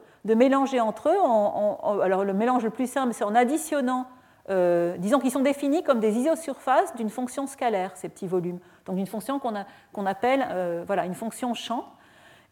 alors, 2.02 2.24
le 2.24 2.32
mélange 2.32 2.62
le 2.62 2.70
plus 2.70 2.90
simple, 2.90 3.12
c'est 3.12 3.24
en 3.24 3.34
additionnant, 3.34 4.06
euh, 4.50 4.96
disons 4.98 5.20
qu'ils 5.20 5.30
sont 5.30 5.40
définis 5.40 5.82
comme 5.82 6.00
des 6.00 6.16
isosurfaces 6.16 6.94
d'une 6.96 7.10
fonction 7.10 7.46
scalaire, 7.46 7.96
ces 7.96 8.08
petits 8.08 8.26
volumes 8.26 8.58
donc 8.86 8.98
une 8.98 9.06
fonction 9.06 9.38
qu'on 9.38 10.06
appelle 10.06 10.46
euh, 10.50 10.84
voilà, 10.86 11.04
une 11.04 11.14
fonction 11.14 11.54
champ. 11.54 11.86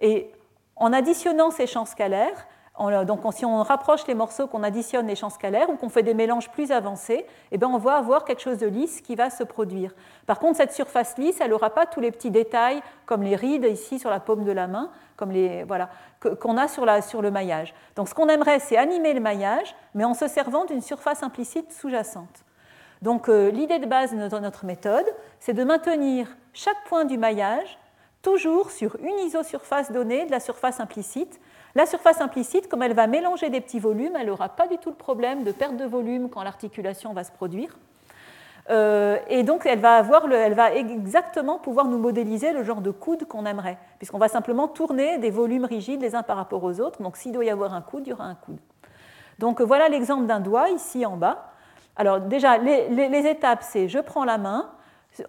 Et 0.00 0.30
en 0.76 0.92
additionnant 0.92 1.50
ces 1.50 1.66
champs 1.66 1.84
scalaires, 1.84 2.46
donc 3.04 3.20
si 3.34 3.44
on 3.44 3.62
rapproche 3.62 4.06
les 4.06 4.14
morceaux, 4.14 4.46
qu'on 4.46 4.62
additionne 4.62 5.06
les 5.06 5.14
champs 5.14 5.28
scalaires 5.30 5.68
ou 5.68 5.76
qu'on 5.76 5.90
fait 5.90 6.02
des 6.02 6.14
mélanges 6.14 6.50
plus 6.50 6.72
avancés, 6.72 7.26
eh 7.52 7.58
bien 7.58 7.68
on 7.68 7.76
va 7.76 7.96
avoir 7.96 8.24
quelque 8.24 8.40
chose 8.40 8.58
de 8.58 8.66
lisse 8.66 9.02
qui 9.02 9.16
va 9.16 9.28
se 9.28 9.44
produire. 9.44 9.94
Par 10.26 10.38
contre, 10.38 10.56
cette 10.56 10.72
surface 10.72 11.18
lisse, 11.18 11.40
elle 11.40 11.50
n'aura 11.50 11.70
pas 11.70 11.84
tous 11.84 12.00
les 12.00 12.10
petits 12.10 12.30
détails 12.30 12.80
comme 13.04 13.22
les 13.22 13.36
rides 13.36 13.66
ici 13.66 13.98
sur 13.98 14.08
la 14.08 14.18
paume 14.18 14.44
de 14.44 14.52
la 14.52 14.66
main, 14.66 14.90
comme 15.16 15.30
les 15.30 15.64
voilà 15.64 15.90
qu'on 16.20 16.56
a 16.56 16.68
sur, 16.68 16.84
la, 16.84 17.02
sur 17.02 17.22
le 17.22 17.30
maillage. 17.30 17.74
Donc 17.96 18.08
ce 18.08 18.14
qu'on 18.14 18.28
aimerait, 18.28 18.58
c'est 18.58 18.76
animer 18.76 19.14
le 19.14 19.20
maillage, 19.20 19.74
mais 19.94 20.04
en 20.04 20.14
se 20.14 20.28
servant 20.28 20.64
d'une 20.64 20.82
surface 20.82 21.22
implicite 21.22 21.72
sous-jacente. 21.72 22.44
Donc 23.02 23.28
euh, 23.28 23.50
l'idée 23.50 23.78
de 23.78 23.86
base 23.86 24.12
de 24.12 24.38
notre 24.38 24.64
méthode, 24.64 25.06
c'est 25.38 25.54
de 25.54 25.64
maintenir 25.64 26.28
chaque 26.52 26.82
point 26.88 27.04
du 27.04 27.16
maillage 27.16 27.78
toujours 28.22 28.70
sur 28.70 28.96
une 28.96 29.18
isosurface 29.20 29.92
donnée 29.92 30.26
de 30.26 30.30
la 30.30 30.40
surface 30.40 30.80
implicite. 30.80 31.40
La 31.74 31.86
surface 31.86 32.20
implicite, 32.20 32.68
comme 32.68 32.82
elle 32.82 32.94
va 32.94 33.06
mélanger 33.06 33.48
des 33.48 33.60
petits 33.60 33.78
volumes, 33.78 34.16
elle 34.18 34.26
n'aura 34.26 34.48
pas 34.48 34.66
du 34.66 34.78
tout 34.78 34.90
le 34.90 34.96
problème 34.96 35.44
de 35.44 35.52
perte 35.52 35.76
de 35.76 35.84
volume 35.84 36.28
quand 36.28 36.42
l'articulation 36.42 37.12
va 37.12 37.24
se 37.24 37.30
produire. 37.30 37.76
Euh, 38.70 39.18
et 39.28 39.42
donc, 39.42 39.66
elle 39.66 39.78
va, 39.78 39.96
avoir 39.96 40.30
elle 40.30 40.54
va 40.54 40.74
exactement 40.74 41.58
pouvoir 41.58 41.86
nous 41.86 41.98
modéliser 41.98 42.52
le 42.52 42.62
genre 42.62 42.80
de 42.80 42.90
coude 42.90 43.24
qu'on 43.26 43.46
aimerait, 43.46 43.78
puisqu'on 43.98 44.18
va 44.18 44.28
simplement 44.28 44.68
tourner 44.68 45.18
des 45.18 45.30
volumes 45.30 45.64
rigides 45.64 46.00
les 46.02 46.14
uns 46.14 46.22
par 46.22 46.36
rapport 46.36 46.62
aux 46.62 46.80
autres. 46.80 47.02
Donc, 47.02 47.16
s'il 47.16 47.32
doit 47.32 47.44
y 47.44 47.50
avoir 47.50 47.74
un 47.74 47.82
coude, 47.82 48.06
il 48.06 48.10
y 48.10 48.12
aura 48.12 48.24
un 48.24 48.34
coude. 48.34 48.58
Donc, 49.38 49.60
voilà 49.60 49.88
l'exemple 49.88 50.26
d'un 50.26 50.40
doigt 50.40 50.70
ici 50.70 51.06
en 51.06 51.16
bas. 51.16 51.50
Alors 51.96 52.20
déjà, 52.20 52.56
les, 52.56 53.26
étapes, 53.26 53.62
c'est 53.62 53.88
je 53.88 53.98
prends 53.98 54.24
la 54.24 54.38
main, 54.38 54.70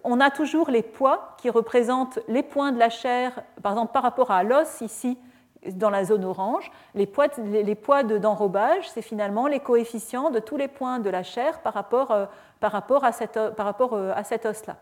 on 0.04 0.20
a 0.20 0.30
toujours 0.30 0.70
les 0.70 0.82
poids 0.82 1.34
qui 1.36 1.50
représentent 1.50 2.18
les 2.28 2.42
points 2.42 2.72
de 2.72 2.78
la 2.78 2.88
chair, 2.88 3.42
par 3.62 3.72
exemple 3.72 3.92
par 3.92 4.02
rapport 4.02 4.30
à 4.30 4.42
l'os 4.42 4.80
ici 4.80 5.18
dans 5.66 5.90
la 5.90 6.04
zone 6.04 6.24
orange. 6.24 6.70
Les 6.94 7.06
poids, 7.06 8.02
d'enrobage, 8.02 8.88
c'est 8.90 9.02
finalement 9.02 9.46
les 9.46 9.60
coefficients 9.60 10.30
de 10.30 10.38
tous 10.38 10.56
les 10.56 10.68
points 10.68 10.98
de 10.98 11.10
la 11.10 11.22
chair 11.22 11.60
par 11.60 11.74
rapport, 11.74 12.10
euh, 12.10 12.26
par 12.60 12.72
rapport 12.72 13.04
à, 13.04 13.10
rapport 13.58 13.94
euh, 13.94 14.12
cet 14.24 14.46
os-là. 14.46 14.76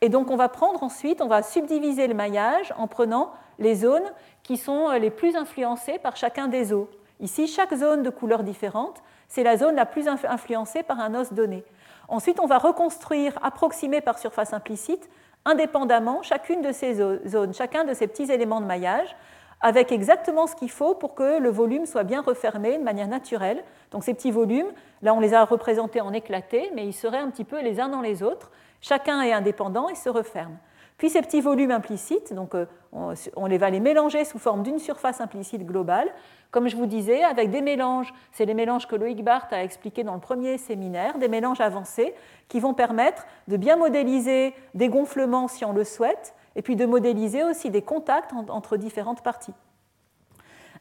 Et 0.00 0.08
donc 0.08 0.30
on 0.30 0.36
va 0.36 0.48
prendre 0.48 0.82
ensuite, 0.82 1.22
on 1.22 1.28
va 1.28 1.42
subdiviser 1.42 2.06
le 2.06 2.14
maillage 2.14 2.72
en 2.76 2.86
prenant 2.86 3.32
les 3.58 3.74
zones 3.74 4.12
qui 4.42 4.56
sont 4.56 4.90
euh, 4.90 4.98
les 4.98 5.10
plus 5.10 5.36
influencées 5.36 5.98
par 5.98 6.16
chacun 6.16 6.48
des 6.48 6.72
os. 6.72 6.86
Ici, 7.20 7.46
chaque 7.46 7.74
zone 7.74 8.02
de 8.02 8.10
couleur 8.10 8.42
différente 8.42 9.02
c'est 9.28 9.42
la 9.42 9.56
zone 9.56 9.74
la 9.74 9.86
plus 9.86 10.08
influencée 10.08 10.82
par 10.82 11.00
un 11.00 11.14
os 11.14 11.32
donné. 11.32 11.64
Ensuite, 12.08 12.38
on 12.40 12.46
va 12.46 12.58
reconstruire, 12.58 13.38
approximer 13.42 14.00
par 14.00 14.18
surface 14.18 14.52
implicite, 14.52 15.08
indépendamment 15.44 16.22
chacune 16.22 16.62
de 16.62 16.72
ces 16.72 16.94
zones, 16.94 17.54
chacun 17.54 17.84
de 17.84 17.94
ces 17.94 18.06
petits 18.06 18.30
éléments 18.30 18.60
de 18.60 18.66
maillage, 18.66 19.16
avec 19.60 19.90
exactement 19.92 20.46
ce 20.46 20.54
qu'il 20.54 20.70
faut 20.70 20.94
pour 20.94 21.14
que 21.14 21.38
le 21.38 21.48
volume 21.48 21.86
soit 21.86 22.04
bien 22.04 22.20
refermé 22.20 22.78
de 22.78 22.82
manière 22.82 23.08
naturelle. 23.08 23.64
Donc 23.90 24.04
ces 24.04 24.14
petits 24.14 24.30
volumes, 24.30 24.70
là 25.02 25.14
on 25.14 25.20
les 25.20 25.34
a 25.34 25.44
représentés 25.44 26.00
en 26.00 26.12
éclatés, 26.12 26.70
mais 26.74 26.86
ils 26.86 26.92
seraient 26.92 27.18
un 27.18 27.30
petit 27.30 27.44
peu 27.44 27.60
les 27.60 27.80
uns 27.80 27.88
dans 27.88 28.02
les 28.02 28.22
autres. 28.22 28.50
Chacun 28.80 29.22
est 29.22 29.32
indépendant 29.32 29.88
et 29.88 29.94
se 29.94 30.08
referme. 30.08 30.56
Puis 30.98 31.10
ces 31.10 31.20
petits 31.20 31.40
volumes 31.40 31.70
implicites, 31.70 32.32
donc 32.32 32.54
euh, 32.54 32.64
on, 32.92 33.46
les 33.46 33.58
va 33.58 33.68
les 33.68 33.80
mélanger 33.80 34.24
sous 34.24 34.38
forme 34.38 34.62
d'une 34.62 34.78
surface 34.78 35.20
implicite 35.20 35.66
globale. 35.66 36.08
Comme 36.50 36.68
je 36.68 36.76
vous 36.76 36.86
disais, 36.86 37.22
avec 37.22 37.50
des 37.50 37.60
mélanges, 37.60 38.14
c'est 38.32 38.46
les 38.46 38.54
mélanges 38.54 38.86
que 38.86 38.96
Loïc 38.96 39.22
Barthes 39.22 39.52
a 39.52 39.62
expliqué 39.62 40.04
dans 40.04 40.14
le 40.14 40.20
premier 40.20 40.56
séminaire, 40.56 41.18
des 41.18 41.28
mélanges 41.28 41.60
avancés 41.60 42.14
qui 42.48 42.60
vont 42.60 42.72
permettre 42.72 43.26
de 43.48 43.58
bien 43.58 43.76
modéliser 43.76 44.54
des 44.72 44.88
gonflements 44.88 45.48
si 45.48 45.66
on 45.66 45.72
le 45.72 45.84
souhaite, 45.84 46.34
et 46.56 46.62
puis 46.62 46.74
de 46.74 46.86
modéliser 46.86 47.44
aussi 47.44 47.70
des 47.70 47.82
contacts 47.82 48.32
entre 48.48 48.76
différentes 48.76 49.22
parties. 49.22 49.54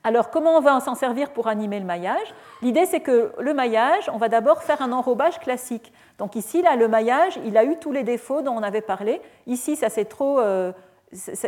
Alors, 0.04 0.30
comment 0.30 0.58
on 0.58 0.62
va 0.62 0.80
s'en 0.80 0.94
servir 0.94 1.32
pour 1.32 1.48
animer 1.48 1.80
le 1.80 1.86
maillage? 1.86 2.34
L'idée, 2.62 2.86
c'est 2.86 3.00
que 3.00 3.34
le 3.40 3.54
maillage, 3.54 4.10
on 4.14 4.18
va 4.18 4.30
d'abord 4.30 4.62
faire 4.62 4.82
un 4.82 4.92
enrobage 4.92 5.40
classique. 5.40 5.92
Donc 6.20 6.36
ici, 6.36 6.62
là, 6.62 6.76
le 6.76 6.88
maillage, 6.88 7.40
il 7.44 7.58
a 7.58 7.64
eu 7.64 7.78
tous 7.78 7.92
les 7.92 8.04
défauts 8.04 8.42
dont 8.42 8.54
on 8.54 8.62
avait 8.62 8.82
parlé. 8.82 9.20
Ici, 9.48 9.76
ça 9.76 9.90
s'est 9.90 10.06
trop, 10.06 10.40
euh, 10.40 10.72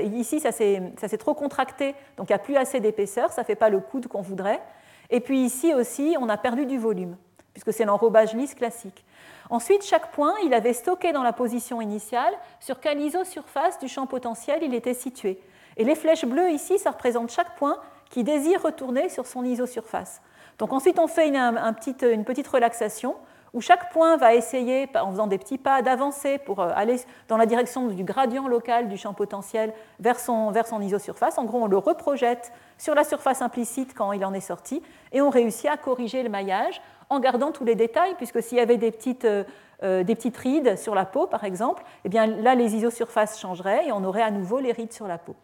ici, 0.01 0.39
ça 0.39 0.51
s'est 0.51 1.17
trop 1.19 1.33
contracté, 1.33 1.93
donc 2.17 2.29
il 2.29 2.31
n'y 2.31 2.35
a 2.35 2.39
plus 2.39 2.57
assez 2.57 2.79
d'épaisseur, 2.79 3.31
ça 3.31 3.41
ne 3.41 3.45
fait 3.45 3.55
pas 3.55 3.69
le 3.69 3.79
coude 3.79 4.07
qu'on 4.07 4.21
voudrait. 4.21 4.61
Et 5.09 5.19
puis 5.19 5.39
ici 5.39 5.73
aussi, 5.73 6.15
on 6.19 6.27
a 6.27 6.37
perdu 6.37 6.65
du 6.65 6.77
volume, 6.77 7.15
puisque 7.57 7.73
c'est 7.75 7.85
l'enrobage 7.85 8.35
lisse 8.35 8.53
classique. 8.53 9.03
Ensuite, 9.49 9.83
chaque 9.83 10.11
point, 10.11 10.35
il 10.45 10.53
avait 10.53 10.73
stocké 10.73 11.11
dans 11.11 11.23
la 11.23 11.33
position 11.33 11.81
initiale 11.81 12.35
sur 12.59 12.79
quelle 12.79 13.01
isosurface 13.01 13.79
du 13.79 13.87
champ 13.87 14.05
potentiel 14.05 14.59
il 14.61 14.75
était 14.75 14.93
situé. 14.93 15.41
Et 15.75 15.83
les 15.83 15.95
flèches 15.95 16.25
bleues 16.25 16.51
ici, 16.51 16.77
ça 16.77 16.91
représente 16.91 17.31
chaque 17.31 17.55
point 17.55 17.79
qui 18.11 18.23
désire 18.23 18.61
retourner 18.61 19.09
sur 19.09 19.25
son 19.25 19.43
isosurface. 19.43 20.21
Donc 20.59 20.71
ensuite, 20.71 20.99
on 20.99 21.07
fait 21.07 21.29
une, 21.29 21.35
une 21.35 22.25
petite 22.25 22.47
relaxation 22.47 23.15
où 23.53 23.61
chaque 23.61 23.91
point 23.91 24.17
va 24.17 24.35
essayer, 24.35 24.87
en 24.95 25.09
faisant 25.09 25.25
des 25.25 25.39
petits 25.39 25.57
pas, 25.57 25.81
d'avancer 25.81 26.37
pour 26.37 26.59
euh, 26.59 26.69
aller 26.75 26.97
dans 27.27 27.37
la 27.37 27.47
direction 27.47 27.87
du 27.87 28.03
gradient 28.03 28.47
local 28.47 28.87
du 28.87 28.97
champ 28.97 29.13
potentiel 29.13 29.73
vers 29.99 30.19
son, 30.19 30.51
vers 30.51 30.67
son 30.67 30.81
isosurface. 30.81 31.37
En 31.37 31.45
gros, 31.45 31.63
on 31.63 31.67
le 31.67 31.77
reprojette 31.77 32.51
sur 32.77 32.93
la 32.93 33.03
surface 33.03 33.41
implicite 33.41 33.95
quand 33.95 34.11
il 34.11 34.23
en 34.25 34.33
est 34.33 34.41
sorti, 34.41 34.83
et 35.11 35.21
on 35.21 35.31
réussit 35.31 35.67
à 35.67 35.77
corriger 35.77 36.21
le 36.21 36.29
maillage 36.29 36.81
en 37.09 37.19
gardant 37.19 37.51
tous 37.51 37.65
les 37.65 37.75
détails, 37.75 38.15
puisque 38.15 38.41
s'il 38.41 38.57
y 38.57 38.61
avait 38.61 38.77
des 38.77 38.91
petites, 38.91 39.25
euh, 39.25 39.43
euh, 39.83 40.03
rides 40.37 40.77
sur 40.77 40.95
la 40.95 41.05
peau, 41.05 41.27
par 41.27 41.43
exemple, 41.43 41.83
eh 42.03 42.09
bien 42.09 42.25
là, 42.25 42.55
les 42.55 42.75
isosurfaces 42.75 43.39
changeraient 43.39 43.87
et 43.87 43.91
on 43.91 44.03
aurait 44.03 44.23
à 44.23 44.31
nouveau 44.31 44.59
les 44.59 44.71
rides 44.71 44.93
sur 44.93 45.07
la 45.07 45.17
peau. 45.17 45.35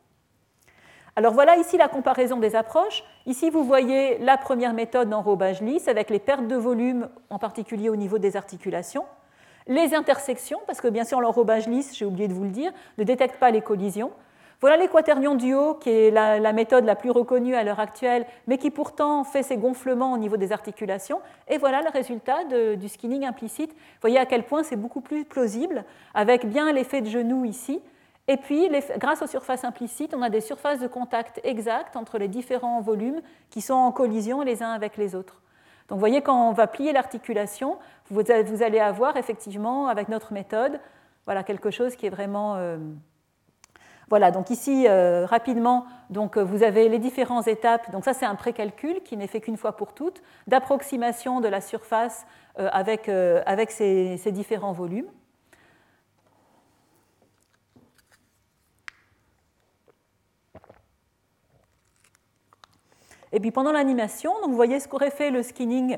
Alors 1.16 1.34
voilà 1.34 1.58
ici 1.58 1.78
la 1.78 1.88
comparaison 1.88 2.38
des 2.38 2.56
approches. 2.56 3.04
Ici, 3.28 3.52
vous 3.52 3.64
voyez 3.64 4.18
la 4.18 4.36
première 4.38 4.74
méthode 4.74 5.10
d'enrobage 5.10 5.62
lisse 5.62 5.88
avec 5.88 6.10
les 6.10 6.18
pertes 6.18 6.48
de 6.48 6.56
volume, 6.56 7.08
en 7.30 7.38
particulier 7.38 7.90
au 7.90 7.96
niveau 7.96 8.18
des 8.18 8.36
articulations. 8.36 9.06
Les 9.68 9.94
intersections, 9.94 10.60
parce 10.66 10.82
que 10.82 10.88
bien 10.88 11.04
sûr 11.04 11.22
l'enrobage 11.22 11.68
lisse, 11.68 11.96
j'ai 11.96 12.06
oublié 12.06 12.28
de 12.28 12.34
vous 12.34 12.44
le 12.44 12.50
dire, 12.50 12.72
ne 12.98 13.04
détecte 13.04 13.40
pas 13.40 13.52
les 13.52 13.62
collisions. 13.62 14.12
Voilà 14.64 14.78
les 14.78 14.88
quaternions 14.88 15.36
du 15.36 15.54
haut, 15.54 15.74
qui 15.74 15.90
est 15.90 16.10
la, 16.10 16.54
méthode 16.54 16.86
la 16.86 16.96
plus 16.96 17.12
reconnue 17.12 17.54
à 17.54 17.66
l'heure 17.66 17.82
actuelle, 17.82 18.26
mais 18.48 18.58
qui 18.58 18.72
pourtant 18.72 19.26
fait 19.26 19.44
ses 19.44 19.58
gonflements 19.58 20.14
au 20.14 20.18
niveau 20.18 20.38
des 20.38 20.54
articulations. 20.54 21.20
Et 21.50 21.58
voilà 21.58 21.82
le 21.82 21.90
résultat 21.90 22.46
du 22.78 22.88
skinning 22.88 23.26
implicite. 23.26 23.72
Vous 23.74 24.00
voyez 24.00 24.20
à 24.20 24.26
quel 24.26 24.46
point 24.46 24.64
c'est 24.64 24.78
beaucoup 24.78 25.02
plus 25.02 25.26
plausible, 25.26 25.84
avec 26.14 26.46
bien 26.46 26.72
l'effet 26.72 27.02
de 27.02 27.10
genou 27.10 27.44
ici, 27.44 27.82
et 28.30 28.38
puis, 28.38 28.70
grâce 29.00 29.22
aux 29.22 29.28
surfaces 29.28 29.66
implicites, 29.66 30.14
on 30.16 30.22
a 30.22 30.30
des 30.30 30.40
surfaces 30.40 30.80
de 30.80 30.88
contact 30.88 31.42
exactes 31.44 31.98
entre 31.98 32.18
les 32.18 32.30
différents 32.30 32.80
volumes 32.80 33.20
qui 33.50 33.60
sont 33.60 33.74
en 33.74 33.92
collision 33.92 34.44
les 34.44 34.64
uns 34.64 34.72
avec 34.72 34.96
les 34.96 35.14
autres. 35.14 35.42
Donc, 35.90 35.98
vous 35.98 36.00
voyez, 36.00 36.22
quand 36.22 36.48
on 36.48 36.54
va 36.54 36.68
plier 36.68 36.94
l'articulation, 36.94 37.76
vous, 38.10 38.24
allez 38.32 38.80
avoir 38.80 39.18
effectivement, 39.18 39.90
avec 39.90 40.08
notre 40.08 40.32
méthode, 40.32 40.80
voilà, 41.26 41.44
quelque 41.44 41.70
chose 41.70 41.98
qui 41.98 42.06
est 42.06 42.10
vraiment. 42.10 42.56
Euh, 42.56 42.78
voilà, 44.14 44.30
donc 44.30 44.52
ici, 44.52 44.86
euh, 44.88 45.26
rapidement, 45.26 45.88
donc, 46.12 46.38
vous 46.38 46.62
avez 46.62 46.88
les 46.88 47.00
différentes 47.00 47.48
étapes. 47.48 47.90
Donc, 47.90 48.06
ça, 48.06 48.14
c'est 48.14 48.28
un 48.28 48.36
précalcul 48.36 49.02
qui 49.02 49.18
n'est 49.18 49.26
fait 49.26 49.42
qu'une 49.42 49.58
fois 49.58 49.76
pour 49.76 49.94
toutes, 49.96 50.22
d'approximation 50.46 51.42
de 51.42 51.48
la 51.48 51.62
surface 51.62 52.28
euh, 52.60 52.70
avec, 52.72 53.10
avec 53.10 53.72
ces 53.72 54.32
différents 54.32 54.72
volumes. 54.72 55.08
Et 63.32 63.40
puis 63.40 63.50
pendant 63.50 63.72
l'animation, 63.72 64.32
vous 64.46 64.54
voyez 64.54 64.80
ce 64.80 64.88
qu'aurait 64.88 65.10
fait 65.10 65.32
le 65.32 65.42
skinning, 65.42 65.98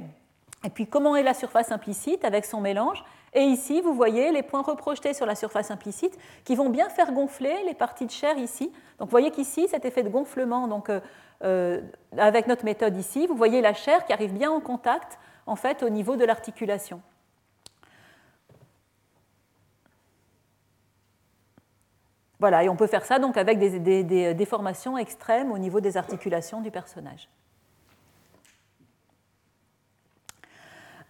et 0.63 0.69
puis 0.69 0.87
comment 0.87 1.17
est 1.17 1.23
la 1.23 1.33
surface 1.33 1.73
implicite 1.73 2.23
avec 2.23 2.45
son 2.45 2.61
mélange. 2.61 3.03
Et 3.35 3.43
ici, 3.43 3.81
vous 3.81 3.93
voyez 3.93 4.31
les 4.31 4.43
points 4.43 4.61
reprojetés 4.61 5.13
sur 5.13 5.25
la 5.25 5.35
surface 5.35 5.69
implicite 5.69 6.17
qui 6.45 6.55
vont 6.55 6.69
bien 6.69 6.87
faire 6.87 7.11
gonfler 7.11 7.53
les 7.65 7.73
parties 7.73 8.05
de 8.05 8.11
chair 8.11 8.37
ici. 8.37 8.71
Donc 8.97 9.09
vous 9.09 9.11
voyez 9.11 9.29
qu'ici, 9.29 9.67
cet 9.67 9.83
effet 9.83 10.03
de 10.03 10.09
gonflement, 10.09 10.69
donc, 10.69 10.89
euh, 10.89 11.01
euh, 11.43 11.81
avec 12.17 12.47
notre 12.47 12.63
méthode 12.63 12.95
ici, 12.95 13.27
vous 13.27 13.35
voyez 13.35 13.59
la 13.59 13.73
chair 13.73 14.05
qui 14.05 14.13
arrive 14.13 14.33
bien 14.33 14.49
en 14.49 14.61
contact 14.61 15.19
en 15.47 15.57
fait 15.57 15.83
au 15.83 15.89
niveau 15.89 16.15
de 16.15 16.23
l'articulation. 16.23 17.01
Voilà, 22.39 22.63
et 22.63 22.69
on 22.69 22.77
peut 22.77 22.87
faire 22.87 23.03
ça 23.05 23.19
donc 23.19 23.35
avec 23.35 23.59
des, 23.59 24.33
déformations 24.33 24.97
extrêmes 24.97 25.51
au 25.51 25.57
niveau 25.57 25.81
des 25.81 25.97
articulations 25.97 26.61
du 26.61 26.71
personnage. 26.71 27.27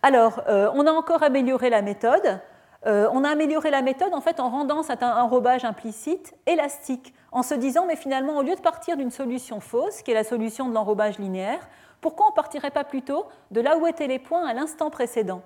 Alors, 0.05 0.43
euh, 0.47 0.69
on 0.75 0.85
a 0.85 0.91
encore 0.91 1.23
amélioré 1.23 1.71
la 1.71 1.81
méthode. 1.81 2.39
Euh, 2.85 3.09
on 3.11 3.23
a 3.23 3.29
amélioré 3.29 3.71
la 3.71 3.81
méthode 3.81 4.13
en 4.13 4.21
fait 4.21 4.39
en 4.39 4.49
rendant 4.49 4.83
cet 4.83 5.01
enrobage 5.01 5.65
implicite 5.65 6.35
élastique, 6.45 7.15
en 7.31 7.41
se 7.41 7.55
disant 7.55 7.87
mais 7.87 7.95
finalement 7.95 8.37
au 8.37 8.43
lieu 8.43 8.53
de 8.53 8.61
partir 8.61 8.97
d'une 8.97 9.09
solution 9.09 9.59
fausse, 9.59 10.03
qui 10.03 10.11
est 10.11 10.13
la 10.13 10.23
solution 10.23 10.69
de 10.69 10.75
l'enrobage 10.75 11.17
linéaire, 11.17 11.67
pourquoi 12.01 12.27
on 12.27 12.29
ne 12.29 12.35
partirait 12.35 12.69
pas 12.69 12.83
plutôt 12.83 13.25
de 13.49 13.61
là 13.61 13.77
où 13.77 13.87
étaient 13.87 14.05
les 14.05 14.19
points 14.19 14.45
à 14.45 14.53
l'instant 14.53 14.91
précédent? 14.91 15.41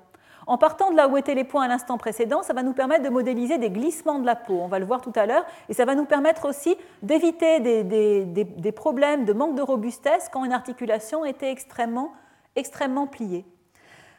En 0.45 0.57
partant 0.57 0.91
de 0.91 0.97
là 0.97 1.07
où 1.07 1.15
étaient 1.15 1.35
les 1.35 1.45
points 1.45 1.63
à 1.63 1.69
l'instant 1.69 1.97
précédent, 1.97 2.43
ça 2.43 2.51
va 2.51 2.61
nous 2.61 2.73
permettre 2.73 3.05
de 3.05 3.09
modéliser 3.09 3.59
des 3.59 3.69
glissements 3.69 4.19
de 4.19 4.25
la 4.25 4.35
peau. 4.35 4.59
On 4.61 4.67
va 4.67 4.79
le 4.79 4.85
voir 4.85 4.99
tout 4.99 5.13
à 5.15 5.25
l'heure. 5.25 5.45
Et 5.69 5.73
ça 5.73 5.85
va 5.85 5.95
nous 5.95 6.05
permettre 6.05 6.49
aussi 6.49 6.75
d'éviter 7.01 7.61
des, 7.61 8.71
problèmes 8.73 9.23
de 9.23 9.31
manque 9.31 9.55
de 9.55 9.61
robustesse 9.61 10.27
quand 10.33 10.43
une 10.43 10.51
articulation 10.51 11.23
était 11.23 11.49
extrêmement, 11.49 12.11
extrêmement 12.57 13.07
pliée. 13.07 13.45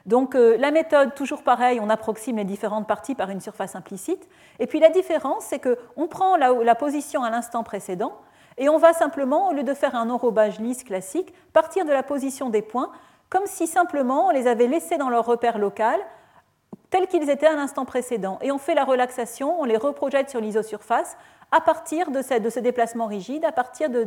Donc 0.06 0.34
euh, 0.34 0.56
la 0.58 0.70
méthode, 0.70 1.14
toujours 1.14 1.42
pareil, 1.42 1.78
on 1.80 1.90
approxime 1.90 2.36
les 2.36 2.44
différentes 2.44 2.86
parties 2.86 3.14
par 3.14 3.30
une 3.30 3.40
surface 3.40 3.74
implicite. 3.74 4.28
Et 4.58 4.66
puis 4.66 4.80
la 4.80 4.90
différence, 4.90 5.44
c'est 5.44 5.60
qu'on 5.60 6.08
prend 6.08 6.36
la, 6.36 6.52
la 6.52 6.74
position 6.74 7.22
à 7.22 7.30
l'instant 7.30 7.62
précédent 7.62 8.12
et 8.58 8.68
on 8.68 8.76
va 8.76 8.92
simplement, 8.92 9.48
au 9.48 9.52
lieu 9.52 9.62
de 9.62 9.74
faire 9.74 9.94
un 9.94 10.10
enrobage 10.10 10.60
lisse 10.60 10.84
classique, 10.84 11.32
partir 11.52 11.84
de 11.84 11.92
la 11.92 12.02
position 12.02 12.50
des 12.50 12.62
points, 12.62 12.90
comme 13.30 13.46
si 13.46 13.66
simplement 13.66 14.26
on 14.26 14.30
les 14.30 14.46
avait 14.46 14.66
laissés 14.66 14.98
dans 14.98 15.08
leur 15.08 15.24
repère 15.24 15.58
local 15.58 15.98
tels 16.90 17.06
qu'ils 17.06 17.30
étaient 17.30 17.46
à 17.46 17.54
l'instant 17.54 17.84
précédent. 17.84 18.38
Et 18.42 18.50
on 18.52 18.58
fait 18.58 18.74
la 18.74 18.84
relaxation, 18.84 19.60
on 19.60 19.64
les 19.64 19.76
reprojette 19.76 20.28
sur 20.28 20.40
l'isosurface 20.40 21.16
à 21.52 21.60
partir 21.60 22.10
de 22.10 22.22
ce, 22.22 22.60
déplacement 22.60 23.06
rigide, 23.06 23.44
à 23.44 23.52
partir 23.52 23.90
de, 23.90 24.06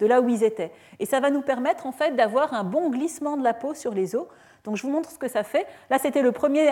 là 0.00 0.20
où 0.20 0.28
ils 0.28 0.44
étaient. 0.44 0.72
Et 0.98 1.06
ça 1.06 1.20
va 1.20 1.30
nous 1.30 1.40
permettre 1.40 1.86
en 1.86 1.92
fait 1.92 2.14
d'avoir 2.14 2.52
un 2.52 2.64
bon 2.64 2.90
glissement 2.90 3.36
de 3.36 3.44
la 3.44 3.54
peau 3.54 3.74
sur 3.74 3.94
les 3.94 4.14
os. 4.14 4.26
Donc 4.64 4.76
je 4.76 4.82
vous 4.82 4.90
montre 4.90 5.10
ce 5.10 5.18
que 5.18 5.28
ça 5.28 5.44
fait. 5.44 5.66
Là, 5.88 5.98
c'était 5.98 6.20
le 6.20 6.32
premier 6.32 6.70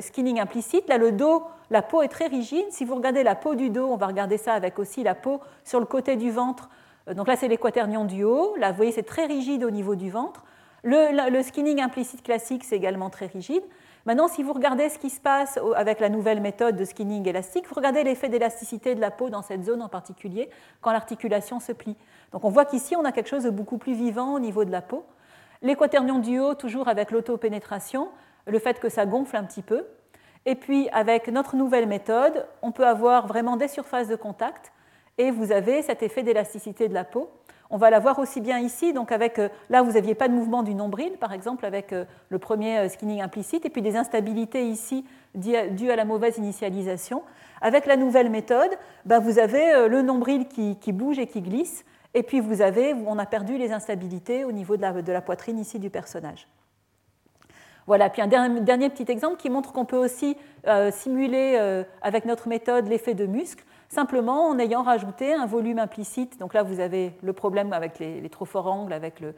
skinning 0.00 0.38
implicite. 0.38 0.88
Là, 0.88 0.98
le 0.98 1.10
dos, 1.10 1.42
la 1.70 1.82
peau 1.82 2.02
est 2.02 2.08
très 2.08 2.26
rigide. 2.26 2.66
Si 2.70 2.84
vous 2.84 2.94
regardez 2.94 3.24
la 3.24 3.34
peau 3.34 3.54
du 3.54 3.70
dos, 3.70 3.86
on 3.86 3.96
va 3.96 4.06
regarder 4.06 4.36
ça 4.36 4.52
avec 4.52 4.78
aussi 4.78 5.02
la 5.02 5.14
peau 5.14 5.40
sur 5.64 5.80
le 5.80 5.86
côté 5.86 6.16
du 6.16 6.30
ventre. 6.30 6.68
Euh, 7.08 7.14
donc 7.14 7.26
là, 7.26 7.34
c'est 7.34 7.48
les 7.48 7.56
quaternions 7.56 8.04
du 8.04 8.22
haut. 8.22 8.54
Là, 8.56 8.70
vous 8.70 8.76
voyez, 8.76 8.92
c'est 8.92 9.02
très 9.02 9.26
rigide 9.26 9.64
au 9.64 9.70
niveau 9.70 9.96
du 9.96 10.10
ventre. 10.10 10.44
Le 10.84 11.42
skinning 11.42 11.80
implicite 11.80 12.22
classique, 12.22 12.64
c'est 12.64 12.76
également 12.76 13.08
très 13.08 13.26
rigide. 13.26 13.62
Maintenant, 14.04 14.26
si 14.26 14.42
vous 14.42 14.52
regardez 14.52 14.88
ce 14.88 14.98
qui 14.98 15.10
se 15.10 15.20
passe 15.20 15.60
avec 15.76 16.00
la 16.00 16.08
nouvelle 16.08 16.40
méthode 16.40 16.76
de 16.76 16.84
skinning 16.84 17.28
élastique, 17.28 17.68
vous 17.68 17.74
regardez 17.74 18.02
l'effet 18.02 18.28
d'élasticité 18.28 18.96
de 18.96 19.00
la 19.00 19.12
peau 19.12 19.30
dans 19.30 19.42
cette 19.42 19.62
zone 19.62 19.80
en 19.80 19.88
particulier 19.88 20.50
quand 20.80 20.90
l'articulation 20.90 21.60
se 21.60 21.70
plie. 21.70 21.96
Donc 22.32 22.44
on 22.44 22.50
voit 22.50 22.64
qu'ici, 22.64 22.96
on 22.96 23.04
a 23.04 23.12
quelque 23.12 23.28
chose 23.28 23.44
de 23.44 23.50
beaucoup 23.50 23.78
plus 23.78 23.94
vivant 23.94 24.34
au 24.34 24.40
niveau 24.40 24.64
de 24.64 24.72
la 24.72 24.82
peau. 24.82 25.04
Les 25.62 25.76
quaternions 25.76 26.18
du 26.18 26.40
haut, 26.40 26.54
toujours 26.54 26.88
avec 26.88 27.12
l'autopénétration, 27.12 28.08
le 28.46 28.58
fait 28.58 28.80
que 28.80 28.88
ça 28.88 29.06
gonfle 29.06 29.36
un 29.36 29.44
petit 29.44 29.62
peu. 29.62 29.86
Et 30.46 30.56
puis, 30.56 30.88
avec 30.90 31.28
notre 31.28 31.54
nouvelle 31.54 31.86
méthode, 31.86 32.48
on 32.62 32.72
peut 32.72 32.86
avoir 32.86 33.28
vraiment 33.28 33.56
des 33.56 33.68
surfaces 33.68 34.08
de 34.08 34.16
contact 34.16 34.72
et 35.18 35.30
vous 35.30 35.52
avez 35.52 35.82
cet 35.82 36.02
effet 36.02 36.24
d'élasticité 36.24 36.88
de 36.88 36.94
la 36.94 37.04
peau. 37.04 37.30
On 37.74 37.78
va 37.78 37.88
la 37.88 38.00
voir 38.00 38.18
aussi 38.18 38.42
bien 38.42 38.58
ici. 38.58 38.92
Donc 38.92 39.12
avec, 39.12 39.38
euh, 39.38 39.48
là, 39.70 39.80
vous 39.80 39.92
n'aviez 39.92 40.14
pas 40.14 40.28
de 40.28 40.34
mouvement 40.34 40.62
du 40.62 40.74
nombril, 40.74 41.12
par 41.12 41.32
exemple, 41.32 41.64
avec 41.64 41.94
euh, 41.94 42.04
le 42.28 42.38
premier 42.38 42.86
skinning 42.90 43.22
implicite, 43.22 43.64
et 43.64 43.70
puis 43.70 43.80
des 43.80 43.96
instabilités 43.96 44.68
ici 44.68 45.06
dues 45.34 45.90
à 45.90 45.96
la 45.96 46.04
mauvaise 46.04 46.36
initialisation. 46.36 47.22
Avec 47.62 47.86
la 47.86 47.96
nouvelle 47.96 48.28
méthode, 48.28 48.70
ben, 49.06 49.20
vous 49.20 49.38
avez 49.38 49.88
le 49.88 50.02
nombril 50.02 50.46
qui, 50.46 50.92
bouge 50.92 51.18
et 51.18 51.26
qui 51.26 51.40
glisse, 51.40 51.86
et 52.12 52.22
puis 52.22 52.42
on 53.06 53.18
a 53.18 53.24
perdu 53.24 53.56
les 53.56 53.72
instabilités 53.72 54.44
au 54.44 54.52
niveau 54.52 54.76
de 54.76 54.82
la, 54.82 55.00
de 55.00 55.12
la 55.12 55.22
poitrine 55.22 55.58
ici 55.58 55.78
du 55.78 55.88
personnage. 55.88 56.48
Voilà, 57.86 58.10
puis 58.10 58.20
un 58.20 58.26
dernier 58.26 58.90
petit 58.90 59.10
exemple 59.10 59.38
qui 59.38 59.48
montre 59.48 59.72
qu'on 59.72 59.86
peut 59.86 59.96
aussi 59.96 60.36
simuler 60.90 61.84
avec 62.02 62.26
notre 62.26 62.48
méthode 62.48 62.88
l'effet 62.88 63.14
de 63.14 63.24
muscle 63.24 63.64
simplement 63.92 64.48
en 64.48 64.58
ayant 64.58 64.82
rajouté 64.82 65.34
un 65.34 65.44
volume 65.44 65.78
implicite. 65.78 66.38
Donc 66.38 66.54
là, 66.54 66.62
vous 66.62 66.80
avez 66.80 67.14
le 67.22 67.34
problème 67.34 67.74
avec 67.74 67.98
les, 67.98 68.26
trop 68.30 68.46
forts 68.46 68.66
angles, 68.66 68.94
avec 68.94 69.20
le, 69.20 69.34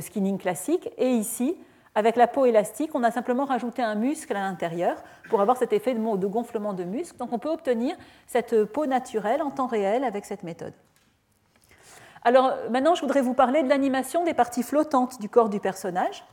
skinning 0.00 0.38
classique. 0.38 0.88
Et 0.98 1.10
ici, 1.10 1.56
avec 1.96 2.14
la 2.14 2.28
peau 2.28 2.46
élastique, 2.46 2.94
on 2.94 3.02
a 3.02 3.10
simplement 3.10 3.44
rajouté 3.44 3.82
un 3.82 3.96
muscle 3.96 4.36
à 4.36 4.40
l'intérieur 4.40 5.02
pour 5.28 5.40
avoir 5.40 5.56
cet 5.56 5.72
effet 5.72 5.94
de, 5.94 6.16
de 6.16 6.26
gonflement 6.28 6.74
de 6.74 6.84
muscle. 6.84 7.16
Donc 7.16 7.32
on 7.32 7.40
peut 7.40 7.50
obtenir 7.50 7.96
cette 8.28 8.64
peau 8.66 8.86
naturelle 8.86 9.42
en 9.42 9.50
temps 9.50 9.66
réel 9.66 10.04
avec 10.04 10.24
cette 10.24 10.44
méthode. 10.44 10.74
Alors 12.22 12.52
maintenant, 12.70 12.94
je 12.94 13.00
voudrais 13.00 13.22
vous 13.22 13.34
parler 13.34 13.64
de 13.64 13.68
l'animation 13.68 14.24
des 14.24 14.34
parties 14.34 14.62
flottantes 14.62 15.20
du 15.20 15.28
corps 15.28 15.48
du 15.48 15.58
personnage. 15.58 16.24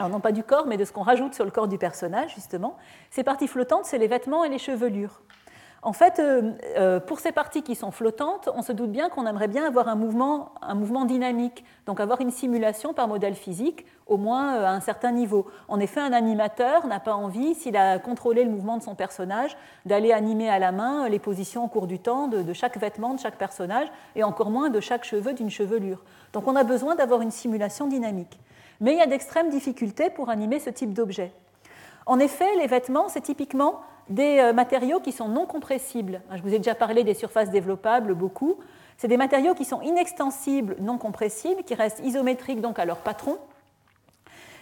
Alors 0.00 0.08
non 0.08 0.20
pas 0.20 0.32
du 0.32 0.42
corps, 0.42 0.66
mais 0.66 0.78
de 0.78 0.86
ce 0.86 0.92
qu'on 0.92 1.02
rajoute 1.02 1.34
sur 1.34 1.44
le 1.44 1.50
corps 1.50 1.68
du 1.68 1.76
personnage, 1.76 2.34
justement. 2.34 2.78
Ces 3.10 3.22
parties 3.22 3.46
flottantes, 3.46 3.84
c'est 3.84 3.98
les 3.98 4.06
vêtements 4.06 4.44
et 4.44 4.48
les 4.48 4.58
chevelures. 4.58 5.20
En 5.82 5.92
fait, 5.92 6.18
euh, 6.18 6.52
euh, 6.78 7.00
pour 7.00 7.20
ces 7.20 7.32
parties 7.32 7.62
qui 7.62 7.74
sont 7.74 7.90
flottantes, 7.90 8.48
on 8.54 8.62
se 8.62 8.72
doute 8.72 8.92
bien 8.92 9.10
qu'on 9.10 9.26
aimerait 9.26 9.48
bien 9.48 9.66
avoir 9.66 9.88
un 9.88 9.96
mouvement, 9.96 10.54
dynamique, 11.04 11.64
donc 11.84 12.00
avoir 12.00 12.22
une 12.22 12.30
simulation 12.30 12.94
par 12.94 13.08
modèle 13.08 13.34
physique, 13.34 13.84
au 14.06 14.16
moins 14.16 14.56
euh, 14.56 14.64
à 14.64 14.70
un 14.70 14.80
certain 14.80 15.12
niveau. 15.12 15.46
En 15.68 15.80
effet, 15.80 16.00
un 16.00 16.14
animateur 16.14 16.86
n'a 16.86 17.00
pas 17.00 17.14
envie, 17.14 17.54
s'il 17.54 17.76
a 17.76 17.98
contrôlé 17.98 18.44
le 18.44 18.50
mouvement 18.50 18.78
de 18.78 18.82
son 18.82 18.94
personnage, 18.94 19.54
d'aller 19.84 20.12
animer 20.12 20.48
à 20.48 20.58
la 20.58 20.72
main 20.72 21.10
les 21.10 21.18
positions 21.18 21.64
au 21.64 21.68
cours 21.68 21.86
du 21.86 21.98
temps 21.98 22.26
de 22.26 22.52
chaque 22.54 22.78
vêtement 22.78 23.12
de 23.12 23.20
chaque 23.20 23.36
personnage, 23.36 23.88
et 24.16 24.24
encore 24.24 24.48
moins 24.48 24.70
de 24.70 24.80
chaque 24.80 25.04
cheveu 25.04 25.34
d'une 25.34 25.50
chevelure. 25.50 26.02
Donc 26.32 26.48
on 26.48 26.56
a 26.56 26.64
besoin 26.64 26.94
d'avoir 26.94 27.20
une 27.20 27.30
simulation 27.30 27.86
dynamique 27.86 28.38
mais 28.80 28.92
il 28.92 28.98
y 28.98 29.02
a 29.02 29.06
d'extrêmes 29.06 29.50
difficultés 29.50 30.10
pour 30.10 30.30
animer 30.30 30.58
ce 30.58 30.70
type 30.70 30.92
d'objet. 30.92 31.32
En 32.06 32.18
effet, 32.18 32.56
les 32.56 32.66
vêtements, 32.66 33.08
c'est 33.08 33.20
typiquement 33.20 33.80
des 34.08 34.38
euh, 34.38 34.52
matériaux 34.52 35.00
qui 35.00 35.12
sont 35.12 35.28
non 35.28 35.46
compressibles. 35.46 36.20
Je 36.34 36.42
vous 36.42 36.52
ai 36.52 36.58
déjà 36.58 36.74
parlé 36.74 37.04
des 37.04 37.14
surfaces 37.14 37.50
développables 37.50 38.14
beaucoup. 38.14 38.56
C'est 38.96 39.08
des 39.08 39.16
matériaux 39.16 39.54
qui 39.54 39.64
sont 39.64 39.80
inextensibles, 39.82 40.76
non 40.80 40.98
compressibles, 40.98 41.62
qui 41.62 41.74
restent 41.74 42.00
isométriques 42.00 42.60
donc 42.60 42.78
à 42.78 42.84
leur 42.84 42.98
patron. 42.98 43.38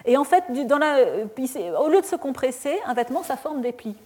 Et 0.05 0.17
en 0.17 0.25
fait, 0.25 0.45
euh, 0.51 1.77
au 1.79 1.89
lieu 1.89 2.01
de 2.01 2.07
se 2.07 2.17
compresser, 2.17 2.79
un 2.87 2.95
vêtement, 2.95 3.23
ça 3.23 3.37
forme 3.37 3.61
des 3.61 3.73
plis. 3.73 3.97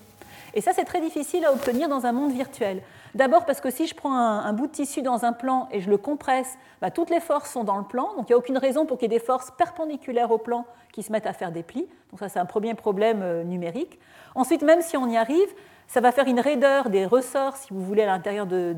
Et 0.55 0.61
ça, 0.61 0.73
c'est 0.75 0.85
très 0.85 1.01
difficile 1.01 1.45
à 1.45 1.53
obtenir 1.53 1.89
dans 1.89 2.07
un 2.07 2.13
monde 2.13 2.33
virtuel. 2.33 2.83
D'abord 3.15 3.45
parce 3.45 3.61
que 3.61 3.71
si 3.71 3.87
je 3.87 3.95
prends 3.95 4.17
un, 4.17 4.53
bout 4.55 4.67
de 4.67 4.73
tissu 4.73 5.03
dans 5.03 5.25
un 5.25 5.35
plan 5.35 5.69
et 5.71 5.81
je 5.81 5.91
le 5.91 5.99
compresse, 5.99 6.57
bah, 6.81 6.91
toutes 6.91 7.11
les 7.11 7.21
forces 7.21 7.51
sont 7.51 7.63
dans 7.63 7.77
le 7.77 7.85
plan, 7.85 8.15
donc 8.17 8.29
il 8.29 8.33
n'y 8.33 8.35
a 8.35 8.39
aucune 8.39 8.57
raison 8.57 8.87
pour 8.87 8.97
qu'il 8.97 9.13
y 9.13 9.15
ait 9.15 9.19
des 9.19 9.25
forces 9.25 9.51
perpendiculaires 9.51 10.31
au 10.31 10.39
plan 10.39 10.65
qui 10.93 11.03
se 11.03 11.13
mettent 11.13 11.27
à 11.27 11.35
faire 11.35 11.53
des 11.53 11.63
plis. 11.63 11.87
Donc 12.11 12.21
ça, 12.21 12.31
c'est 12.31 12.39
un 12.39 12.47
premier 12.47 12.75
problème 12.75 13.21
euh, 13.23 13.45
numérique. 13.45 13.99
Ensuite, 14.35 14.63
même 14.63 14.81
si 14.81 14.97
on 14.97 15.09
y 15.09 15.17
arrive, 15.17 15.49
ça 15.93 16.01
va 16.01 16.11
faire 16.11 16.27
une 16.27 16.41
raideur 16.41 16.89
des 16.89 17.05
ressorts, 17.05 17.55
si 17.59 17.69
vous 17.71 17.83
voulez, 17.85 18.03
à 18.03 18.07
l'intérieur 18.07 18.47
de, 18.47 18.75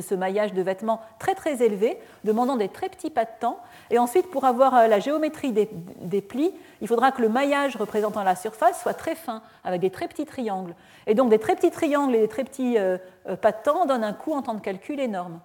ce 0.00 0.14
maillage 0.14 0.52
de 0.52 0.62
vêtements 0.62 1.00
très 1.18 1.34
très 1.34 1.60
élevé, 1.60 1.98
demandant 2.22 2.54
des 2.54 2.68
très 2.68 2.88
petits 2.88 3.10
pas 3.10 3.24
de 3.24 3.30
temps. 3.40 3.58
Et 3.90 3.98
ensuite, 3.98 4.30
pour 4.30 4.44
avoir 4.44 4.76
euh, 4.76 4.86
la 4.86 5.00
géométrie 5.00 5.50
des, 5.50 6.20
plis, 6.20 6.52
il 6.80 6.86
faudra 6.86 7.10
que 7.10 7.20
le 7.20 7.28
maillage 7.28 7.74
représentant 7.74 8.22
la 8.22 8.36
surface 8.36 8.80
soit 8.80 8.94
très 8.94 9.16
fin, 9.16 9.42
avec 9.64 9.80
des 9.80 9.90
très 9.90 10.06
petits 10.06 10.24
triangles. 10.24 10.76
Et 11.08 11.16
donc 11.16 11.30
des 11.30 11.40
très 11.40 11.56
petits 11.56 11.72
triangles 11.72 12.14
et 12.14 12.20
des 12.20 12.28
très 12.28 12.44
petits 12.44 12.78
euh, 12.78 12.96
euh, 13.28 13.34
pas 13.34 13.50
de 13.50 13.58
temps 13.64 13.84
donnent 13.84 14.04
un 14.04 14.12
coût 14.12 14.34
en 14.34 14.42
temps 14.42 14.54
de 14.54 14.60
calcul 14.60 15.00
énorme. 15.00 15.40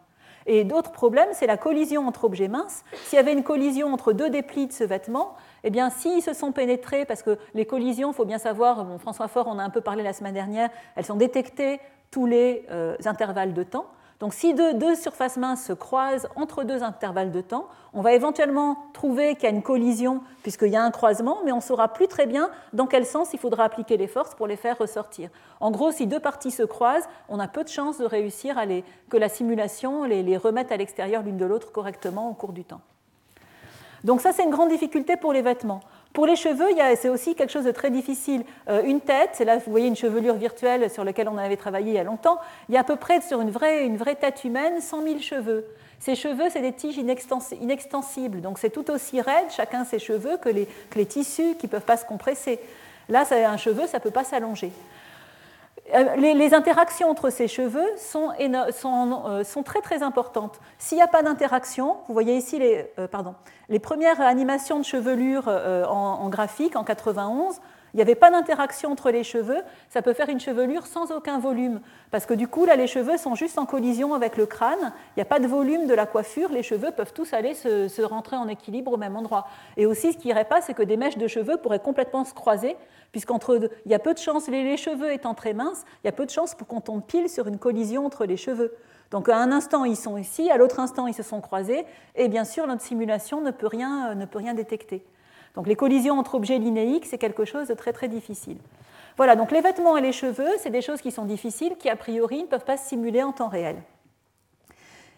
Et 0.45 0.63
d'autres 0.65 0.91
problèmes, 0.91 1.29
c'est 1.31 1.47
la 1.47 1.57
collision 1.57 2.07
entre 2.07 2.25
objets 2.25 2.47
minces. 2.47 2.83
S'il 3.05 3.15
y 3.15 3.19
avait 3.19 3.33
une 3.33 3.43
collision 3.43 3.91
entre 3.91 4.13
deux 4.13 4.29
déplis 4.29 4.67
de 4.67 4.73
ce 4.73 4.83
vêtement, 4.83 5.35
eh 5.63 5.69
bien, 5.69 5.89
s'ils 5.89 6.21
se 6.21 6.33
sont 6.33 6.51
pénétrés, 6.51 7.05
parce 7.05 7.23
que 7.23 7.37
les 7.53 7.65
collisions, 7.65 8.11
il 8.11 8.13
faut 8.13 8.25
bien 8.25 8.37
savoir, 8.37 8.85
François 8.99 9.27
Faure 9.27 9.47
en 9.47 9.59
a 9.59 9.63
un 9.63 9.69
peu 9.69 9.81
parlé 9.81 10.03
la 10.03 10.13
semaine 10.13 10.33
dernière, 10.33 10.69
elles 10.95 11.05
sont 11.05 11.15
détectées 11.15 11.79
tous 12.11 12.25
les 12.25 12.65
euh, 12.69 12.95
intervalles 13.05 13.53
de 13.53 13.63
temps. 13.63 13.87
Donc 14.19 14.33
si 14.33 14.53
deux, 14.53 14.95
surfaces 14.95 15.35
minces 15.35 15.65
se 15.65 15.73
croisent 15.73 16.29
entre 16.37 16.63
deux 16.63 16.81
intervalles 16.81 17.31
de 17.31 17.41
temps, 17.41 17.67
on 17.93 18.01
va 18.01 18.13
éventuellement 18.13 18.77
trouver 18.93 19.35
qu'il 19.35 19.43
y 19.43 19.47
a 19.47 19.49
une 19.49 19.63
collision 19.63 20.21
puisqu'il 20.43 20.69
y 20.69 20.77
a 20.77 20.83
un 20.83 20.91
croisement, 20.91 21.39
mais 21.43 21.51
on 21.51 21.57
ne 21.57 21.61
saura 21.61 21.91
plus 21.91 22.07
très 22.07 22.25
bien 22.25 22.49
dans 22.71 22.85
quel 22.85 23.05
sens 23.05 23.33
il 23.33 23.39
faudra 23.39 23.65
appliquer 23.65 23.97
les 23.97 24.07
forces 24.07 24.33
pour 24.35 24.47
les 24.47 24.55
faire 24.55 24.77
ressortir. 24.77 25.29
En 25.59 25.71
gros, 25.71 25.91
si 25.91 26.07
deux 26.07 26.21
parties 26.21 26.51
se 26.51 26.63
croisent, 26.63 27.09
on 27.27 27.37
a 27.39 27.49
peu 27.49 27.65
de 27.65 27.69
chances 27.69 27.97
de 27.97 28.05
réussir 28.05 28.57
à 28.57 28.65
les, 28.65 28.85
que 29.09 29.17
la 29.17 29.27
simulation 29.27 30.05
les, 30.05 30.23
les 30.23 30.37
remette 30.37 30.71
à 30.71 30.77
l'extérieur 30.77 31.21
l'une 31.23 31.37
de 31.37 31.45
l'autre 31.45 31.73
correctement 31.73 32.29
au 32.29 32.33
cours 32.33 32.53
du 32.53 32.63
temps. 32.63 32.81
Donc 34.03 34.21
ça, 34.21 34.31
c'est 34.33 34.43
une 34.43 34.49
grande 34.49 34.69
difficulté 34.69 35.15
pour 35.15 35.33
les 35.33 35.41
vêtements. 35.41 35.81
Pour 36.13 36.25
les 36.25 36.35
cheveux, 36.35 36.67
c'est 36.95 37.09
aussi 37.09 37.33
quelque 37.33 37.51
chose 37.51 37.63
de 37.63 37.71
très 37.71 37.89
difficile. 37.89 38.43
Euh, 38.69 38.83
une 38.83 39.01
tête, 39.01 39.31
c'est 39.33 39.45
là, 39.45 39.57
vous 39.57 39.71
voyez 39.71 39.87
une 39.87 39.95
chevelure 39.95 40.35
virtuelle 40.35 40.89
sur 40.91 41.03
laquelle 41.03 41.27
on 41.27 41.37
avait 41.37 41.57
travaillé 41.57 41.91
il 41.91 41.95
y 41.95 41.99
a 41.99 42.03
longtemps. 42.03 42.37
Il 42.69 42.75
y 42.75 42.77
a 42.77 42.81
à 42.81 42.83
peu 42.83 42.97
près 42.97 43.21
sur 43.21 43.41
une 43.41 43.49
vraie, 43.49 44.15
tête 44.19 44.43
humaine 44.43 44.79
100 44.79 45.03
000 45.03 45.19
cheveux. 45.19 45.65
Ces 45.99 46.15
cheveux, 46.15 46.49
c'est 46.51 46.61
des 46.61 46.73
tiges 46.73 46.97
inextensibles, 46.97 48.41
donc 48.41 48.59
c'est 48.59 48.69
tout 48.69 48.91
aussi 48.91 49.21
raide, 49.21 49.49
chacun 49.49 49.85
ses 49.85 49.99
cheveux, 49.99 50.35
que 50.35 50.49
les, 50.49 50.67
que 50.89 50.99
les 50.99 51.05
tissus 51.05 51.55
qui 51.55 51.67
ne 51.67 51.71
peuvent 51.71 51.81
pas 51.81 51.95
se 51.95 52.05
compresser. 52.05 52.59
Là, 53.09 53.23
un 53.31 53.57
cheveu, 53.57 53.87
ça 53.87 53.99
ne 53.99 54.03
peut 54.03 54.11
pas 54.11 54.23
s'allonger. 54.25 54.71
Euh, 55.93 56.15
les, 56.15 56.53
interactions 56.53 57.09
entre 57.09 57.29
ces 57.29 57.49
cheveux 57.49 57.87
sont, 57.97 58.31
euh, 58.39 59.43
sont, 59.43 59.63
très 59.63 59.81
très 59.81 60.01
importantes. 60.01 60.59
S'il 60.77 60.97
n'y 60.97 61.01
a 61.01 61.07
pas 61.07 61.23
d'interaction, 61.23 61.97
vous 62.07 62.13
voyez 62.13 62.37
ici 62.37 62.57
les, 62.57 62.89
les 63.67 63.79
premières 63.79 64.21
animations 64.21 64.79
de 64.79 64.85
chevelure 64.85 65.45
euh, 65.47 65.83
en, 65.85 66.29
graphique 66.29 66.77
en 66.77 66.85
91, 66.85 67.59
il 67.93 67.97
n'y 67.97 68.01
avait 68.01 68.15
pas 68.15 68.31
d'interaction 68.31 68.91
entre 68.91 69.11
les 69.11 69.23
cheveux, 69.23 69.61
ça 69.89 70.01
peut 70.01 70.13
faire 70.13 70.29
une 70.29 70.39
chevelure 70.39 70.87
sans 70.87 71.11
aucun 71.11 71.37
volume, 71.37 71.79
parce 72.09 72.25
que 72.25 72.33
du 72.33 72.47
coup, 72.47 72.65
là, 72.65 72.75
les 72.75 72.87
cheveux 72.87 73.17
sont 73.17 73.35
juste 73.35 73.59
en 73.59 73.65
collision 73.65 74.15
avec 74.15 74.35
le 74.35 74.47
crâne, 74.47 74.93
il 75.11 75.17
n'y 75.17 75.21
a 75.21 75.25
pas 75.25 75.39
de 75.39 75.47
volume 75.47 75.85
de 75.85 75.93
la 75.93 76.07
coiffure, 76.07 76.49
les 76.49 76.63
cheveux 76.63 76.91
peuvent 76.91 77.13
tous 77.13 77.33
aller 77.33 77.53
se, 77.53 78.01
rentrer 78.01 78.35
en 78.35 78.47
équilibre 78.47 78.93
au 78.93 78.97
même 78.97 79.15
endroit. 79.15 79.47
Et 79.77 79.85
aussi, 79.85 80.13
ce 80.13 80.17
qui 80.17 80.27
n'irait 80.27 80.45
pas, 80.45 80.61
c'est 80.61 80.73
que 80.73 80.83
des 80.83 80.97
mèches 80.97 81.17
de 81.17 81.27
cheveux 81.27 81.57
pourraient 81.57 81.79
complètement 81.79 82.25
se 82.25 82.33
croiser, 82.33 82.75
puisqu'entre 83.11 83.69
il 83.85 83.91
y 83.91 83.95
a 83.95 83.99
peu 83.99 84.13
de 84.13 84.19
chances, 84.19 84.47
les, 84.47 84.75
cheveux 84.77 85.11
étant 85.13 85.35
très 85.35 85.53
minces, 85.53 85.83
il 86.03 86.07
y 86.07 86.09
a 86.09 86.13
peu 86.13 86.25
de 86.25 86.31
chances 86.31 86.55
pour 86.55 86.67
qu'on 86.67 86.81
tombe 86.81 87.03
pile 87.03 87.29
sur 87.29 87.47
une 87.47 87.59
collision 87.59 88.05
entre 88.05 88.25
les 88.25 88.37
cheveux. 88.37 88.73
Donc 89.11 89.29
à 89.29 89.37
un 89.37 89.51
instant, 89.51 89.85
ils 89.85 89.95
sont 89.95 90.17
ici, 90.17 90.49
à 90.49 90.57
l'autre 90.57 90.79
instant, 90.79 91.05
ils 91.05 91.13
se 91.13 91.21
sont 91.21 91.41
croisés, 91.41 91.85
et 92.15 92.27
bien 92.27 92.43
sûr, 92.43 92.65
notre 92.65 92.81
simulation 92.81 93.41
ne 93.41 93.51
peut 93.51 93.67
rien, 93.67 94.09
euh, 94.09 94.15
ne 94.15 94.25
peut 94.25 94.39
rien 94.39 94.55
détecter. 94.55 95.05
Donc 95.55 95.67
les 95.67 95.75
collisions 95.75 96.17
entre 96.17 96.35
objets 96.35 96.57
linéiques, 96.57 97.05
c'est 97.05 97.17
quelque 97.17 97.45
chose 97.45 97.67
de 97.67 97.73
très 97.73 97.93
très 97.93 98.07
difficile. 98.07 98.57
Voilà, 99.17 99.35
donc 99.35 99.51
les 99.51 99.61
vêtements 99.61 99.95
et 99.95 100.01
les 100.01 100.11
cheveux, 100.11 100.49
c'est 100.59 100.71
des 100.71 100.81
choses 100.81 101.01
qui 101.01 101.11
sont 101.11 101.25
difficiles, 101.25 101.75
qui 101.77 101.89
a 101.89 101.95
priori 101.95 102.41
ne 102.43 102.47
peuvent 102.47 102.65
pas 102.65 102.77
se 102.77 102.89
simuler 102.89 103.21
en 103.21 103.31
temps 103.31 103.49
réel. 103.49 103.75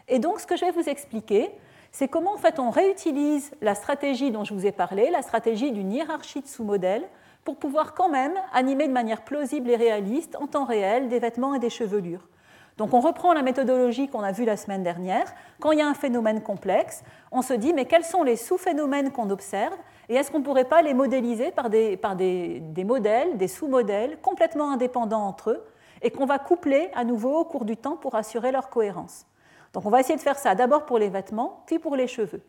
Et 0.07 0.19
donc 0.19 0.39
ce 0.39 0.45
que 0.45 0.57
je 0.57 0.65
vais 0.65 0.71
vous 0.71 0.89
expliquer, 0.89 1.49
c'est 1.91 2.09
comment 2.09 2.33
en 2.33 2.37
fait 2.37 2.59
on 2.59 2.69
réutilise 2.69 3.51
la 3.61 3.73
stratégie 3.73 4.31
dont 4.31 4.43
je 4.43 4.53
vous 4.53 4.65
ai 4.65 4.73
parlé, 4.73 5.09
la 5.09 5.21
stratégie 5.21 5.71
d'une 5.71 5.93
hiérarchie 5.93 6.41
de 6.41 6.47
sous-modèles, 6.47 7.07
pour 7.45 7.57
pouvoir 7.57 7.93
quand 7.93 8.09
même 8.09 8.33
animer 8.53 8.87
de 8.87 8.91
manière 8.91 9.21
plausible 9.21 9.69
et 9.69 9.75
réaliste 9.75 10.35
en 10.35 10.47
temps 10.47 10.65
réel 10.65 11.07
des 11.07 11.19
vêtements 11.19 11.53
et 11.53 11.59
des 11.59 11.69
chevelures. 11.69 12.27
Donc 12.77 12.93
on 12.93 12.99
reprend 12.99 13.33
la 13.33 13.43
méthodologie 13.43 14.09
qu'on 14.09 14.23
a 14.23 14.33
vue 14.33 14.43
la 14.43 14.57
semaine 14.57 14.83
dernière. 14.83 15.33
Quand 15.61 15.71
il 15.71 15.79
y 15.79 15.81
a 15.81 15.87
un 15.87 15.93
phénomène 15.93 16.41
complexe, 16.41 17.03
on 17.31 17.41
se 17.41 17.53
dit 17.53 17.71
mais 17.71 17.85
quels 17.85 18.03
sont 18.03 18.23
les 18.23 18.35
sous-phénomènes 18.35 19.11
qu'on 19.11 19.29
observe 19.29 19.77
et 20.09 20.15
est-ce 20.15 20.31
qu'on 20.31 20.39
ne 20.39 20.43
pourrait 20.43 20.65
pas 20.65 20.81
les 20.81 20.93
modéliser 20.93 21.51
par 21.51 21.69
des, 21.69 21.97
par 21.97 22.15
des, 22.15 22.59
des 22.59 22.83
modèles, 22.83 23.37
des 23.37 23.47
sous-modèles 23.47 24.17
complètement 24.21 24.71
indépendants 24.71 25.25
entre 25.25 25.51
eux 25.51 25.65
et 26.01 26.11
qu'on 26.11 26.25
va 26.25 26.39
coupler 26.39 26.89
à 26.93 27.03
nouveau 27.03 27.37
au 27.37 27.45
cours 27.45 27.65
du 27.65 27.77
temps 27.77 27.95
pour 27.95 28.15
assurer 28.15 28.51
leur 28.51 28.69
cohérence? 28.69 29.25
Donc 29.73 29.85
on 29.85 29.89
va 29.89 29.99
essayer 29.99 30.15
de 30.15 30.21
faire 30.21 30.37
ça 30.37 30.55
d'abord 30.55 30.85
pour 30.85 30.99
les 30.99 31.09
vêtements, 31.09 31.63
puis 31.65 31.79
pour 31.79 31.95
les 31.95 32.07
cheveux. 32.07 32.41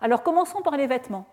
Alors 0.00 0.22
commençons 0.22 0.62
par 0.62 0.76
les 0.76 0.86
vêtements. 0.86 1.26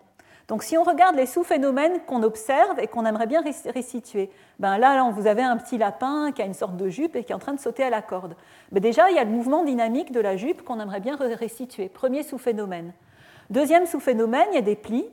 Donc 0.48 0.62
si 0.62 0.78
on 0.78 0.84
regarde 0.84 1.16
les 1.16 1.26
sous-phénomènes 1.26 2.00
qu'on 2.06 2.22
observe 2.22 2.78
et 2.78 2.86
qu'on 2.86 3.04
aimerait 3.04 3.26
bien 3.26 3.42
restituer, 3.66 4.30
ben 4.60 4.78
là, 4.78 4.94
là, 4.94 5.10
vous 5.10 5.26
avez 5.26 5.42
un 5.42 5.56
petit 5.56 5.76
lapin 5.76 6.30
qui 6.30 6.40
a 6.40 6.44
une 6.44 6.54
sorte 6.54 6.76
de 6.76 6.88
jupe 6.88 7.16
et 7.16 7.24
qui 7.24 7.32
est 7.32 7.34
en 7.34 7.40
train 7.40 7.54
de 7.54 7.60
sauter 7.60 7.82
à 7.82 7.90
la 7.90 8.02
corde. 8.02 8.36
Mais 8.70 8.78
déjà, 8.78 9.10
il 9.10 9.16
y 9.16 9.18
a 9.18 9.24
le 9.24 9.30
mouvement 9.30 9.64
dynamique 9.64 10.12
de 10.12 10.20
la 10.20 10.36
jupe 10.36 10.62
qu'on 10.62 10.78
aimerait 10.78 11.00
bien 11.00 11.16
restituer. 11.16 11.88
Premier 11.88 12.22
sous-phénomène. 12.22 12.92
Deuxième 13.50 13.86
sous-phénomène, 13.86 14.46
il 14.52 14.54
y 14.54 14.58
a 14.58 14.62
des 14.62 14.76
plis. 14.76 15.08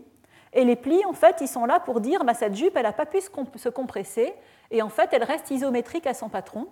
Et 0.53 0.65
les 0.65 0.75
plis, 0.75 1.03
en 1.05 1.13
fait, 1.13 1.37
ils 1.41 1.47
sont 1.47 1.65
là 1.65 1.79
pour 1.79 1.99
dire 1.99 2.23
bah, 2.23 2.33
cette 2.33 2.55
jupe, 2.55 2.75
elle 2.75 2.83
n'a 2.83 2.93
pas 2.93 3.05
pu 3.05 3.19
se 3.21 3.69
compresser, 3.69 4.33
et 4.71 4.81
en 4.81 4.89
fait, 4.89 5.09
elle 5.11 5.23
reste 5.23 5.51
isométrique 5.51 6.07
à 6.07 6.13
son 6.13 6.29
patron. 6.29 6.67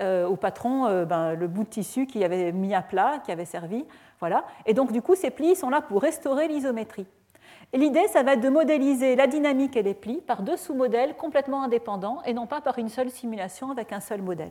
au 0.00 0.36
patron 0.36 1.04
ben, 1.04 1.34
le 1.34 1.48
bout 1.48 1.64
de 1.64 1.68
tissu 1.68 2.06
qui 2.06 2.24
avait 2.24 2.52
mis 2.52 2.74
à 2.74 2.82
plat, 2.82 3.20
qui 3.24 3.32
avait 3.32 3.44
servi. 3.44 3.84
Voilà. 4.20 4.44
Et 4.66 4.74
donc, 4.74 4.92
du 4.92 5.02
coup, 5.02 5.14
ces 5.14 5.30
plis 5.30 5.56
sont 5.56 5.70
là 5.70 5.80
pour 5.80 6.02
restaurer 6.02 6.48
l'isométrie. 6.48 7.06
Et 7.72 7.78
l'idée, 7.78 8.06
ça 8.08 8.22
va 8.22 8.32
être 8.32 8.40
de 8.40 8.48
modéliser 8.48 9.14
la 9.14 9.26
dynamique 9.26 9.76
et 9.76 9.82
les 9.82 9.94
plis 9.94 10.20
par 10.20 10.42
deux 10.42 10.56
sous-modèles 10.56 11.14
complètement 11.16 11.62
indépendants 11.62 12.22
et 12.24 12.32
non 12.32 12.46
pas 12.46 12.60
par 12.60 12.78
une 12.78 12.88
seule 12.88 13.10
simulation 13.10 13.70
avec 13.70 13.92
un 13.92 14.00
seul 14.00 14.22
modèle. 14.22 14.50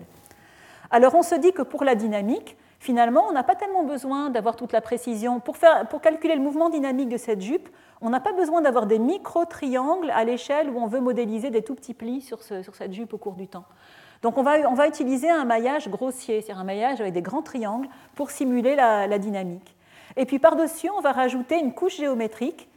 Alors, 0.91 1.15
on 1.15 1.23
se 1.23 1.35
dit 1.35 1.51
que 1.51 1.63
pour 1.63 1.83
la 1.83 1.95
dynamique, 1.95 2.55
finalement, 2.79 3.25
on 3.27 3.31
n'a 3.31 3.43
pas 3.43 3.55
tellement 3.55 3.83
besoin 3.83 4.29
d'avoir 4.29 4.55
toute 4.55 4.71
la 4.71 4.81
précision. 4.81 5.39
Pour, 5.39 5.57
calculer 6.01 6.35
le 6.35 6.41
mouvement 6.41 6.69
dynamique 6.69 7.09
de 7.09 7.17
cette 7.17 7.41
jupe, 7.41 7.69
on 8.01 8.09
n'a 8.09 8.19
pas 8.19 8.33
besoin 8.33 8.61
d'avoir 8.61 8.85
des 8.85 8.99
micro-triangles 8.99 10.11
à 10.11 10.23
l'échelle 10.23 10.69
où 10.69 10.79
on 10.79 10.87
veut 10.87 10.99
modéliser 10.99 11.49
des 11.49 11.63
tout 11.63 11.75
petits 11.75 11.93
plis 11.93 12.21
sur, 12.21 12.41
cette 12.41 12.93
jupe 12.93 13.13
au 13.13 13.17
cours 13.17 13.35
du 13.35 13.47
temps. 13.47 13.65
Donc 14.21 14.37
on 14.37 14.43
va, 14.43 14.87
utiliser 14.87 15.29
un 15.29 15.45
maillage 15.45 15.89
grossier, 15.89 16.41
c'est-à-dire 16.41 16.59
un 16.59 16.65
maillage 16.65 17.01
avec 17.01 17.13
des 17.13 17.21
grands 17.21 17.43
triangles 17.43 17.87
pour 18.15 18.31
simuler 18.31 18.75
la, 18.75 19.19
dynamique. 19.19 19.75
Et 20.15 20.25
puis 20.25 20.39
par-dessus, 20.39 20.89
on 20.95 21.01
va 21.01 21.11
rajouter 21.11 21.59
une 21.59 21.73
couche 21.73 21.97
géométrique 21.97 22.67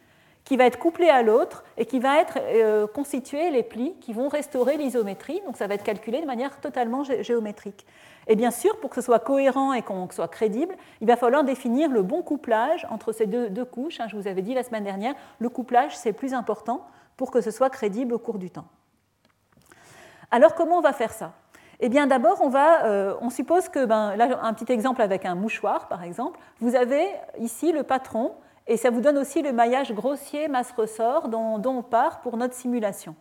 qui 0.44 0.56
va 0.56 0.64
être 0.64 0.78
couplée 0.78 1.08
à 1.08 1.22
l'autre 1.22 1.64
et 1.76 1.86
qui 1.86 1.98
va 1.98 2.20
être 2.20 2.38
euh, 2.40 2.86
constituer 2.86 3.50
les 3.50 3.62
plis 3.62 3.94
qui 4.00 4.12
vont 4.12 4.28
restaurer 4.28 4.76
l'isométrie. 4.76 5.40
Donc 5.46 5.56
ça 5.56 5.66
va 5.66 5.74
être 5.74 5.84
calculé 5.84 6.20
de 6.20 6.26
manière 6.26 6.60
totalement 6.60 7.04
géométrique. 7.04 7.86
Et 8.30 8.36
bien 8.36 8.52
sûr, 8.52 8.78
pour 8.78 8.90
que 8.90 8.96
ce 8.96 9.02
soit 9.02 9.18
cohérent 9.18 9.72
et 9.72 9.82
qu'on 9.82 10.08
soit 10.08 10.28
crédible, 10.28 10.76
il 11.00 11.08
va 11.08 11.16
falloir 11.16 11.42
définir 11.42 11.90
le 11.90 12.02
bon 12.02 12.22
couplage 12.22 12.86
entre 12.88 13.10
ces 13.10 13.26
deux, 13.26 13.64
couches. 13.64 13.98
Hein. 13.98 14.06
je 14.08 14.14
vous 14.14 14.28
avais 14.28 14.40
dit 14.40 14.54
la 14.54 14.62
semaine 14.62 14.84
dernière, 14.84 15.14
le 15.40 15.48
couplage, 15.48 15.96
c'est 15.96 16.12
plus 16.12 16.32
important 16.32 16.86
pour 17.16 17.32
que 17.32 17.40
ce 17.40 17.50
soit 17.50 17.70
crédible 17.70 18.14
au 18.14 18.20
cours 18.20 18.38
du 18.38 18.48
temps. 18.48 18.66
Alors 20.30 20.54
comment 20.54 20.78
on 20.78 20.80
va 20.80 20.92
faire 20.92 21.10
ça? 21.10 21.32
Eh 21.80 21.88
bien, 21.88 22.06
d'abord, 22.06 22.40
on, 22.40 22.54
euh, 22.54 23.14
on 23.20 23.30
suppose 23.30 23.68
que, 23.68 23.84
ben, 23.84 24.14
là, 24.14 24.38
un 24.42 24.54
petit 24.54 24.70
exemple 24.70 25.02
avec 25.02 25.24
un 25.24 25.34
mouchoir, 25.34 25.88
par 25.88 26.04
exemple, 26.04 26.38
vous 26.60 26.76
avez 26.76 27.04
ici 27.40 27.72
le 27.72 27.82
patron, 27.82 28.34
et 28.68 28.76
ça 28.76 28.90
vous 28.90 29.00
donne 29.00 29.18
aussi 29.18 29.42
le 29.42 29.52
maillage 29.52 29.92
grossier 29.92 30.46
masse-ressort 30.46 31.28
dont, 31.28 31.60
on 31.64 31.82
part 31.82 32.20
pour 32.20 32.36
notre 32.36 32.54
simulation. 32.54 33.16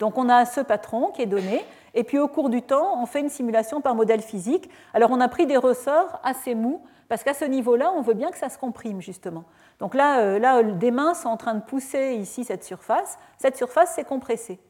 Donc, 0.00 0.18
on 0.18 0.28
a 0.28 0.46
ce 0.46 0.62
patron 0.62 1.12
qui 1.12 1.22
est 1.22 1.26
donné, 1.26 1.64
et 1.98 2.04
puis 2.04 2.20
au 2.20 2.28
cours 2.28 2.48
du 2.48 2.62
temps, 2.62 3.02
on 3.02 3.06
fait 3.06 3.18
une 3.18 3.28
simulation 3.28 3.80
par 3.80 3.96
modèle 3.96 4.22
physique. 4.22 4.70
Alors, 4.94 5.10
on 5.10 5.20
a 5.20 5.26
pris 5.26 5.46
des 5.46 5.56
ressorts 5.56 6.20
assez 6.22 6.54
mous, 6.54 6.80
parce 7.08 7.24
qu'à 7.24 7.34
ce 7.34 7.44
niveau-là, 7.44 7.90
on 7.96 8.02
veut 8.02 8.14
bien 8.14 8.30
que 8.30 8.38
ça 8.38 8.48
se 8.48 8.56
comprime, 8.56 9.02
justement. 9.02 9.42
Donc 9.80 9.96
là, 9.96 10.20
euh, 10.20 10.38
là, 10.38 10.62
des 10.62 10.92
mains 10.92 11.14
sont 11.14 11.28
en 11.28 11.36
train 11.36 11.54
de 11.54 11.60
pousser 11.60 12.14
ici 12.14 12.44
cette 12.44 12.62
surface. 12.62 13.18
Cette 13.36 13.56
surface 13.56 13.96
s'est 13.96 14.04
compressée. 14.04 14.60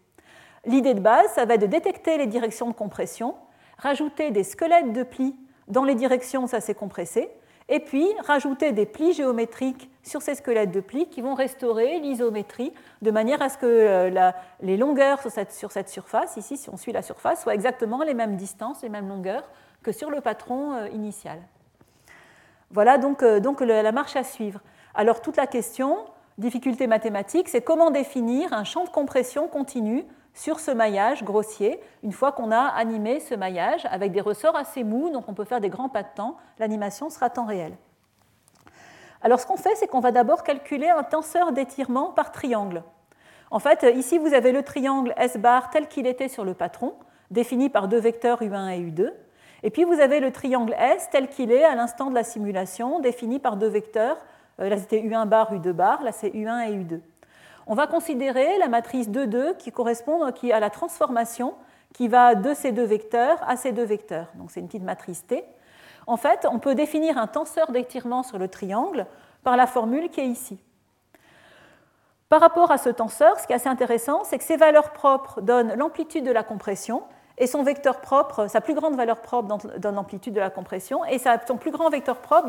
L'idée 0.64 0.94
de 0.94 1.00
base, 1.00 1.26
ça 1.34 1.44
va 1.44 1.56
être 1.56 1.60
de 1.60 1.66
détecter 1.66 2.16
les 2.16 2.26
directions 2.26 2.68
de 2.68 2.72
compression, 2.72 3.34
rajouter 3.76 4.30
des 4.30 4.42
squelettes 4.42 4.94
de 4.94 5.02
plis 5.02 5.36
dans 5.66 5.84
les 5.84 5.96
directions 5.96 6.44
où 6.44 6.48
ça 6.48 6.62
s'est 6.62 6.74
compressé, 6.74 7.28
et 7.68 7.80
puis 7.80 8.06
rajouter 8.26 8.72
des 8.72 8.86
plis 8.86 9.12
géométriques 9.12 9.90
sur 10.02 10.22
ces 10.22 10.34
squelettes 10.34 10.70
de 10.70 10.80
plis 10.80 11.06
qui 11.06 11.20
vont 11.20 11.34
restaurer 11.34 11.98
l'isométrie 12.00 12.72
de 13.02 13.10
manière 13.10 13.42
à 13.42 13.48
ce 13.48 13.58
que 13.58 13.66
euh, 13.66 14.30
les 14.62 14.76
longueurs 14.76 15.20
sur 15.20 15.30
cette, 15.30 15.88
surface, 15.88 16.36
ici 16.36 16.56
si 16.56 16.70
on 16.70 16.76
suit 16.76 16.92
la 16.92 17.02
surface, 17.02 17.42
soient 17.42 17.54
exactement 17.54 18.02
les 18.02 18.14
mêmes 18.14 18.36
distances, 18.36 18.82
les 18.82 18.88
mêmes 18.88 19.08
longueurs 19.08 19.48
que 19.82 19.92
sur 19.92 20.10
le 20.10 20.20
patron 20.20 20.74
euh, 20.74 20.88
initial. 20.88 21.38
Voilà 22.70 22.98
donc, 22.98 23.22
euh, 23.22 23.40
donc 23.40 23.60
la 23.60 23.92
marche 23.92 24.16
à 24.16 24.24
suivre. 24.24 24.60
Alors 24.94 25.20
toute 25.20 25.36
la 25.36 25.46
question, 25.46 25.98
difficulté 26.38 26.86
mathématique, 26.86 27.48
c'est 27.48 27.62
comment 27.62 27.90
définir 27.90 28.52
un 28.52 28.64
champ 28.64 28.84
de 28.84 28.90
compression 28.90 29.46
continu 29.46 30.04
sur 30.38 30.60
ce 30.60 30.70
maillage 30.70 31.24
grossier, 31.24 31.80
une 32.04 32.12
fois 32.12 32.30
qu'on 32.30 32.52
a 32.52 32.60
animé 32.60 33.18
ce 33.18 33.34
maillage 33.34 33.84
avec 33.90 34.12
des 34.12 34.20
ressorts 34.20 34.54
assez 34.54 34.84
mous, 34.84 35.10
donc 35.10 35.28
on 35.28 35.34
peut 35.34 35.44
faire 35.44 35.60
des 35.60 35.68
grands 35.68 35.88
pas 35.88 36.04
de 36.04 36.08
temps, 36.14 36.36
l'animation 36.60 37.10
sera 37.10 37.28
temps 37.28 37.44
réel. 37.44 37.72
Alors 39.20 39.40
ce 39.40 39.46
qu'on 39.46 39.56
fait, 39.56 39.74
c'est 39.74 39.88
qu'on 39.88 39.98
va 39.98 40.12
d'abord 40.12 40.44
calculer 40.44 40.88
un 40.90 41.02
tenseur 41.02 41.50
d'étirement 41.50 42.12
par 42.12 42.30
triangle. 42.30 42.84
En 43.50 43.58
fait, 43.58 43.84
ici, 43.96 44.16
vous 44.16 44.32
avez 44.32 44.52
le 44.52 44.62
triangle 44.62 45.12
S 45.16 45.38
bar 45.38 45.70
tel 45.70 45.88
qu'il 45.88 46.06
était 46.06 46.28
sur 46.28 46.44
le 46.44 46.54
patron, 46.54 46.94
défini 47.32 47.68
par 47.68 47.88
deux 47.88 47.98
vecteurs 47.98 48.40
U1 48.40 48.70
et 48.70 48.78
U2. 48.78 49.10
Et 49.64 49.70
puis 49.70 49.82
vous 49.82 49.98
avez 49.98 50.20
le 50.20 50.30
triangle 50.30 50.72
S 50.78 51.08
tel 51.10 51.28
qu'il 51.28 51.50
est 51.50 51.64
à 51.64 51.74
l'instant 51.74 52.10
de 52.10 52.14
la 52.14 52.22
simulation, 52.22 53.00
défini 53.00 53.40
par 53.40 53.56
deux 53.56 53.66
vecteurs. 53.66 54.18
Euh, 54.60 54.68
là, 54.68 54.76
c'était 54.76 55.00
U1 55.00 55.26
bar, 55.26 55.52
U2 55.52 55.72
bar, 55.72 56.04
là, 56.04 56.12
c'est 56.12 56.30
U1 56.30 56.68
et 56.68 56.76
U2 56.76 57.00
on 57.68 57.74
va 57.74 57.86
considérer 57.86 58.58
la 58.58 58.68
matrice 58.68 59.08
2,2 59.08 59.56
qui 59.58 59.70
correspond 59.70 60.24
à 60.24 60.60
la 60.60 60.70
transformation 60.70 61.54
qui 61.92 62.08
va 62.08 62.34
de 62.34 62.54
ces 62.54 62.72
deux 62.72 62.84
vecteurs 62.84 63.38
à 63.46 63.56
ces 63.56 63.72
deux 63.72 63.84
vecteurs. 63.84 64.26
Donc 64.34 64.50
c'est 64.50 64.60
une 64.60 64.66
petite 64.66 64.82
matrice 64.82 65.26
T. 65.26 65.44
En 66.06 66.16
fait, 66.16 66.46
on 66.50 66.58
peut 66.58 66.74
définir 66.74 67.18
un 67.18 67.26
tenseur 67.26 67.70
d'étirement 67.70 68.22
sur 68.22 68.38
le 68.38 68.48
triangle 68.48 69.06
par 69.44 69.56
la 69.56 69.66
formule 69.66 70.08
qui 70.08 70.20
est 70.20 70.26
ici. 70.26 70.58
Par 72.30 72.40
rapport 72.40 72.70
à 72.70 72.78
ce 72.78 72.88
tenseur, 72.88 73.38
ce 73.38 73.46
qui 73.46 73.52
est 73.52 73.56
assez 73.56 73.68
intéressant, 73.68 74.24
c'est 74.24 74.38
que 74.38 74.44
ses 74.44 74.56
valeurs 74.56 74.92
propres 74.92 75.40
donnent 75.42 75.74
l'amplitude 75.74 76.24
de 76.24 76.32
la 76.32 76.42
compression 76.42 77.02
et 77.36 77.46
son 77.46 77.62
vecteur 77.62 78.00
propre, 78.00 78.48
sa 78.48 78.60
plus 78.60 78.74
grande 78.74 78.96
valeur 78.96 79.20
propre 79.20 79.56
donne 79.78 79.94
l'amplitude 79.94 80.34
de 80.34 80.40
la 80.40 80.50
compression 80.50 81.04
et 81.04 81.18
son 81.18 81.56
plus 81.56 81.70
grand 81.70 81.88
vecteur 81.90 82.16
propre 82.16 82.48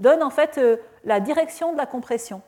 donne, 0.00 0.22
en 0.22 0.30
fait 0.30 0.58
euh, 0.58 0.76
la 1.04 1.20
direction 1.20 1.72
de 1.72 1.78
la 1.78 1.86
compression. 1.86 2.42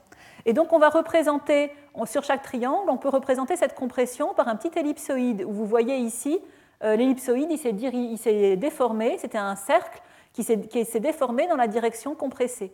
Et 0.46 0.52
donc 0.52 0.72
on 0.72 0.78
va 0.78 0.88
représenter, 0.88 1.72
sur 2.04 2.22
chaque 2.24 2.42
triangle, 2.42 2.90
on 2.90 2.96
peut 2.96 3.08
représenter 3.08 3.56
cette 3.56 3.74
compression 3.74 4.34
par 4.34 4.48
un 4.48 4.56
petit 4.56 4.78
ellipsoïde. 4.78 5.42
Vous 5.42 5.64
voyez 5.64 5.96
ici, 5.96 6.40
euh, 6.84 6.96
l'ellipsoïde, 6.96 7.56
s'est 7.56 8.56
déformé, 8.56 9.16
c'était 9.18 9.38
un 9.38 9.56
cercle 9.56 10.02
qui 10.32 10.42
s'est 10.44 11.00
déformé 11.00 11.46
dans 11.46 11.56
la 11.56 11.66
direction 11.66 12.14
compressée. 12.14 12.72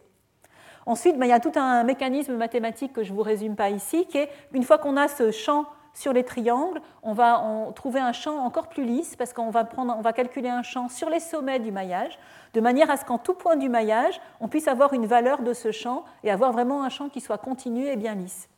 Ensuite, 0.84 1.16
ben, 1.16 1.26
il 1.26 1.28
y 1.28 1.32
a 1.32 1.40
tout 1.40 1.52
un 1.54 1.84
mécanisme 1.84 2.34
mathématique 2.34 2.92
que 2.92 3.04
je 3.04 3.12
ne 3.12 3.16
vous 3.16 3.22
résume 3.22 3.54
pas 3.54 3.70
ici, 3.70 4.06
qui 4.06 4.18
est 4.18 4.28
une 4.52 4.64
fois 4.64 4.78
qu'on 4.78 4.96
a 4.96 5.06
ce 5.06 5.30
champ 5.30 5.66
sur 5.94 6.12
les 6.12 6.24
triangles, 6.24 6.80
on 7.02 7.12
va 7.12 7.70
trouver 7.74 8.00
un 8.00 8.12
champ 8.12 8.38
encore 8.38 8.68
plus 8.68 8.84
lisse 8.84 9.14
parce 9.14 9.32
qu'on 9.32 9.50
va, 9.50 9.68
on 9.76 10.00
va 10.00 10.12
calculer 10.12 10.48
un 10.48 10.62
champ 10.62 10.88
sur 10.88 11.10
les 11.10 11.20
sommets 11.20 11.58
du 11.58 11.70
maillage, 11.70 12.18
de 12.54 12.60
manière 12.60 12.90
à 12.90 12.96
ce 12.96 13.04
qu'en 13.04 13.18
tout 13.18 13.34
point 13.34 13.56
du 13.56 13.68
maillage, 13.68 14.20
on 14.40 14.48
puisse 14.48 14.68
avoir 14.68 14.94
une 14.94 15.06
valeur 15.06 15.42
de 15.42 15.52
ce 15.52 15.70
champ 15.70 16.04
et 16.24 16.30
avoir 16.30 16.52
vraiment 16.52 16.82
un 16.82 16.88
champ 16.88 17.08
qui 17.08 17.20
soit 17.20 17.38
continu 17.38 17.86
et 17.86 17.96
bien 17.96 18.14
lisse. 18.14 18.48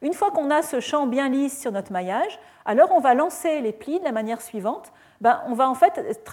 Une 0.00 0.12
fois 0.12 0.30
qu'on 0.30 0.50
a 0.50 0.62
ce 0.62 0.80
champ 0.80 1.06
bien 1.06 1.28
lisse 1.28 1.60
sur 1.60 1.72
notre 1.72 1.92
maillage, 1.92 2.38
alors 2.64 2.90
on 2.92 3.00
va 3.00 3.14
lancer 3.14 3.60
les 3.60 3.72
plis 3.72 3.98
de 3.98 4.04
la 4.04 4.12
manière 4.12 4.40
suivante. 4.40 4.92
Ben, 5.20 5.42
on 5.48 5.54
va 5.54 5.68
en 5.68 5.74
fait 5.74 6.24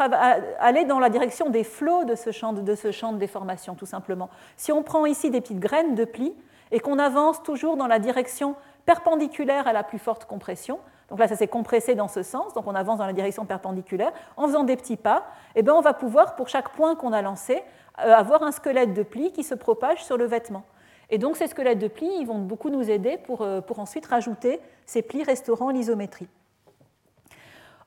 aller 0.60 0.86
dans 0.86 1.00
la 1.00 1.10
direction 1.10 1.50
des 1.50 1.64
flots 1.64 2.04
de 2.04 2.14
ce, 2.14 2.32
champ, 2.32 2.54
de 2.54 3.18
déformation, 3.18 3.74
tout 3.74 3.88
simplement. 3.88 4.30
Si 4.58 4.72
on 4.72 4.84
prend 4.84 5.06
ici 5.06 5.32
des 5.32 5.42
petites 5.42 5.60
graines 5.60 5.96
de 5.96 6.06
plis 6.06 6.36
et 6.72 6.80
qu'on 6.80 7.00
avance 7.00 7.42
toujours 7.42 7.78
dans 7.78 7.88
la 7.88 8.00
direction 8.00 8.56
perpendiculaire 8.86 9.68
à 9.68 9.74
la 9.74 9.84
plus 9.84 10.00
forte 10.00 10.26
compression. 10.26 10.80
Donc 11.10 11.20
là, 11.20 11.28
ça 11.28 11.36
s'est 11.36 11.48
compressé 11.48 11.96
dans 11.96 12.08
ce 12.08 12.24
sens, 12.24 12.54
donc 12.54 12.66
on 12.68 12.76
avance 12.76 12.98
dans 12.98 13.06
la 13.06 13.14
direction 13.14 13.46
perpendiculaire. 13.46 14.12
En 14.38 14.48
faisant 14.48 14.64
des 14.64 14.76
petits 14.76 14.98
pas, 14.98 15.26
eh 15.56 15.62
bien, 15.62 15.74
on 15.74 15.82
va 15.82 15.94
pouvoir, 15.94 16.36
pour 16.36 16.48
chaque 16.48 16.70
point 16.70 16.96
qu'on 16.96 17.14
a 17.14 17.22
lancé, 17.22 17.64
euh, 18.04 18.14
avoir 18.14 18.44
un 18.44 18.52
squelette 18.52 18.94
de 18.94 19.04
pli 19.04 19.32
qui 19.32 19.44
se 19.44 19.56
propage 19.56 20.04
sur 20.04 20.18
le 20.18 20.26
vêtement. 20.26 20.64
Et 21.10 21.18
donc 21.18 21.38
ces 21.38 21.48
squelettes 21.48 21.80
de 21.80 21.88
plis 21.88 22.26
vont 22.26 22.40
beaucoup 22.40 22.70
nous 22.70 22.90
aider 22.90 23.18
pour, 23.18 23.42
euh, 23.42 23.62
ensuite 23.78 24.06
rajouter 24.06 24.60
ces 24.86 25.02
plis 25.02 25.24
restaurant 25.24 25.70
l'isométrie. 25.70 26.28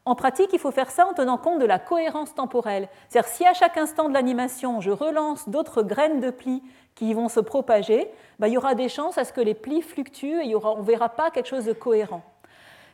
En 0.05 0.14
pratique, 0.14 0.49
il 0.55 0.59
faut 0.59 0.71
faire 0.71 0.91
ça 0.91 1.07
en 1.07 1.12
tenant 1.12 1.37
compte 1.37 1.59
de 1.59 1.66
la 1.66 1.79
cohérence 1.79 2.35
temporelle. 2.35 2.89
C'est-à-dire 3.09 3.31
si 3.31 3.45
à 3.45 3.53
chaque 3.53 3.77
instant 3.77 4.09
de 4.09 4.14
l'animation, 4.14 4.81
je 4.81 4.91
relance 4.91 5.49
d'autres 5.51 5.83
graines 5.83 6.21
de 6.21 6.31
plis 6.31 6.62
qui 6.95 7.12
vont 7.12 7.29
se 7.29 7.41
propager, 7.41 8.11
bah, 8.39 8.49
il 8.49 8.55
y 8.55 8.57
aura 8.57 8.75
des 8.75 8.89
chances 8.89 9.19
à 9.19 9.25
ce 9.25 9.35
que 9.35 9.43
les 9.43 9.53
plis 9.55 9.83
fluctuent 9.83 10.41
et 10.43 10.55
on 10.57 10.79
ne 10.79 10.83
verra 10.83 11.11
pas 11.11 11.31
quelque 11.31 11.47
chose 11.49 11.66
de 11.66 11.75
cohérent. 11.75 12.23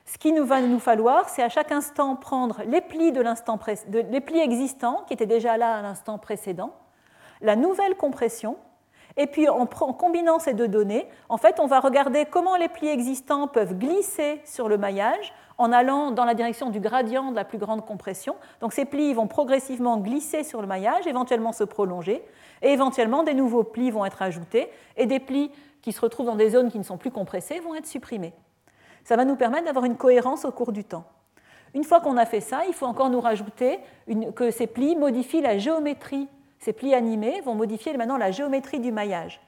Ce 0.07 0.19
qu'il 0.19 0.35
nous 0.35 0.45
va 0.45 0.61
nous 0.61 0.81
falloir, 0.81 1.29
c'est 1.29 1.43
à 1.43 1.49
chaque 1.49 1.73
instant 1.73 2.17
prendre 2.17 2.63
les 2.67 2.81
plis, 2.81 3.13
de 3.13 3.23
de, 3.23 3.99
les 4.11 4.21
plis 4.21 4.41
existants 4.41 5.05
qui 5.07 5.15
étaient 5.15 5.25
déjà 5.25 5.57
là 5.57 5.77
à 5.77 5.83
l'instant 5.83 6.19
précédent, 6.19 6.75
la 7.41 7.57
nouvelle 7.57 7.95
compression, 7.95 8.57
et 9.17 9.27
puis 9.27 9.49
en, 9.49 9.67
combinant 9.67 10.39
ces 10.39 10.55
deux 10.55 10.69
données, 10.69 11.07
en 11.29 11.37
fait, 11.37 11.61
on 11.61 11.67
va 11.67 11.81
regarder 11.81 12.27
comment 12.27 12.57
les 12.57 12.69
plis 12.69 12.89
existants 12.89 13.47
peuvent 13.47 13.79
glisser 13.79 14.41
sur 14.45 14.69
le 14.69 14.77
maillage 14.77 15.33
en 15.57 15.71
allant 15.71 16.11
dans 16.11 16.25
la 16.25 16.35
direction 16.35 16.71
du 16.71 16.81
gradient 16.81 17.31
de 17.31 17.37
la 17.37 17.45
plus 17.45 17.59
grande 17.59 17.85
compression. 17.85 18.35
Donc 18.61 18.73
ces 18.73 18.85
plis 18.85 19.15
vont 19.15 19.29
progressivement 19.29 19.99
glisser 19.99 20.43
sur 20.43 20.61
le 20.61 20.67
maillage, 20.67 21.07
éventuellement 21.07 21.53
se 21.53 21.63
prolonger, 21.63 22.25
et 22.61 22.71
éventuellement 22.71 23.23
des 23.23 23.35
nouveaux 23.35 23.63
plis 23.63 23.93
vont 23.93 24.05
être 24.05 24.21
ajoutés, 24.21 24.69
et 24.97 25.07
des 25.07 25.21
plis 25.21 25.53
qui 25.81 25.93
se 25.93 26.01
retrouvent 26.01 26.27
dans 26.27 26.35
des 26.35 26.51
zones 26.51 26.73
qui 26.73 26.79
ne 26.79 26.85
sont 26.85 26.97
plus 26.97 27.13
compressées 27.13 27.61
vont 27.61 27.77
être 27.77 27.87
supprimés. 27.87 28.33
Ça 29.05 29.17
va 29.17 29.25
nous 29.25 29.37
permettre 29.37 29.67
d'avoir 29.67 29.85
une 29.85 29.97
cohérence 29.97 30.45
au 30.45 30.51
cours 30.51 30.73
du 30.73 30.83
temps. 30.83 31.05
Une 31.75 31.85
fois 31.85 32.01
qu'on 32.01 32.17
a 32.17 32.25
fait 32.25 32.41
ça, 32.41 32.63
il 32.67 32.73
faut 32.73 32.87
encore 32.87 33.11
nous 33.11 33.21
rajouter 33.21 33.79
que 34.35 34.51
ces 34.51 34.67
plis 34.67 34.97
modifient 34.97 35.43
la 35.43 35.59
géométrie 35.59 36.29
ces 36.65 36.73
plis 36.73 36.95
animés 36.95 37.43
vont 37.43 37.55
modifier 37.55 37.95
maintenant 37.95 38.17
la 38.17 38.31
géométrie 38.31 38.81
du 38.81 38.91
maillage. 38.91 39.39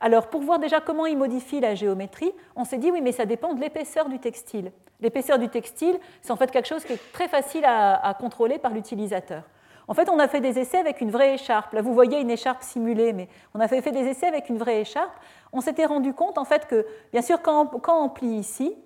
Alors, 0.00 0.28
pour 0.28 0.42
voir 0.42 0.60
déjà 0.60 0.80
comment 0.80 1.06
il 1.06 1.18
modifie 1.18 1.58
la 1.58 1.74
géométrie, 1.74 2.32
on 2.54 2.64
s'est 2.64 2.78
dit, 2.78 2.92
oui, 2.92 3.00
mais 3.00 3.10
ça 3.10 3.24
dépend 3.24 3.52
de 3.52 3.60
l'épaisseur 3.60 4.08
du 4.08 4.20
textile. 4.20 4.70
L'épaisseur 5.00 5.40
du 5.40 5.48
textile, 5.48 5.98
c'est 6.22 6.30
en 6.30 6.36
fait 6.36 6.52
quelque 6.52 6.68
chose 6.68 6.84
qui 6.84 6.92
est 6.92 7.12
très 7.12 7.26
facile 7.26 7.64
à, 7.64 8.16
contrôler 8.18 8.58
par 8.58 8.72
l'utilisateur. 8.72 9.42
En 9.88 9.94
fait, 9.94 10.08
on 10.08 10.20
a 10.20 10.28
fait 10.28 10.40
des 10.40 10.60
essais 10.60 10.78
avec 10.78 11.00
une 11.00 11.10
vraie 11.10 11.34
écharpe. 11.34 11.72
Là, 11.72 11.82
vous 11.82 11.94
voyez 11.94 12.20
une 12.20 12.30
écharpe 12.30 12.62
simulée, 12.62 13.12
mais 13.12 13.28
on 13.54 13.60
a 13.60 13.66
fait, 13.66 13.80
des 13.90 14.06
essais 14.06 14.26
avec 14.26 14.48
une 14.48 14.58
vraie 14.58 14.80
écharpe. 14.82 15.12
On 15.52 15.60
s'était 15.60 15.86
rendu 15.86 16.14
compte, 16.14 16.38
en 16.38 16.44
fait, 16.44 16.68
que, 16.68 16.86
bien 17.12 17.22
sûr, 17.22 17.42
quand 17.42 17.70
on, 17.88 18.08
plie 18.08 18.36
ici, 18.36 18.76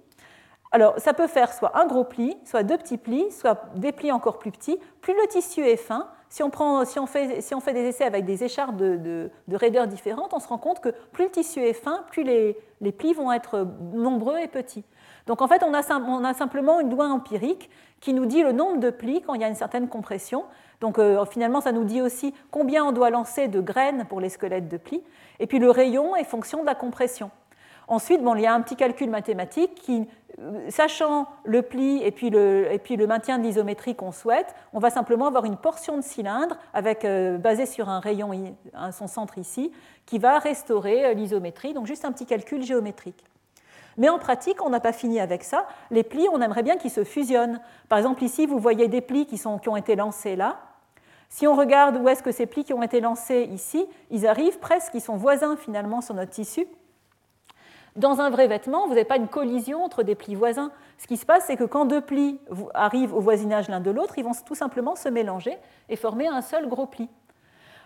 alors 0.73 0.99
ça 0.99 1.13
peut 1.13 1.27
faire 1.27 1.53
soit 1.53 1.79
un 1.79 1.87
gros 1.87 2.05
pli, 2.05 2.39
soit 2.45 2.63
deux 2.63 2.79
petits 2.79 2.99
plis, 2.99 3.31
soit 3.33 3.67
des 3.75 3.93
plis 3.93 4.13
encore 4.13 4.39
plus 4.39 4.51
petits. 4.51 4.79
Plus 5.03 5.15
le 5.15 5.27
tissu 5.29 5.61
est 5.67 5.77
fin, 5.77 6.09
si 6.29 6.43
on, 6.43 7.07
fait, 7.07 7.73
des 7.73 7.81
essais 7.81 8.05
avec 8.05 8.25
des 8.25 8.45
écharpes 8.45 8.77
de, 8.77 9.31
raideur 9.53 9.87
différentes, 9.87 10.33
on 10.33 10.41
se 10.41 10.49
rend 10.49 10.59
compte 10.59 10.81
que 10.81 10.91
plus 11.13 11.25
le 11.25 11.31
tissu 11.31 11.61
est 11.61 11.73
fin, 11.73 12.05
plus 12.11 12.25
les, 12.25 12.57
plis 12.93 13.15
vont 13.15 13.33
être 13.33 13.67
nombreux 13.95 14.39
et 14.39 14.49
petits. 14.49 14.85
Donc 15.27 15.43
en 15.43 15.49
fait, 15.49 15.63
on 15.63 15.73
a, 15.75 15.83
simplement 16.35 16.81
une 16.81 16.91
loi 16.91 17.07
empirique 17.07 17.71
qui 18.01 18.13
nous 18.13 18.27
dit 18.27 18.43
le 18.43 18.53
nombre 18.53 18.79
de 18.79 18.91
plis 18.91 19.23
quand 19.23 19.35
il 19.35 19.41
y 19.41 19.45
a 19.45 19.49
une 19.49 19.55
certaine 19.55 19.89
compression. 19.89 20.45
Donc 20.81 20.99
euh, 20.99 21.25
finalement, 21.25 21.61
ça 21.61 21.73
nous 21.73 21.85
dit 21.85 22.03
aussi 22.03 22.35
combien 22.51 22.85
on 22.85 22.93
doit 22.93 23.11
lancer 23.11 23.49
de 23.49 23.61
graines 23.61 24.05
pour 24.09 24.21
les 24.21 24.29
squelettes 24.29 24.69
de 24.69 24.77
plis. 24.77 25.03
Et 25.41 25.47
puis 25.47 25.59
le 25.59 25.71
rayon 25.71 26.17
est 26.17 26.25
fonction 26.25 26.61
de 26.61 26.67
la 26.67 26.75
compression. 26.75 27.31
Ensuite, 27.89 28.23
bon, 28.23 28.35
il 28.35 28.43
y 28.43 28.47
a 28.47 28.53
un 28.53 28.61
petit 28.61 28.77
calcul 28.77 29.09
mathématique 29.09 29.75
qui 29.77 30.09
sachant 30.69 31.27
le 31.45 31.63
pli 31.63 32.03
et 32.03 32.11
puis 32.11 32.31
le, 32.31 33.07
maintien 33.07 33.39
de 33.39 33.45
l'isométrie 33.45 33.95
qu'on 33.95 34.13
souhaite, 34.13 34.55
on 34.73 34.79
va 34.79 34.91
simplement 34.91 35.27
avoir 35.27 35.45
une 35.45 35.57
portion 35.57 35.97
de 35.97 36.03
cylindre 36.03 36.57
avec, 36.75 37.05
euh, 37.05 37.39
basée 37.39 37.67
sur 37.67 37.89
un 37.89 38.01
rayon, 38.01 38.55
son 38.93 39.07
centre 39.07 39.39
ici, 39.39 39.73
qui 40.05 40.19
va 40.19 40.39
restaurer 40.39 41.07
euh, 41.07 41.15
l'isométrie, 41.15 41.73
donc 41.73 41.87
juste 41.87 42.05
un 42.05 42.13
petit 42.13 42.27
calcul 42.27 42.63
géométrique. 42.63 43.25
Mais 43.97 44.11
en 44.11 44.19
pratique, 44.19 44.63
on 44.63 44.69
n'a 44.69 44.81
pas 44.81 44.93
fini 44.93 45.21
avec 45.21 45.43
ça. 45.43 45.67
Les 45.91 46.03
plis, 46.03 46.27
on 46.31 46.43
aimerait 46.43 46.63
bien 46.63 46.77
qu'ils 46.77 46.91
se 46.91 47.03
fusionnent. 47.03 47.61
Par 47.89 47.97
exemple, 47.97 48.23
ici, 48.23 48.45
vous 48.45 48.59
voyez 48.59 48.89
des 48.89 49.01
plis 49.01 49.25
qui, 49.25 49.39
qui 49.39 49.69
ont 49.69 49.77
été 49.77 49.97
lancés 49.97 50.37
là. 50.37 50.59
Si 51.31 51.47
on 51.47 51.55
regarde 51.55 51.97
où 51.97 52.09
est-ce 52.09 52.23
que 52.23 52.31
ces 52.31 52.47
plis 52.47 52.65
qui 52.65 52.75
ont 52.75 52.83
été 52.83 53.01
lancés 53.01 53.49
ici, 53.51 53.87
ils 54.11 54.27
arrivent 54.27 54.59
presque, 54.59 54.93
ils 54.95 55.01
sont 55.01 55.17
voisins 55.17 55.57
finalement 55.57 56.03
sur 56.03 56.15
notre 56.15 56.31
tissu. 56.31 56.67
Dans 57.97 58.21
un 58.21 58.29
vrai 58.29 58.47
vêtement, 58.47 58.87
vous 58.87 58.95
n'avez 58.95 59.07
pas 59.07 59.17
une 59.17 59.29
collision 59.29 59.83
entre 59.83 60.03
des 60.03 60.15
plis 60.15 60.35
voisins. 60.35 60.71
Ce 60.99 61.07
qui 61.07 61.17
se 61.17 61.25
passe, 61.25 61.45
c'est 61.47 61.57
que 61.57 61.65
quand 61.65 61.87
deux 61.87 62.03
plis 62.03 62.39
arrivent 62.75 63.15
au 63.15 63.21
voisinage 63.21 63.69
l'un 63.69 63.81
de 63.81 63.91
l'autre, 63.91 64.19
ils 64.19 64.25
vont 64.25 64.33
tout 64.45 64.55
simplement 64.55 64.97
se 64.97 65.09
mélanger 65.09 65.57
et 65.89 65.97
former 65.97 66.29
un 66.29 66.43
seul 66.43 66.69
gros 66.69 66.87
pli. 66.87 67.09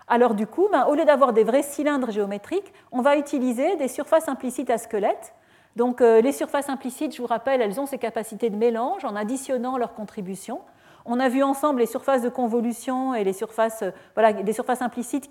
Alors 0.08 0.34
du 0.34 0.48
coup, 0.48 0.66
ben, 0.72 0.86
au 0.86 0.96
lieu 0.96 1.04
d'avoir 1.04 1.32
des 1.32 1.44
vrais 1.44 1.62
cylindres 1.62 2.10
géométriques, 2.10 2.72
on 2.90 3.02
va 3.02 3.16
utiliser 3.16 3.76
des 3.76 3.86
surfaces 3.86 4.28
implicites 4.28 4.68
à 4.68 4.78
squelette. 4.78 5.32
Donc 5.76 6.00
euh, 6.00 6.20
les 6.20 6.32
surfaces 6.32 6.68
implicites, 6.68 7.14
je 7.14 7.22
vous 7.22 7.28
rappelle, 7.28 7.62
elles 7.62 7.78
ont 7.78 7.86
ces 7.86 7.98
capacités 7.98 8.50
de 8.50 8.56
mélange 8.56 9.04
en 9.04 9.14
additionnant 9.14 9.78
leurs 9.78 9.94
contributions. 9.94 10.60
On 11.04 11.18
a 11.20 11.28
vu 11.28 11.42
ensemble 11.42 11.80
les 11.80 11.86
surfaces 11.86 12.22
de 12.22 12.28
convolution 12.28 13.14
et 13.14 13.24
les 13.24 13.32
surfaces, 13.32 13.82
euh, 13.82 13.90
voilà, 14.14 14.34
surfaces 14.52 14.82
implicites 14.82 15.30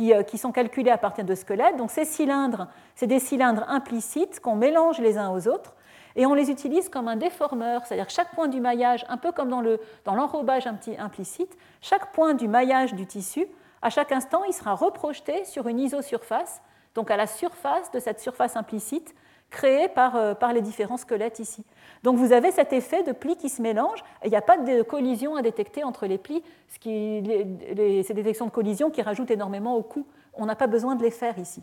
euh, 0.00 0.22
qui, 0.22 0.38
sont 0.38 0.52
calculées 0.52 0.90
à 0.90 0.98
partir 0.98 1.24
de 1.24 1.34
squelettes. 1.34 1.76
Donc 1.76 1.90
ces 1.90 2.04
cylindres, 2.04 2.68
c'est 2.94 3.06
des 3.06 3.18
cylindres 3.18 3.64
implicites 3.68 4.40
qu'on 4.40 4.56
mélange 4.56 4.98
les 4.98 5.18
uns 5.18 5.30
aux 5.30 5.48
autres 5.48 5.74
et 6.16 6.26
on 6.26 6.34
les 6.34 6.50
utilise 6.50 6.88
comme 6.88 7.08
un 7.08 7.16
déformeur, 7.16 7.84
c'est-à-dire 7.86 8.08
chaque 8.08 8.34
point 8.34 8.48
du 8.48 8.60
maillage, 8.60 9.04
un 9.08 9.18
peu 9.18 9.32
comme 9.32 9.50
dans 9.50 10.14
l'enrobage 10.14 10.66
implicite, 10.66 11.56
chaque 11.82 12.12
point 12.12 12.34
du 12.34 12.48
maillage 12.48 12.94
du 12.94 13.06
tissu, 13.06 13.46
à 13.82 13.90
chaque 13.90 14.12
instant, 14.12 14.42
il 14.44 14.54
sera 14.54 14.74
reprojeté 14.74 15.44
sur 15.44 15.68
une 15.68 15.78
isosurface, 15.78 16.62
donc 16.94 17.10
à 17.10 17.16
la 17.16 17.26
surface 17.26 17.90
de 17.90 18.00
cette 18.00 18.20
surface 18.20 18.56
implicite 18.56 19.14
créée 19.50 19.88
par, 19.88 20.16
euh, 20.16 20.34
par 20.34 20.52
les 20.52 20.60
différents 20.60 20.96
squelettes 20.96 21.38
ici. 21.38 21.64
Donc 22.02 22.16
vous 22.16 22.32
avez 22.32 22.50
cet 22.50 22.72
effet 22.72 23.02
de 23.02 23.12
plis 23.12 23.36
qui 23.36 23.48
se 23.48 23.62
mélangent, 23.62 24.04
il 24.24 24.30
n'y 24.30 24.36
a 24.36 24.42
pas 24.42 24.58
de 24.58 24.82
collision 24.82 25.36
à 25.36 25.42
détecter 25.42 25.84
entre 25.84 26.06
les 26.06 26.18
plis, 26.18 26.42
ces 26.80 28.14
détections 28.14 28.46
de 28.46 28.50
collision 28.50 28.90
qui 28.90 29.02
rajoutent 29.02 29.30
énormément 29.30 29.76
au 29.76 29.82
coût. 29.82 30.06
On 30.34 30.46
n'a 30.46 30.56
pas 30.56 30.66
besoin 30.66 30.94
de 30.96 31.02
les 31.02 31.10
faire 31.10 31.38
ici. 31.38 31.62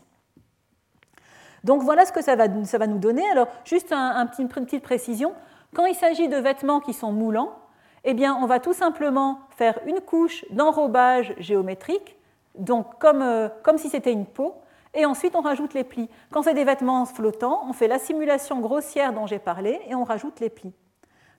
Donc 1.62 1.82
voilà 1.82 2.04
ce 2.04 2.12
que 2.12 2.22
ça 2.22 2.36
va, 2.36 2.46
ça 2.64 2.78
va 2.78 2.86
nous 2.86 2.98
donner. 2.98 3.28
Alors 3.30 3.48
juste 3.64 3.92
un, 3.92 4.28
une 4.38 4.48
petite 4.48 4.82
précision, 4.82 5.32
quand 5.74 5.86
il 5.86 5.94
s'agit 5.94 6.28
de 6.28 6.36
vêtements 6.36 6.80
qui 6.80 6.92
sont 6.92 7.12
moulants, 7.12 7.56
eh 8.04 8.12
bien, 8.12 8.36
on 8.40 8.46
va 8.46 8.60
tout 8.60 8.74
simplement 8.74 9.40
faire 9.56 9.78
une 9.86 10.00
couche 10.00 10.44
d'enrobage 10.50 11.34
géométrique, 11.38 12.16
donc 12.54 12.98
comme, 12.98 13.22
euh, 13.22 13.48
comme 13.62 13.78
si 13.78 13.88
c'était 13.88 14.12
une 14.12 14.26
peau, 14.26 14.54
et 14.94 15.06
ensuite 15.06 15.34
on 15.36 15.40
rajoute 15.40 15.74
les 15.74 15.84
plis. 15.84 16.08
Quand 16.30 16.42
c'est 16.42 16.54
des 16.54 16.64
vêtements 16.64 17.04
flottants, 17.04 17.62
on 17.68 17.72
fait 17.72 17.88
la 17.88 17.98
simulation 17.98 18.60
grossière 18.60 19.12
dont 19.12 19.26
j'ai 19.26 19.38
parlé 19.38 19.80
et 19.88 19.94
on 19.94 20.04
rajoute 20.04 20.40
les 20.40 20.50
plis. 20.50 20.72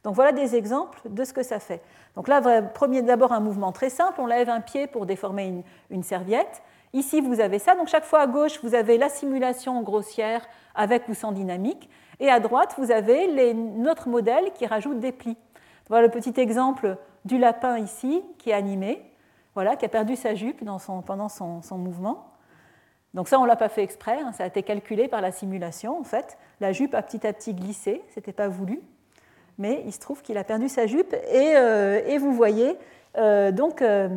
Donc 0.04 0.14
voilà 0.14 0.32
des 0.32 0.56
exemples 0.56 1.00
de 1.10 1.24
ce 1.24 1.34
que 1.34 1.42
ça 1.42 1.60
fait. 1.60 1.82
Donc 2.16 2.28
là, 2.28 2.62
premier 2.62 3.02
d'abord 3.02 3.32
un 3.32 3.40
mouvement 3.40 3.72
très 3.72 3.90
simple, 3.90 4.22
on 4.22 4.28
lève 4.28 4.50
un 4.50 4.62
pied 4.62 4.86
pour 4.86 5.08
déformer 5.08 5.64
une, 5.90 6.04
serviette. 6.04 6.62
Ici, 6.94 7.22
vous 7.22 7.40
avez 7.40 7.58
ça. 7.58 7.74
Donc 7.74 7.88
chaque 7.88 8.06
fois 8.06 8.22
à 8.22 8.28
gauche, 8.28 8.60
vous 8.62 8.76
avez 8.76 9.00
la 9.00 9.10
simulation 9.10 9.82
grossière 9.82 10.46
avec 10.76 11.10
ou 11.10 11.16
sans 11.16 11.32
dynamique. 11.32 11.90
Et 12.20 12.30
à 12.30 12.40
droite, 12.40 12.76
vous 12.78 12.92
avez 12.92 13.54
notre 13.56 14.08
modèle 14.08 14.52
qui 14.54 14.68
rajoute 14.68 15.00
des 15.00 15.12
plis. 15.12 15.38
Voilà 15.90 16.06
le 16.06 16.12
petit 16.12 16.40
exemple 16.40 16.98
du 17.26 17.40
lapin 17.40 17.80
ici 17.80 18.24
qui 18.38 18.52
est 18.52 18.54
animé, 18.54 19.04
voilà, 19.56 19.76
qui 19.76 19.86
a 19.86 19.90
perdu 19.90 20.16
sa 20.16 20.36
jupe 20.36 20.64
pendant 21.06 21.30
son 21.30 21.78
mouvement. 21.78 22.35
Donc 23.16 23.30
ça, 23.30 23.40
on 23.40 23.44
ne 23.44 23.48
l'a 23.48 23.56
pas 23.56 23.70
fait 23.70 23.82
exprès, 23.82 24.20
hein, 24.20 24.34
ça 24.34 24.44
a 24.44 24.48
été 24.48 24.62
calculé 24.62 25.08
par 25.08 25.22
la 25.22 25.32
simulation 25.32 25.98
en 25.98 26.04
fait. 26.04 26.38
La 26.60 26.74
jupe 26.74 26.94
a 26.94 27.02
petit 27.02 27.26
à 27.26 27.32
petit 27.32 27.54
glissé, 27.54 28.04
ce 28.14 28.20
n'était 28.20 28.34
pas 28.34 28.50
voulu, 28.50 28.82
mais 29.58 29.82
il 29.86 29.94
se 29.94 30.00
trouve 30.00 30.22
qu'il 30.22 30.38
a 30.38 30.44
perdu 30.44 30.68
sa 30.68 30.86
jupe 30.86 31.14
et, 31.14 31.54
euh, 31.56 32.18
vous 32.20 32.34
voyez 32.34 32.76
euh, 33.18 33.54
donc 33.54 33.82
euh, 33.82 34.10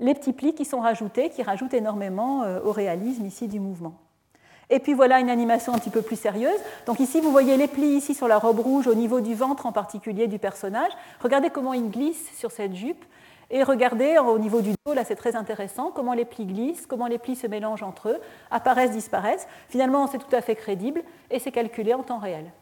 les 0.00 0.14
petits 0.14 0.32
plis 0.32 0.52
qui 0.52 0.64
sont 0.64 0.80
rajoutés, 0.80 1.30
qui 1.30 1.44
rajoutent 1.44 1.74
énormément 1.74 2.42
au 2.64 2.72
réalisme 2.72 3.24
ici 3.24 3.46
du 3.46 3.60
mouvement. 3.60 3.94
Et 4.68 4.80
puis 4.80 4.94
voilà 4.94 5.20
une 5.20 5.30
animation 5.30 5.74
un 5.74 5.78
petit 5.78 5.90
peu 5.90 6.02
plus 6.02 6.16
sérieuse. 6.16 6.58
Donc 6.86 7.00
ici, 7.00 7.20
vous 7.20 7.30
voyez 7.30 7.56
les 7.56 7.68
plis 7.68 7.88
ici 7.88 8.14
sur 8.14 8.28
la 8.28 8.38
robe 8.38 8.60
rouge, 8.60 8.86
au 8.86 8.94
niveau 8.94 9.20
du 9.20 9.34
ventre 9.34 9.66
en 9.66 9.72
particulier 9.72 10.26
du 10.26 10.38
personnage. 10.38 10.92
Regardez 11.20 11.50
comment 11.50 11.74
il 11.74 11.90
glisse 11.90 12.30
sur 12.36 12.50
cette 12.50 12.74
jupe. 12.74 13.04
Et 13.50 13.64
regardez 13.64 14.16
au 14.18 14.38
niveau 14.38 14.60
du 14.60 14.70
dos, 14.86 14.94
là 14.94 15.04
c'est 15.04 15.16
très 15.16 15.34
intéressant, 15.34 15.90
comment 15.90 16.12
les 16.12 16.24
plis 16.24 16.46
glissent, 16.46 16.86
comment 16.86 17.08
les 17.08 17.18
plis 17.18 17.34
se 17.34 17.48
mélangent 17.48 17.82
entre 17.82 18.10
eux, 18.10 18.18
apparaissent, 18.50 18.92
disparaissent. 18.92 19.48
Finalement, 19.68 20.06
c'est 20.06 20.18
tout 20.18 20.34
à 20.34 20.40
fait 20.40 20.54
crédible 20.54 21.02
et 21.30 21.40
c'est 21.40 21.50
calculé 21.50 21.92
en 21.92 22.04
temps 22.04 22.18
réel. 22.18 22.52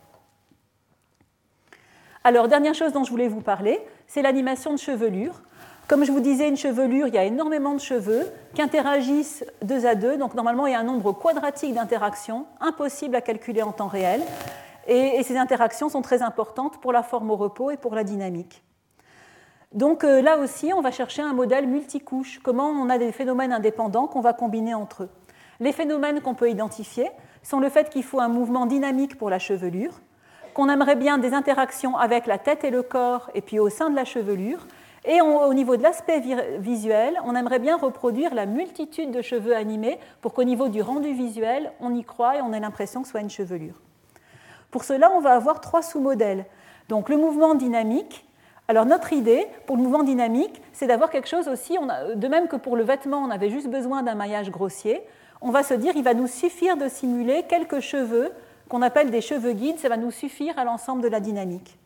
Alors, 2.24 2.48
dernière 2.48 2.74
chose 2.74 2.92
dont 2.92 3.04
je 3.04 3.10
voulais 3.10 3.28
vous 3.28 3.42
parler, 3.42 3.80
c'est 4.06 4.22
l'animation 4.22 4.72
de 4.72 4.78
chevelure. 4.78 5.42
Comme 5.88 6.04
je 6.04 6.12
vous 6.12 6.20
disais, 6.20 6.48
une 6.48 6.56
chevelure, 6.56 7.06
il 7.06 7.14
y 7.14 7.18
a 7.18 7.24
énormément 7.24 7.74
de 7.74 7.80
cheveux 7.80 8.26
qui 8.54 8.60
interagissent 8.60 9.44
deux 9.62 9.86
à 9.86 9.94
deux. 9.94 10.16
Donc, 10.18 10.34
normalement, 10.34 10.66
il 10.66 10.72
y 10.72 10.76
a 10.76 10.80
un 10.80 10.84
nombre 10.84 11.12
quadratique 11.12 11.74
d'interactions, 11.74 12.46
impossible 12.60 13.14
à 13.14 13.20
calculer 13.20 13.62
en 13.62 13.72
temps 13.72 13.86
réel. 13.88 14.22
et 14.86 15.22
ces 15.22 15.36
interactions 15.36 15.88
sont 15.88 16.02
très 16.02 16.22
importantes 16.22 16.80
pour 16.80 16.92
la 16.92 17.02
forme 17.02 17.30
au 17.30 17.36
repos 17.36 17.70
et 17.70 17.76
pour 17.76 17.94
la 17.94 18.04
dynamique. 18.04 18.62
Donc 19.74 20.02
euh, 20.02 20.22
là 20.22 20.38
aussi, 20.38 20.72
on 20.72 20.80
va 20.80 20.90
chercher 20.90 21.22
un 21.22 21.34
modèle 21.34 21.66
multicouche, 21.66 22.40
comment 22.42 22.68
on 22.68 22.88
a 22.88 22.96
des 22.96 23.12
phénomènes 23.12 23.52
indépendants 23.52 24.06
qu'on 24.06 24.20
va 24.20 24.32
combiner 24.32 24.74
entre 24.74 25.04
eux. 25.04 25.10
Les 25.60 25.72
phénomènes 25.72 26.20
qu'on 26.20 26.34
peut 26.34 26.50
identifier 26.50 27.10
sont 27.42 27.60
le 27.60 27.68
fait 27.68 27.90
qu'il 27.90 28.04
faut 28.04 28.20
un 28.20 28.28
mouvement 28.28 28.64
dynamique 28.64 29.18
pour 29.18 29.28
la 29.28 29.38
chevelure, 29.38 30.00
qu'on 30.54 30.70
aimerait 30.70 30.96
bien 30.96 31.18
des 31.18 31.34
interactions 31.34 31.96
avec 31.96 32.26
la 32.26 32.38
tête 32.38 32.64
et 32.64 32.70
le 32.70 32.82
corps, 32.82 33.30
et 33.34 33.42
puis 33.42 33.58
au 33.58 33.68
sein 33.68 33.90
de 33.90 33.96
la 33.96 34.04
chevelure, 34.04 34.66
et 35.04 35.20
au 35.20 35.54
niveau 35.54 35.76
de 35.76 35.82
l'aspect 35.82 36.22
visuel, 36.58 37.18
on 37.24 37.34
aimerait 37.34 37.60
bien 37.60 37.76
reproduire 37.76 38.34
la 38.34 38.46
multitude 38.46 39.10
de 39.10 39.22
cheveux 39.22 39.54
animés 39.54 39.98
pour 40.20 40.34
qu'au 40.34 40.44
niveau 40.44 40.68
du 40.68 40.82
rendu 40.82 41.12
visuel, 41.12 41.72
on 41.80 41.94
y 41.94 42.04
croit 42.04 42.36
et 42.36 42.42
on 42.42 42.52
ait 42.52 42.60
l'impression 42.60 43.00
que 43.00 43.06
ce 43.06 43.12
soit 43.12 43.20
une 43.20 43.30
chevelure. 43.30 43.80
Pour 44.70 44.84
cela, 44.84 45.10
on 45.12 45.20
va 45.20 45.34
avoir 45.34 45.60
trois 45.60 45.82
sous-modèles. 45.82 46.44
Donc 46.88 47.08
le 47.08 47.16
mouvement 47.16 47.54
dynamique, 47.54 48.27
alors 48.68 48.84
notre 48.84 49.14
idée 49.14 49.46
pour 49.66 49.76
le 49.76 49.82
mouvement 49.82 50.02
dynamique, 50.02 50.60
c'est 50.74 50.86
d'avoir 50.86 51.08
quelque 51.08 51.28
chose 51.28 51.48
aussi, 51.48 51.78
de 52.14 52.28
même 52.28 52.48
que 52.48 52.56
pour 52.56 52.76
le 52.76 52.84
vêtement, 52.84 53.18
on 53.18 53.30
avait 53.30 53.48
juste 53.48 53.68
besoin 53.68 54.02
d'un 54.02 54.14
maillage 54.14 54.50
grossier, 54.50 55.00
on 55.40 55.50
va 55.50 55.62
se 55.62 55.72
dire 55.72 55.94
il 55.96 56.04
va 56.04 56.12
nous 56.12 56.26
suffire 56.26 56.76
de 56.76 56.86
simuler 56.88 57.44
quelques 57.48 57.80
cheveux 57.80 58.30
qu'on 58.68 58.82
appelle 58.82 59.10
des 59.10 59.22
cheveux 59.22 59.52
guides, 59.52 59.78
ça 59.78 59.88
va 59.88 59.96
nous 59.96 60.10
suffire 60.10 60.58
à 60.58 60.64
l'ensemble 60.64 61.02
de 61.02 61.08
la 61.08 61.20
dynamique. 61.20 61.78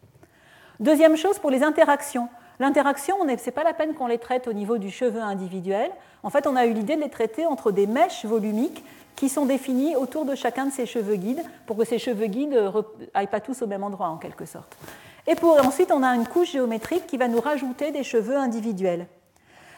Deuxième 0.80 1.16
chose 1.16 1.38
pour 1.38 1.50
les 1.50 1.62
interactions. 1.62 2.28
L'interaction, 2.58 3.16
ce 3.20 3.26
n'est 3.26 3.52
pas 3.52 3.62
la 3.62 3.74
peine 3.74 3.94
qu'on 3.94 4.08
les 4.08 4.18
traite 4.18 4.48
au 4.48 4.52
niveau 4.52 4.78
du 4.78 4.90
cheveu 4.90 5.20
individuel. 5.20 5.90
En 6.24 6.30
fait, 6.30 6.48
on 6.48 6.56
a 6.56 6.66
eu 6.66 6.72
l'idée 6.72 6.96
de 6.96 7.02
les 7.02 7.10
traiter 7.10 7.46
entre 7.46 7.70
des 7.70 7.86
mèches 7.86 8.24
volumiques 8.24 8.84
qui 9.14 9.28
sont 9.28 9.46
définies 9.46 9.94
autour 9.94 10.24
de 10.24 10.34
chacun 10.34 10.66
de 10.66 10.72
ces 10.72 10.86
cheveux 10.86 11.16
guides 11.16 11.42
pour 11.66 11.76
que 11.76 11.84
ces 11.84 11.98
cheveux 11.98 12.26
guides 12.26 12.58
n'aillent 13.14 13.26
pas 13.28 13.40
tous 13.40 13.62
au 13.62 13.68
même 13.68 13.84
endroit 13.84 14.08
en 14.08 14.16
quelque 14.16 14.46
sorte. 14.46 14.76
Et 15.26 15.34
ensuite, 15.42 15.92
on 15.92 16.02
a 16.02 16.14
une 16.14 16.26
couche 16.26 16.52
géométrique 16.52 17.06
qui 17.06 17.16
va 17.16 17.28
nous 17.28 17.40
rajouter 17.40 17.90
des 17.90 18.02
cheveux 18.02 18.36
individuels. 18.36 19.06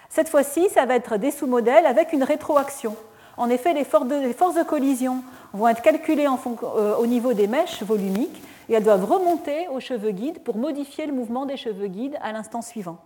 Cette 0.08 0.28
fois-ci, 0.28 0.68
ça 0.70 0.86
va 0.86 0.94
être 0.94 1.16
des 1.16 1.30
sous-modèles 1.30 1.86
avec 1.86 2.12
une 2.12 2.22
rétroaction. 2.22 2.96
En 3.36 3.50
effet, 3.50 3.74
les 3.74 3.84
forces 3.84 4.06
de, 4.06 4.62
collision 4.62 5.22
vont 5.52 5.68
être 5.68 5.82
calculées 5.82 6.26
euh, 6.26 6.96
au 6.96 7.06
niveau 7.06 7.32
des 7.32 7.48
mèches 7.48 7.82
volumiques 7.82 8.42
et 8.68 8.74
elles 8.74 8.84
doivent 8.84 9.04
remonter 9.04 9.68
aux 9.68 9.80
cheveux 9.80 10.12
guides 10.12 10.38
pour 10.42 10.56
modifier 10.56 11.06
le 11.06 11.12
mouvement 11.12 11.46
des 11.46 11.56
cheveux 11.56 11.88
guides 11.88 12.16
à 12.22 12.32
l'instant 12.32 12.62
suivant. 12.62 12.98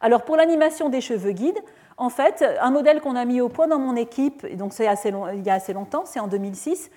Alors 0.00 0.22
pour 0.22 0.36
l'animation 0.36 0.88
des 0.88 1.00
cheveux 1.00 1.32
guides, 1.32 1.60
en 1.96 2.10
fait, 2.10 2.44
un 2.60 2.70
modèle 2.70 3.00
qu'on 3.00 3.16
a 3.16 3.24
mis 3.24 3.40
au 3.40 3.48
point 3.48 3.66
dans 3.66 3.80
mon 3.80 3.96
équipe, 3.96 4.46
donc 4.56 4.72
c'est 4.72 4.84
il 4.84 5.42
y 5.44 5.50
a 5.50 5.54
assez 5.54 5.72
longtemps, 5.72 6.04
c'est 6.06 6.20
en 6.20 6.28
2006, 6.28 6.90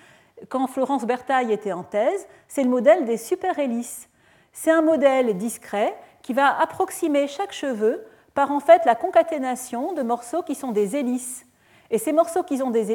quand 0.48 0.66
Florence 0.66 1.04
Bertaille 1.04 1.52
était 1.52 1.72
en 1.72 1.82
thèse, 1.82 2.26
c'est 2.48 2.62
le 2.62 2.70
modèle 2.70 3.04
des 3.04 3.16
super-hélices. 3.16 4.08
C'est 4.52 4.70
un 4.70 4.82
modèle 4.82 5.36
discret 5.36 5.94
qui 6.22 6.32
va 6.32 6.60
approximer 6.60 7.26
chaque 7.26 7.52
cheveu 7.52 8.04
par 8.34 8.50
en 8.50 8.60
fait 8.60 8.84
la 8.84 8.94
concaténation 8.94 9.92
de 9.92 10.02
morceaux 10.02 10.42
qui 10.42 10.54
sont 10.54 10.72
des 10.72 10.96
hélices. 10.96 11.46
Et 11.90 11.98
ces 11.98 12.12
morceaux 12.12 12.42
qui, 12.42 12.56
sont 12.56 12.70
des 12.70 12.90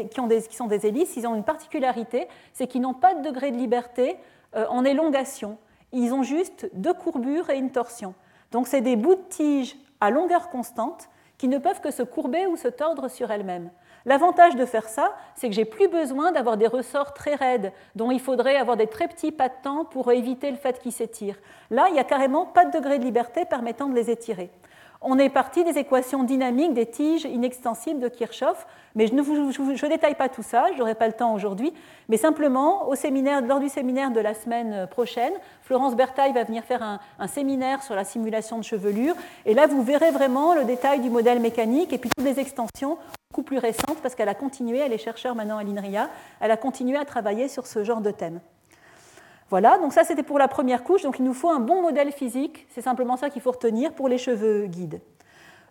hélices, 0.88 1.18
ils 1.18 1.28
ont 1.28 1.36
une 1.36 1.43
particularité, 1.43 2.28
c'est 2.54 2.68
qu'ils 2.68 2.82
n'ont 2.82 2.95
pas 2.95 3.14
de 3.14 3.22
degré 3.22 3.52
de 3.52 3.58
liberté 3.58 4.18
euh, 4.56 4.66
en 4.70 4.84
élongation. 4.84 5.58
Ils 5.91 6.14
ont 6.14 6.24
juste 6.24 6.70
deux 6.74 6.93
courbures 6.93 7.50
et 7.50 7.58
une 7.58 7.72
torsion. 7.72 8.16
Donc 8.52 8.68
c'est 8.68 8.82
des 8.82 8.95
bouts 8.95 9.16
de 9.16 9.22
tige 9.30 9.78
à 10.02 10.10
longueur 10.10 10.50
constante 10.50 11.10
qui 11.38 11.48
ne 11.48 11.60
peuvent 11.60 11.82
que 11.82 11.91
se 11.91 12.02
courber 12.02 12.48
ou 12.48 12.58
se 12.58 12.68
tordre 12.68 13.08
sur 13.08 13.30
elles-mêmes. 13.30 13.70
L'avantage 14.08 14.55
de 14.55 14.66
faire 14.66 14.88
ça, 14.88 15.12
c'est 15.36 15.49
que 15.49 15.53
j'ai 15.53 15.66
plus 15.66 15.89
besoin 15.89 16.32
d'avoir 16.32 16.55
des 16.55 16.66
ressorts 16.66 17.14
très 17.14 17.36
raides, 17.36 17.74
dont 17.93 18.10
il 18.10 18.22
faudrait 18.22 18.55
avoir 18.55 18.78
des 18.78 18.88
très 18.88 19.10
petits 19.10 19.34
pas 19.34 19.49
de 19.49 19.53
temps 19.62 19.84
pour 19.84 20.14
éviter 20.14 20.49
le 20.49 20.55
fait 20.55 20.80
qu'ils 20.80 20.93
s'étirent. 20.93 21.38
Là, 21.72 21.88
il 21.89 21.93
n'y 21.93 21.99
a 21.99 22.05
carrément 22.05 22.45
pas 22.45 22.64
de 22.64 22.72
degré 22.72 22.99
de 22.99 23.03
liberté 23.03 23.43
permettant 23.43 23.88
de 23.88 23.95
les 23.95 24.10
étirer. 24.10 24.49
On 25.01 25.20
est 25.20 25.30
parti 25.30 25.66
des 25.66 25.78
équations 25.78 26.24
dynamiques 26.24 26.74
des 26.74 26.86
tiges 26.86 27.26
inextensibles 27.26 27.99
de 27.99 28.08
Kirchhoff, 28.08 28.66
mais 28.95 29.08
je 29.08 29.14
ne 29.14 29.89
détaille 29.89 30.16
pas 30.16 30.30
tout 30.30 30.41
ça, 30.41 30.68
je 30.74 30.80
n'aurai 30.80 30.95
pas 30.95 31.08
le 31.08 31.14
temps 31.14 31.34
aujourd'hui, 31.34 31.74
mais 32.08 32.16
simplement, 32.16 32.88
au 32.88 32.95
séminaire, 32.95 33.41
lors 33.41 33.60
du 33.60 33.68
séminaire 33.68 34.12
de 34.12 34.22
la 34.22 34.34
semaine 34.34 34.88
prochaine, 34.88 35.34
Florence 35.64 35.97
Bertaille 35.97 36.32
va 36.32 36.45
venir 36.45 36.64
faire 36.64 36.82
un, 36.82 37.28
séminaire 37.28 37.84
sur 37.84 37.93
la 37.93 38.05
simulation 38.05 38.58
de 38.58 38.64
chevelure, 38.64 39.16
et 39.45 39.53
là, 39.53 39.68
vous 39.68 39.84
verrez 39.84 40.12
vraiment 40.12 40.55
le 40.55 40.64
détail 40.64 41.01
du 41.01 41.10
modèle 41.10 41.41
mécanique 41.41 41.91
et 41.91 41.97
puis 41.97 42.10
toutes 42.16 42.26
les 42.26 42.39
extensions 42.39 42.97
beaucoup 43.30 43.43
plus 43.43 43.57
récente 43.57 43.97
parce 44.01 44.15
qu'elle 44.15 44.30
a 44.30 44.36
continué, 44.36 44.80
elle 44.80 44.93
est 44.93 44.97
chercheur 44.97 45.36
maintenant 45.36 45.57
à 45.57 45.63
l'INRIA, 45.63 46.09
elle 46.39 46.51
a 46.51 46.57
continué 46.57 46.97
à 46.97 47.03
travailler 47.03 47.49
sur 47.49 47.67
ce 47.67 47.84
genre 47.84 47.99
de 47.99 48.11
thème. 48.11 48.39
Voilà, 49.49 49.78
donc 49.78 49.91
ça 49.93 50.03
c'était 50.03 50.23
pour 50.23 50.39
la 50.39 50.47
première 50.47 50.84
couche, 50.84 51.03
donc 51.03 51.19
il 51.19 51.25
nous 51.25 51.34
faut 51.34 51.49
un 51.49 51.59
bon 51.59 51.82
modèle 51.82 52.11
physique, 52.11 52.67
c'est 52.69 52.82
simplement 52.82 53.17
ça 53.17 53.30
qu'il 53.30 53.41
faut 53.41 53.51
retenir 53.51 53.93
pour 53.93 54.07
les 54.07 54.17
cheveux 54.17 54.67
guides. 54.67 55.01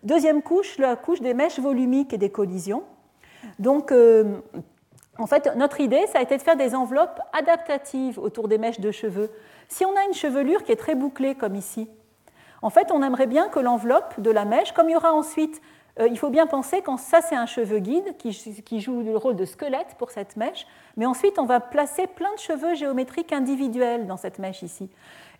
Deuxième 0.03 0.43
couche, 0.43 0.77
la 0.77 0.95
couche 0.95 1.19
des 1.19 1.33
mèches 1.33 1.59
volumiques 1.59 2.13
et 2.13 2.19
des 2.19 2.29
collisions. 2.29 2.83
Donc 3.57 3.91
euh, 3.91 4.39
en 5.17 5.25
fait, 5.25 5.51
notre 5.55 5.81
idée, 5.81 6.05
ça 6.13 6.19
a 6.19 6.21
été 6.21 6.37
de 6.37 6.41
faire 6.43 6.57
des 6.57 6.75
enveloppes 6.75 7.19
adaptatives 7.33 8.19
autour 8.19 8.47
des 8.47 8.59
mèches 8.59 8.79
de 8.79 8.91
cheveux. 8.91 9.31
Si 9.67 9.83
on 9.83 9.95
a 9.95 10.05
une 10.07 10.13
chevelure 10.13 10.63
qui 10.63 10.71
est 10.71 10.77
très 10.77 10.93
bouclée 10.93 11.33
comme 11.33 11.55
ici, 11.55 11.89
en 12.61 12.69
fait, 12.69 12.91
on 12.91 13.03
aimerait 13.03 13.27
bien 13.27 13.49
que 13.49 13.59
l'enveloppe 13.59 14.19
de 14.19 14.31
la 14.31 14.45
mèche, 14.45 14.71
comme 14.73 14.89
il 14.89 14.93
y 14.93 14.95
aura 14.95 15.13
ensuite 15.13 15.61
euh, 15.99 16.07
il 16.07 16.17
faut 16.17 16.29
bien 16.29 16.47
penser 16.47 16.81
que 16.81 16.91
ça, 16.97 17.21
c'est 17.21 17.35
un 17.35 17.45
cheveu 17.45 17.79
guide 17.79 18.15
qui, 18.17 18.79
joue 18.79 19.01
le 19.01 19.17
rôle 19.17 19.35
de 19.35 19.45
squelette 19.45 19.95
pour 19.97 20.11
cette 20.11 20.35
mèche, 20.37 20.67
mais 20.95 21.05
ensuite, 21.05 21.39
on 21.39 21.45
va 21.45 21.59
placer 21.59 22.07
plein 22.07 22.33
de 22.33 22.39
cheveux 22.39 22.75
géométriques 22.75 23.33
individuels 23.33 24.07
dans 24.07 24.17
cette 24.17 24.39
mèche 24.39 24.61
ici. 24.61 24.89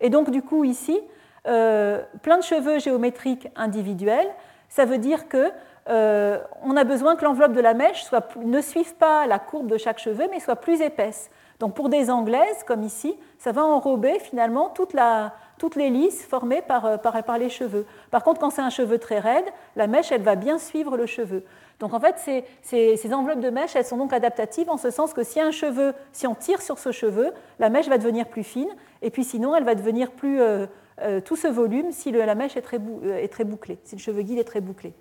Et 0.00 0.10
donc, 0.10 0.30
du 0.30 0.42
coup, 0.42 0.64
ici, 0.64 0.98
euh, 1.46 2.02
plein 2.22 2.38
de 2.38 2.42
cheveux 2.42 2.78
géométriques 2.78 3.48
individuels, 3.56 4.28
ça 4.68 4.84
veut 4.84 4.98
dire 4.98 5.28
que 5.28 5.50
euh, 5.88 6.38
on 6.62 6.76
a 6.76 6.84
besoin 6.84 7.16
que 7.16 7.24
l'enveloppe 7.24 7.52
de 7.52 7.60
la 7.60 7.74
mèche 7.74 8.04
ne 8.44 8.60
suive 8.60 8.94
pas 8.96 9.26
la 9.26 9.38
courbe 9.38 9.68
de 9.68 9.78
chaque 9.78 9.98
cheveu, 9.98 10.26
mais 10.30 10.40
soit 10.40 10.56
plus 10.56 10.80
épaisse. 10.80 11.30
Donc 11.60 11.74
pour 11.74 11.88
des 11.88 12.10
anglaises, 12.10 12.62
comme 12.66 12.82
ici, 12.82 13.16
ça 13.38 13.52
va 13.52 13.64
enrober 13.64 14.18
finalement 14.20 14.68
toute 14.68 14.92
la, 14.92 15.34
toutes 15.58 15.74
les 15.74 15.90
lisses 15.90 16.24
formées 16.24 16.62
euh, 16.70 16.96
par, 16.98 17.38
les 17.38 17.48
cheveux. 17.48 17.84
Par 18.10 18.22
contre, 18.22 18.40
quand 18.40 18.50
c'est 18.50 18.62
un 18.62 18.70
cheveu 18.70 18.98
très 18.98 19.18
raide, 19.18 19.44
la 19.74 19.88
mèche, 19.88 20.12
elle 20.12 20.22
va 20.22 20.36
bien 20.36 20.58
suivre 20.58 20.96
le 20.96 21.06
cheveu. 21.06 21.44
Donc 21.80 21.94
en 21.94 22.00
fait, 22.00 22.16
ces, 22.62 22.96
ces, 22.96 23.14
enveloppes 23.14 23.40
de 23.40 23.50
mèche, 23.50 23.74
elles 23.76 23.84
sont 23.84 23.96
donc 23.96 24.12
adaptatives 24.12 24.70
en 24.70 24.76
ce 24.76 24.90
sens 24.90 25.12
que 25.12 25.24
si 25.24 25.40
un 25.40 25.50
cheveu, 25.50 25.94
si 26.12 26.26
on 26.26 26.34
tire 26.34 26.62
sur 26.62 26.78
ce 26.78 26.92
cheveu, 26.92 27.32
la 27.58 27.70
mèche 27.70 27.88
va 27.88 27.98
devenir 27.98 28.26
plus 28.26 28.44
fine, 28.44 28.68
et 29.02 29.10
puis 29.10 29.24
sinon, 29.24 29.54
elle 29.54 29.64
va 29.64 29.74
devenir 29.74 30.10
plus 30.12 30.40
euh, 30.40 30.66
euh, 31.02 31.20
tout 31.20 31.36
ce 31.36 31.46
volume 31.46 31.92
si 31.92 32.10
la 32.10 32.34
mèche 32.34 32.56
est 32.56 32.62
très 32.62 33.44
bouclée, 33.44 33.78
si 33.84 33.96
le 33.96 34.00
cheveu 34.00 34.22
guide 34.22 34.38
est 34.38 34.44
très 34.44 34.60
bouclé. 34.60 34.92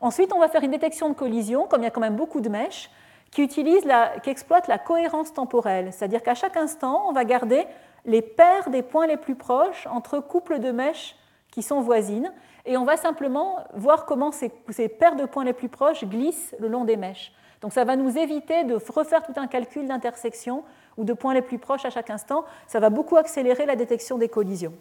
Ensuite, 0.00 0.32
on 0.34 0.38
va 0.38 0.48
faire 0.48 0.62
une 0.62 0.72
détection 0.72 1.08
de 1.08 1.14
collision, 1.14 1.66
comme 1.66 1.80
il 1.80 1.84
y 1.84 1.88
a 1.88 1.90
quand 1.90 2.02
même 2.02 2.16
beaucoup 2.16 2.42
de 2.42 2.50
mèches, 2.50 2.90
qui, 3.30 3.42
utilise 3.42 3.84
la, 3.84 4.18
qui 4.20 4.30
exploite 4.30 4.68
la 4.68 4.78
cohérence 4.78 5.32
temporelle, 5.32 5.92
c'est-à-dire 5.92 6.22
qu'à 6.22 6.34
chaque 6.34 6.56
instant, 6.56 7.04
on 7.08 7.12
va 7.12 7.24
garder 7.24 7.66
les 8.04 8.22
paires 8.22 8.70
des 8.70 8.82
points 8.82 9.06
les 9.06 9.16
plus 9.16 9.34
proches 9.34 9.86
entre 9.88 10.20
couples 10.20 10.58
de 10.60 10.70
mèches 10.70 11.16
qui 11.50 11.62
sont 11.62 11.80
voisines, 11.80 12.32
et 12.66 12.76
on 12.76 12.84
va 12.84 12.96
simplement 12.96 13.64
voir 13.74 14.04
comment 14.04 14.32
ces, 14.32 14.50
paires 14.88 15.16
de 15.16 15.24
points 15.24 15.44
les 15.44 15.52
plus 15.52 15.68
proches 15.68 16.04
glissent 16.04 16.54
le 16.58 16.68
long 16.68 16.84
des 16.84 16.96
mèches. 16.96 17.32
Donc 17.62 17.72
ça 17.72 17.84
va 17.84 17.96
nous 17.96 18.18
éviter 18.18 18.64
de 18.64 18.74
refaire 18.74 19.22
tout 19.22 19.32
un 19.36 19.46
calcul 19.46 19.86
d'intersection 19.86 20.64
ou 20.96 21.04
de 21.04 21.12
points 21.12 21.32
les 21.32 21.42
plus 21.42 21.58
proches 21.58 21.84
à 21.84 21.90
chaque 21.90 22.10
instant. 22.10 22.44
Ça 22.66 22.80
va 22.80 22.90
beaucoup 22.90 23.16
accélérer 23.16 23.66
la 23.66 23.76
détection 23.76 24.18
des 24.18 24.28
collisions. 24.28 24.74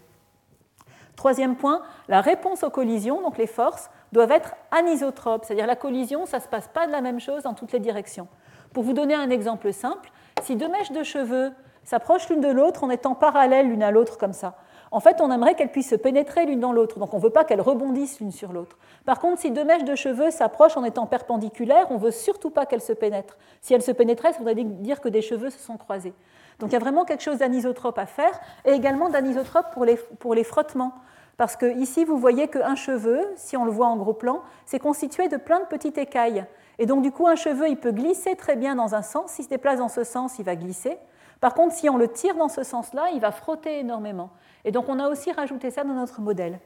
Troisième 1.16 1.56
point, 1.56 1.82
la 2.08 2.22
réponse 2.22 2.64
aux 2.64 2.70
collisions, 2.70 3.22
donc 3.22 3.38
les 3.38 3.48
forces, 3.48 3.90
doivent 4.12 4.32
être 4.32 4.56
anisotropes, 4.72 5.46
c'est-à-dire 5.46 5.68
la 5.68 5.76
collision, 5.76 6.26
ça 6.26 6.38
ne 6.38 6.44
se 6.44 6.48
passe 6.48 6.68
pas 6.68 6.88
de 6.88 6.92
la 6.92 7.02
même 7.02 7.20
chose 7.20 7.44
dans 7.44 7.54
toutes 7.54 7.72
les 7.72 7.80
directions. 7.80 8.28
Pour 8.74 8.84
vous 8.84 8.94
donner 8.94 9.16
un 9.16 9.30
exemple 9.30 9.72
simple, 9.72 10.12
si 10.42 10.56
deux 10.56 10.68
mèches 10.68 10.92
de 10.92 11.04
cheveux 11.04 11.52
s'approchent 11.84 12.30
l'une 12.30 12.42
de 12.42 12.50
l'autre 12.50 12.84
en 12.84 12.90
étant 12.90 13.16
parallèles 13.16 13.70
l'une 13.70 13.84
à 13.84 13.92
l'autre 13.92 14.18
comme 14.18 14.34
ça. 14.34 14.56
En 14.92 15.00
fait, 15.00 15.22
on 15.22 15.32
aimerait 15.32 15.56
qu'elles 15.56 15.72
puissent 15.72 15.90
se 15.90 15.96
pénétrer 15.96 16.46
l'une 16.46 16.60
dans 16.60 16.72
l'autre, 16.72 17.00
donc 17.00 17.14
on 17.14 17.18
ne 17.18 17.22
veut 17.22 17.30
pas 17.30 17.44
qu'elles 17.44 17.62
rebondissent 17.62 18.20
l'une 18.20 18.32
sur 18.32 18.54
l'autre. 18.54 18.78
Par 19.06 19.20
contre, 19.20 19.42
si 19.42 19.52
deux 19.52 19.64
mèches 19.64 19.84
de 19.84 19.96
cheveux 19.96 20.32
s'approchent 20.32 20.78
en 20.78 20.84
étant 20.84 21.06
perpendiculaires, 21.06 21.88
on 21.90 21.96
ne 21.96 22.00
veut 22.00 22.12
surtout 22.12 22.50
pas 22.50 22.66
qu'elles 22.66 22.82
se 22.82 22.94
pénètrent. 22.94 23.38
Si 23.62 23.74
elles 23.74 23.82
se 23.82 23.92
pénétraient, 23.92 24.32
ça 24.32 24.40
voudrait 24.40 24.56
dire 24.56 25.02
que 25.02 25.10
des 25.10 25.22
cheveux 25.22 25.50
se 25.50 25.60
sont 25.60 25.78
croisés. 25.78 26.14
Donc 26.60 26.70
il 26.70 26.74
y 26.74 26.78
a 26.78 26.80
vraiment 26.80 27.06
quelque 27.06 27.24
chose 27.24 27.40
d'anisotrope 27.40 27.98
à 27.98 28.06
faire, 28.06 28.40
et 28.66 28.72
également 28.72 29.10
d'anisotrope 29.10 29.72
pour 29.74 29.86
les, 29.86 29.96
pour 29.96 30.34
les 30.34 30.44
frottements. 30.44 30.94
Parce 31.38 31.58
que 31.58 31.78
ici, 31.78 32.06
vous 32.06 32.18
voyez 32.18 32.48
qu'un 32.48 32.76
cheveu, 32.76 33.20
si 33.36 33.58
on 33.58 33.66
le 33.66 33.72
voit 33.72 33.88
en 33.88 33.98
gros 33.98 34.14
plan, 34.14 34.42
c'est 34.66 34.80
constitué 34.80 35.28
de 35.28 35.38
plein 35.38 35.60
de 35.60 35.66
petites 35.66 35.98
écailles. 35.98 36.46
Et 36.80 36.86
donc, 36.86 37.02
du 37.02 37.12
coup, 37.12 37.28
un 37.28 37.36
cheveu, 37.36 37.68
il 37.68 37.78
peut 37.78 37.92
glisser 37.92 38.36
très 38.36 38.56
bien 38.56 38.76
dans 38.76 38.96
un 38.96 39.02
sens. 39.02 39.32
S'il 39.32 39.46
se 39.46 39.50
déplace 39.50 39.80
dans 39.80 39.90
ce 39.90 40.04
sens, 40.04 40.40
il 40.40 40.46
va 40.46 40.56
glisser. 40.56 40.98
Par 41.42 41.54
contre, 41.54 41.76
si 41.76 41.90
on 41.90 41.98
le 41.98 42.08
tire 42.08 42.36
dans 42.36 42.48
ce 42.48 42.64
sens-là, 42.64 43.10
il 43.14 43.20
va 43.20 43.32
frotter 43.32 43.80
énormément. 43.80 44.30
Et 44.64 44.72
donc, 44.72 44.88
on 44.88 45.00
a 45.00 45.10
aussi 45.10 45.32
rajouté 45.32 45.72
ça 45.72 45.84
dans 45.84 45.94
notre 45.94 46.22
modèle. 46.22 46.60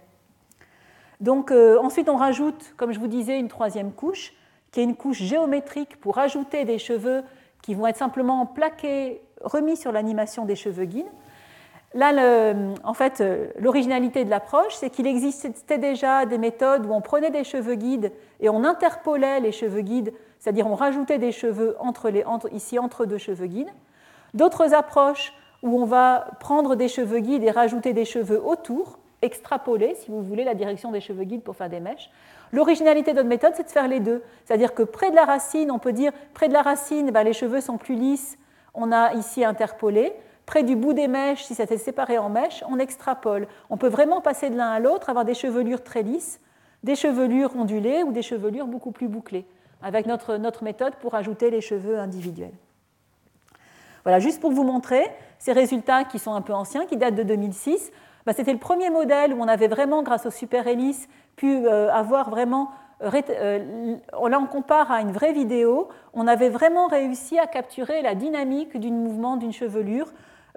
Donc, 1.19 1.51
euh, 1.51 1.79
ensuite, 1.79 2.07
on 2.07 2.15
rajoute, 2.15 2.73
comme 2.77 2.91
je 2.91 2.99
vous 2.99 3.07
disais, 3.07 3.39
une 3.39 3.49
troisième 3.49 3.91
couche, 3.91 4.33
qui 4.71 4.79
est 4.79 4.83
une 4.83 4.95
couche 4.95 5.17
géométrique 5.17 5.99
pour 5.99 6.19
ajouter 6.19 6.63
des 6.63 6.77
cheveux 6.77 7.23
qui 7.61 7.73
vont 7.73 7.87
être 7.87 7.97
simplement 7.97 8.45
plaqués, 8.45 9.21
remis 9.41 9.77
sur 9.77 9.91
l'animation 9.91 10.45
des 10.45 10.55
cheveux 10.55 10.85
guides. 10.85 11.09
Là, 11.95 12.53
en 12.83 12.93
fait, 12.93 13.19
euh, 13.19 13.47
l'originalité 13.59 14.23
de 14.23 14.29
l'approche, 14.29 14.75
c'est 14.75 14.91
qu'il 14.91 15.07
existait 15.07 15.79
déjà 15.79 16.25
des 16.25 16.37
méthodes 16.37 16.85
où 16.85 16.93
on 16.93 17.01
prenait 17.01 17.31
des 17.31 17.43
cheveux 17.43 17.75
guides 17.75 18.11
et 18.39 18.49
on 18.49 18.63
interpolait 18.63 19.39
les 19.39 19.51
cheveux 19.51 19.81
guides, 19.81 20.13
c'est-à-dire 20.37 20.67
on 20.67 20.75
rajoutait 20.75 21.17
des 21.17 21.31
cheveux 21.31 21.75
entre 21.79 22.09
les, 22.09 22.23
ici 22.51 22.77
entre 22.77 23.05
deux 23.05 23.17
cheveux 23.17 23.47
guides. 23.47 23.71
D'autres 24.35 24.75
approches 24.75 25.33
où 25.63 25.81
on 25.81 25.85
va 25.85 26.27
prendre 26.39 26.75
des 26.75 26.87
cheveux 26.87 27.19
guides 27.19 27.43
et 27.43 27.49
rajouter 27.49 27.93
des 27.93 28.05
cheveux 28.05 28.41
autour, 28.45 28.99
extrapoler, 29.23 29.95
si 29.95 30.11
vous 30.11 30.21
voulez, 30.21 30.43
la 30.43 30.53
direction 30.53 30.91
des 30.91 31.01
cheveux 31.01 31.23
guides 31.23 31.41
pour 31.41 31.55
faire 31.55 31.69
des 31.69 31.79
mèches. 31.79 32.11
L'originalité 32.51 33.11
de 33.11 33.17
notre 33.17 33.29
méthode, 33.29 33.53
c'est 33.55 33.63
de 33.63 33.69
faire 33.69 33.87
les 33.87 33.99
deux. 33.99 34.23
C'est-à-dire 34.45 34.75
que 34.75 34.83
près 34.83 35.09
de 35.09 35.15
la 35.15 35.25
racine, 35.25 35.71
on 35.71 35.79
peut 35.79 35.91
dire, 35.91 36.11
près 36.35 36.47
de 36.47 36.53
la 36.53 36.61
racine, 36.61 37.09
ben, 37.09 37.23
les 37.23 37.33
cheveux 37.33 37.61
sont 37.61 37.77
plus 37.77 37.95
lisses, 37.95 38.37
on 38.80 38.91
a 38.91 39.13
ici 39.13 39.43
interpolé. 39.43 40.13
Près 40.45 40.63
du 40.63 40.75
bout 40.75 40.93
des 40.93 41.07
mèches, 41.07 41.43
si 41.43 41.53
s'est 41.53 41.77
séparé 41.77 42.17
en 42.17 42.30
mèches, 42.30 42.63
on 42.67 42.80
extrapole. 42.80 43.47
On 43.69 43.77
peut 43.77 43.88
vraiment 43.88 44.21
passer 44.21 44.49
de 44.49 44.57
l'un 44.57 44.71
à 44.71 44.80
l'autre, 44.80 45.09
avoir 45.09 45.25
des 45.25 45.36
chevelures 45.36 45.84
très 45.84 46.01
lisses, 46.01 46.39
des 46.84 46.95
chevelures 46.95 47.55
ondulées 47.55 48.03
ou 48.03 48.11
des 48.11 48.23
chevelures 48.23 48.65
beaucoup 48.65 48.91
plus 48.91 49.07
bouclées, 49.07 49.45
avec 49.84 50.07
notre, 50.07 50.63
méthode 50.63 50.95
pour 50.95 51.13
ajouter 51.13 51.51
les 51.51 51.61
cheveux 51.61 51.99
individuels. 51.99 52.53
Voilà, 54.03 54.19
juste 54.19 54.39
pour 54.39 54.51
vous 54.51 54.63
montrer 54.63 55.03
ces 55.38 55.51
résultats 55.51 56.05
qui 56.05 56.17
sont 56.17 56.34
un 56.34 56.41
peu 56.41 56.53
anciens, 56.53 56.86
qui 56.86 56.97
datent 56.97 57.15
de 57.15 57.23
2006. 57.23 57.91
Bah, 58.25 58.34
c'était 58.34 58.53
le 58.53 58.59
premier 58.59 58.89
modèle 58.89 59.34
où 59.34 59.41
on 59.41 59.47
avait 59.47 59.67
vraiment, 59.67 60.01
grâce 60.01 60.25
au 60.25 60.32
super 60.32 60.67
hélice, 60.67 61.09
pu 61.36 61.67
euh, 61.67 61.91
avoir 61.91 62.30
vraiment. 62.30 62.71
Euh, 63.02 63.12
euh, 63.30 63.97
là, 64.30 64.39
on 64.39 64.45
compare 64.45 64.91
à 64.91 65.02
une 65.02 65.12
vraie 65.12 65.34
vidéo. 65.34 65.89
On 66.14 66.28
avait 66.28 66.50
vraiment 66.50 66.88
réussi 66.88 67.39
à 67.39 67.47
capturer 67.47 68.02
la 68.02 68.16
dynamique 68.16 68.78
du 68.78 68.91
mouvement 68.91 69.38
d'une 69.38 69.54
chevelure 69.54 70.08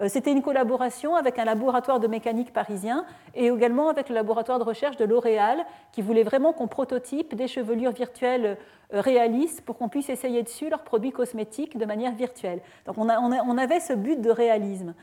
Euh, 0.01 0.07
c'était 0.09 0.31
une 0.31 0.41
collaboration 0.41 1.15
avec 1.15 1.37
un 1.37 1.45
laboratoire 1.45 1.99
de 1.99 2.07
mécanique 2.07 2.51
parisien 2.51 3.05
et 3.35 3.45
également 3.47 3.89
avec 3.89 4.09
le 4.09 4.15
laboratoire 4.15 4.57
de 4.57 4.63
recherche 4.63 4.97
de 4.97 5.05
L'Oréal 5.05 5.65
qui 5.91 6.01
voulait 6.01 6.23
vraiment 6.23 6.51
qu'on 6.51 6.67
prototype 6.67 7.35
des 7.35 7.47
chevelures 7.47 7.91
virtuelles 7.91 8.57
réalistes 8.91 9.61
pour 9.61 9.77
qu'on 9.77 9.89
puisse 9.89 10.09
essayer 10.09 10.41
dessus 10.41 10.69
leurs 10.69 10.83
produits 10.83 11.11
cosmétiques 11.11 11.77
de 11.77 11.85
manière 11.85 12.13
virtuelle. 12.13 12.61
Donc 12.87 12.97
on, 12.97 13.07
on 13.07 13.57
avait 13.57 13.79
ce 13.79 13.93
but 13.93 14.19
de 14.19 14.31
réalisme. 14.31 14.95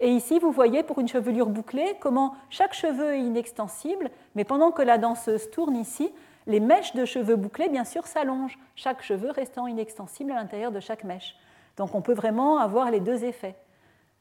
Et 0.00 0.10
ici, 0.10 0.38
vous 0.38 0.52
voyez 0.52 0.82
pour 0.82 0.98
une 1.00 1.08
chevelure 1.08 1.48
bouclée 1.48 1.96
comment 2.00 2.34
chaque 2.50 2.72
cheveu 2.72 3.14
est 3.14 3.20
inextensible, 3.20 4.10
mais 4.34 4.44
pendant 4.44 4.70
que 4.70 4.82
la 4.82 4.96
danseuse 4.96 5.50
tourne 5.50 5.76
ici, 5.76 6.12
les 6.48 6.60
mèches 6.60 6.94
de 6.94 7.04
cheveux 7.04 7.36
bouclés, 7.36 7.68
bien 7.68 7.84
sûr, 7.84 8.06
s'allongent, 8.06 8.58
chaque 8.74 9.02
cheveu 9.02 9.30
restant 9.30 9.66
inextensible 9.66 10.32
à 10.32 10.36
l'intérieur 10.36 10.72
de 10.72 10.80
chaque 10.80 11.04
mèche. 11.04 11.36
Donc 11.76 11.94
on 11.94 12.00
peut 12.00 12.14
vraiment 12.14 12.58
avoir 12.58 12.90
les 12.90 13.00
deux 13.00 13.24
effets. 13.24 13.54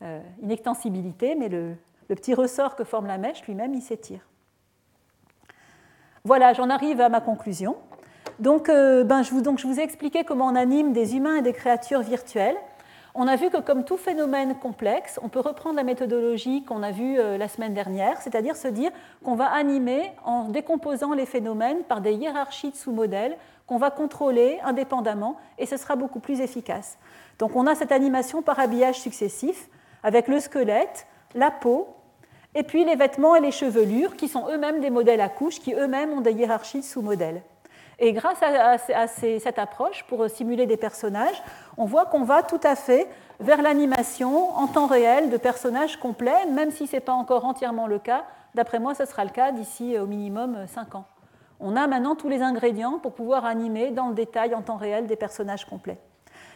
Euh, 0.04 0.20
inextensibilité, 0.44 1.36
mais 1.36 1.50
le, 1.50 1.76
petit 2.08 2.36
ressort 2.36 2.76
que 2.76 2.84
forme 2.84 3.08
la 3.08 3.18
mèche 3.18 3.44
lui-même, 3.48 3.74
il 3.74 3.82
s'étire. 3.82 4.20
Voilà, 6.24 6.54
j'en 6.54 6.70
arrive 6.70 7.02
à 7.02 7.10
ma 7.10 7.22
conclusion. 7.22 7.78
Donc, 8.40 8.70
euh, 8.70 9.04
ben, 9.04 9.24
je 9.24 9.32
vous, 9.32 9.42
donc, 9.42 9.58
je 9.58 9.66
vous 9.66 9.80
ai 9.80 9.84
expliqué 9.84 10.24
comment 10.24 10.48
on 10.48 10.56
anime 10.56 10.94
des 10.94 11.16
humains 11.16 11.38
et 11.38 11.42
des 11.42 11.54
créatures 11.54 12.02
virtuelles. 12.02 12.58
On 13.20 13.28
a 13.28 13.36
vu 13.36 13.50
que 13.50 13.58
comme 13.58 13.84
tout 13.84 13.98
phénomène 13.98 14.54
complexe, 14.60 15.20
on 15.24 15.28
peut 15.28 15.40
reprendre 15.40 15.76
la 15.76 15.84
méthodologie 15.84 16.64
qu'on 16.64 16.84
a 16.84 16.92
vue 16.92 17.20
euh, 17.20 17.40
la 17.40 17.48
semaine 17.48 17.74
dernière, 17.74 18.22
c'est-à-dire 18.22 18.56
se 18.56 18.68
dire 18.68 18.92
qu'on 19.24 19.34
va 19.34 19.48
animer 19.48 20.12
en 20.24 20.50
décomposant 20.50 21.14
les 21.14 21.26
phénomènes 21.26 21.82
par 21.82 22.02
des 22.02 22.14
hiérarchies 22.14 22.70
de 22.70 22.76
sous-modèles 22.76 23.36
qu'on 23.66 23.78
va 23.78 23.90
contrôler 23.90 24.60
indépendamment 24.64 25.36
et 25.58 25.66
ce 25.66 25.78
sera 25.78 25.96
beaucoup 25.96 26.20
plus 26.20 26.42
efficace. 26.42 27.00
Donc 27.40 27.56
on 27.56 27.66
a 27.66 27.74
cette 27.74 27.92
animation 27.92 28.44
par 28.44 28.60
habillage 28.60 29.00
successif 29.00 29.68
avec 30.04 30.28
le 30.28 30.40
squelette, 30.40 31.08
la 31.34 31.50
peau, 31.50 31.88
et 32.54 32.62
puis 32.62 32.86
les 32.86 32.96
vêtements 32.96 33.36
et 33.36 33.42
les 33.42 33.52
chevelures 33.52 34.16
qui 34.16 34.28
sont 34.28 34.48
eux-mêmes 34.48 34.80
des 34.80 34.92
modèles 34.92 35.22
à 35.22 35.30
couches 35.30 35.60
qui 35.60 35.74
eux-mêmes 35.74 36.14
ont 36.14 36.22
des 36.22 36.34
hiérarchies 36.34 36.82
de 36.82 36.86
sous-modèles. 36.86 37.42
Et 38.00 38.14
grâce 38.14 38.42
à, 38.44 39.08
cette 39.08 39.58
approche, 39.58 40.04
pour 40.08 40.30
simuler 40.30 40.68
des 40.68 40.78
personnages, 40.78 41.42
on 41.78 41.86
voit 41.86 42.06
qu'on 42.06 42.24
va 42.24 42.44
tout 42.44 42.60
à 42.64 42.76
fait 42.76 43.08
vers 43.40 43.62
l'animation 43.62 44.56
en 44.56 44.68
temps 44.68 44.86
réel 44.86 45.32
de 45.32 45.38
personnages 45.38 45.98
complets, 45.98 46.46
même 46.46 46.70
si 46.70 46.86
ce 46.86 46.98
n'est 46.98 47.02
pas 47.02 47.14
encore 47.14 47.46
entièrement 47.46 47.88
le 47.88 47.98
cas. 47.98 48.26
D'après 48.54 48.80
moi, 48.80 48.94
ce 48.94 49.06
sera 49.06 49.24
le 49.24 49.32
cas 49.32 49.52
d'ici 49.52 49.96
euh, 49.96 50.04
au 50.04 50.06
minimum 50.06 50.66
5 50.68 50.96
ans. 50.96 51.06
On 51.60 51.76
a 51.76 51.88
maintenant 51.88 52.16
tous 52.16 52.30
les 52.30 52.44
ingrédients 52.44 53.00
pour 53.00 53.14
pouvoir 53.14 53.46
animer 53.46 53.90
dans 53.90 54.10
le 54.10 54.16
détail 54.16 54.54
en 54.54 54.62
temps 54.62 54.78
réel 54.78 55.08
des 55.08 55.16
personnages 55.16 55.66
complets. 55.66 55.98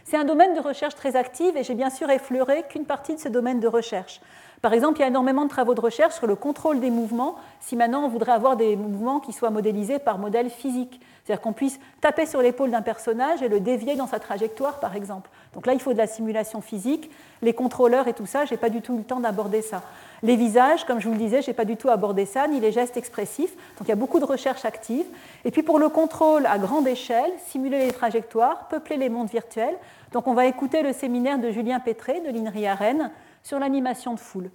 C'est 0.03 0.17
un 0.17 0.23
domaine 0.23 0.53
de 0.53 0.59
recherche 0.59 0.95
très 0.95 1.15
actif 1.15 1.55
et 1.55 1.63
j'ai 1.63 1.73
bien 1.73 1.89
sûr 1.89 2.09
effleuré 2.09 2.63
qu'une 2.69 2.85
partie 2.85 3.15
de 3.15 3.19
ce 3.19 3.29
domaine 3.29 3.59
de 3.59 3.67
recherche. 3.67 4.21
Par 4.61 4.73
exemple, 4.73 4.99
il 4.99 5.01
y 5.01 5.05
a 5.05 5.07
énormément 5.07 5.43
de 5.43 5.49
travaux 5.49 5.73
de 5.73 5.81
recherche 5.81 6.13
sur 6.13 6.27
le 6.27 6.35
contrôle 6.35 6.79
des 6.79 6.91
mouvements, 6.91 7.35
si 7.59 7.75
maintenant 7.75 8.03
on 8.03 8.09
voudrait 8.09 8.31
avoir 8.31 8.57
des 8.57 8.75
mouvements 8.75 9.19
qui 9.19 9.33
soient 9.33 9.49
modélisés 9.49 9.97
par 9.97 10.19
modèle 10.19 10.51
physique. 10.51 11.01
C'est-à-dire 11.31 11.43
qu'on 11.43 11.53
puisse 11.53 11.79
taper 12.01 12.25
sur 12.25 12.41
l'épaule 12.41 12.71
d'un 12.71 12.81
personnage 12.81 13.41
et 13.41 13.47
le 13.47 13.61
dévier 13.61 13.95
dans 13.95 14.05
sa 14.05 14.19
trajectoire, 14.19 14.81
par 14.81 14.97
exemple. 14.97 15.29
Donc 15.53 15.65
là, 15.65 15.71
il 15.71 15.79
faut 15.79 15.93
de 15.93 15.97
la 15.97 16.05
simulation 16.05 16.59
physique, 16.59 17.09
les 17.41 17.53
contrôleurs 17.53 18.09
et 18.09 18.13
tout 18.13 18.25
ça, 18.25 18.43
je 18.43 18.51
n'ai 18.51 18.57
pas 18.57 18.69
du 18.69 18.81
tout 18.81 18.95
eu 18.95 18.97
le 18.97 19.03
temps 19.05 19.21
d'aborder 19.21 19.61
ça. 19.61 19.81
Les 20.23 20.35
visages, 20.35 20.83
comme 20.83 20.99
je 20.99 21.07
vous 21.07 21.13
le 21.13 21.19
disais, 21.19 21.41
je 21.41 21.47
n'ai 21.47 21.53
pas 21.53 21.63
du 21.63 21.77
tout 21.77 21.87
abordé 21.87 22.25
ça, 22.25 22.49
ni 22.49 22.59
les 22.59 22.73
gestes 22.73 22.97
expressifs. 22.97 23.55
Donc 23.77 23.87
il 23.87 23.87
y 23.87 23.91
a 23.93 23.95
beaucoup 23.95 24.19
de 24.19 24.25
recherches 24.25 24.65
actives. 24.65 25.05
Et 25.45 25.51
puis 25.51 25.63
pour 25.63 25.79
le 25.79 25.87
contrôle 25.87 26.45
à 26.47 26.57
grande 26.57 26.85
échelle, 26.85 27.31
simuler 27.47 27.85
les 27.85 27.93
trajectoires, 27.93 28.67
peupler 28.67 28.97
les 28.97 29.07
mondes 29.07 29.29
virtuels. 29.29 29.77
Donc 30.11 30.27
on 30.27 30.33
va 30.33 30.47
écouter 30.47 30.81
le 30.81 30.91
séminaire 30.91 31.39
de 31.39 31.49
Julien 31.49 31.79
Pétré 31.79 32.19
de 32.19 32.29
l'INRI 32.29 32.67
à 32.67 32.75
Rennes 32.75 33.09
sur 33.41 33.57
l'animation 33.57 34.15
de 34.15 34.19
foule. 34.19 34.51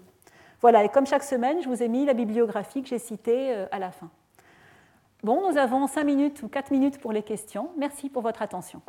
Voilà, 0.60 0.84
et 0.84 0.90
comme 0.90 1.06
chaque 1.06 1.24
semaine, 1.24 1.56
je 1.62 1.68
vous 1.70 1.82
ai 1.82 1.88
mis 1.88 2.04
la 2.04 2.12
bibliographie 2.12 2.82
que 2.82 2.88
j'ai 2.88 2.98
citée 2.98 3.54
euh, 3.54 3.64
à 3.70 3.78
la 3.78 3.90
fin. 3.90 4.10
Bon, 5.22 5.50
nous 5.50 5.58
avons 5.58 5.86
5 5.86 6.04
minutes 6.04 6.42
ou 6.42 6.48
4 6.48 6.70
minutes 6.70 6.98
pour 6.98 7.12
les 7.12 7.22
questions. 7.22 7.70
Merci 7.78 8.08
pour 8.08 8.22
votre 8.22 8.40
attention. 8.42 8.80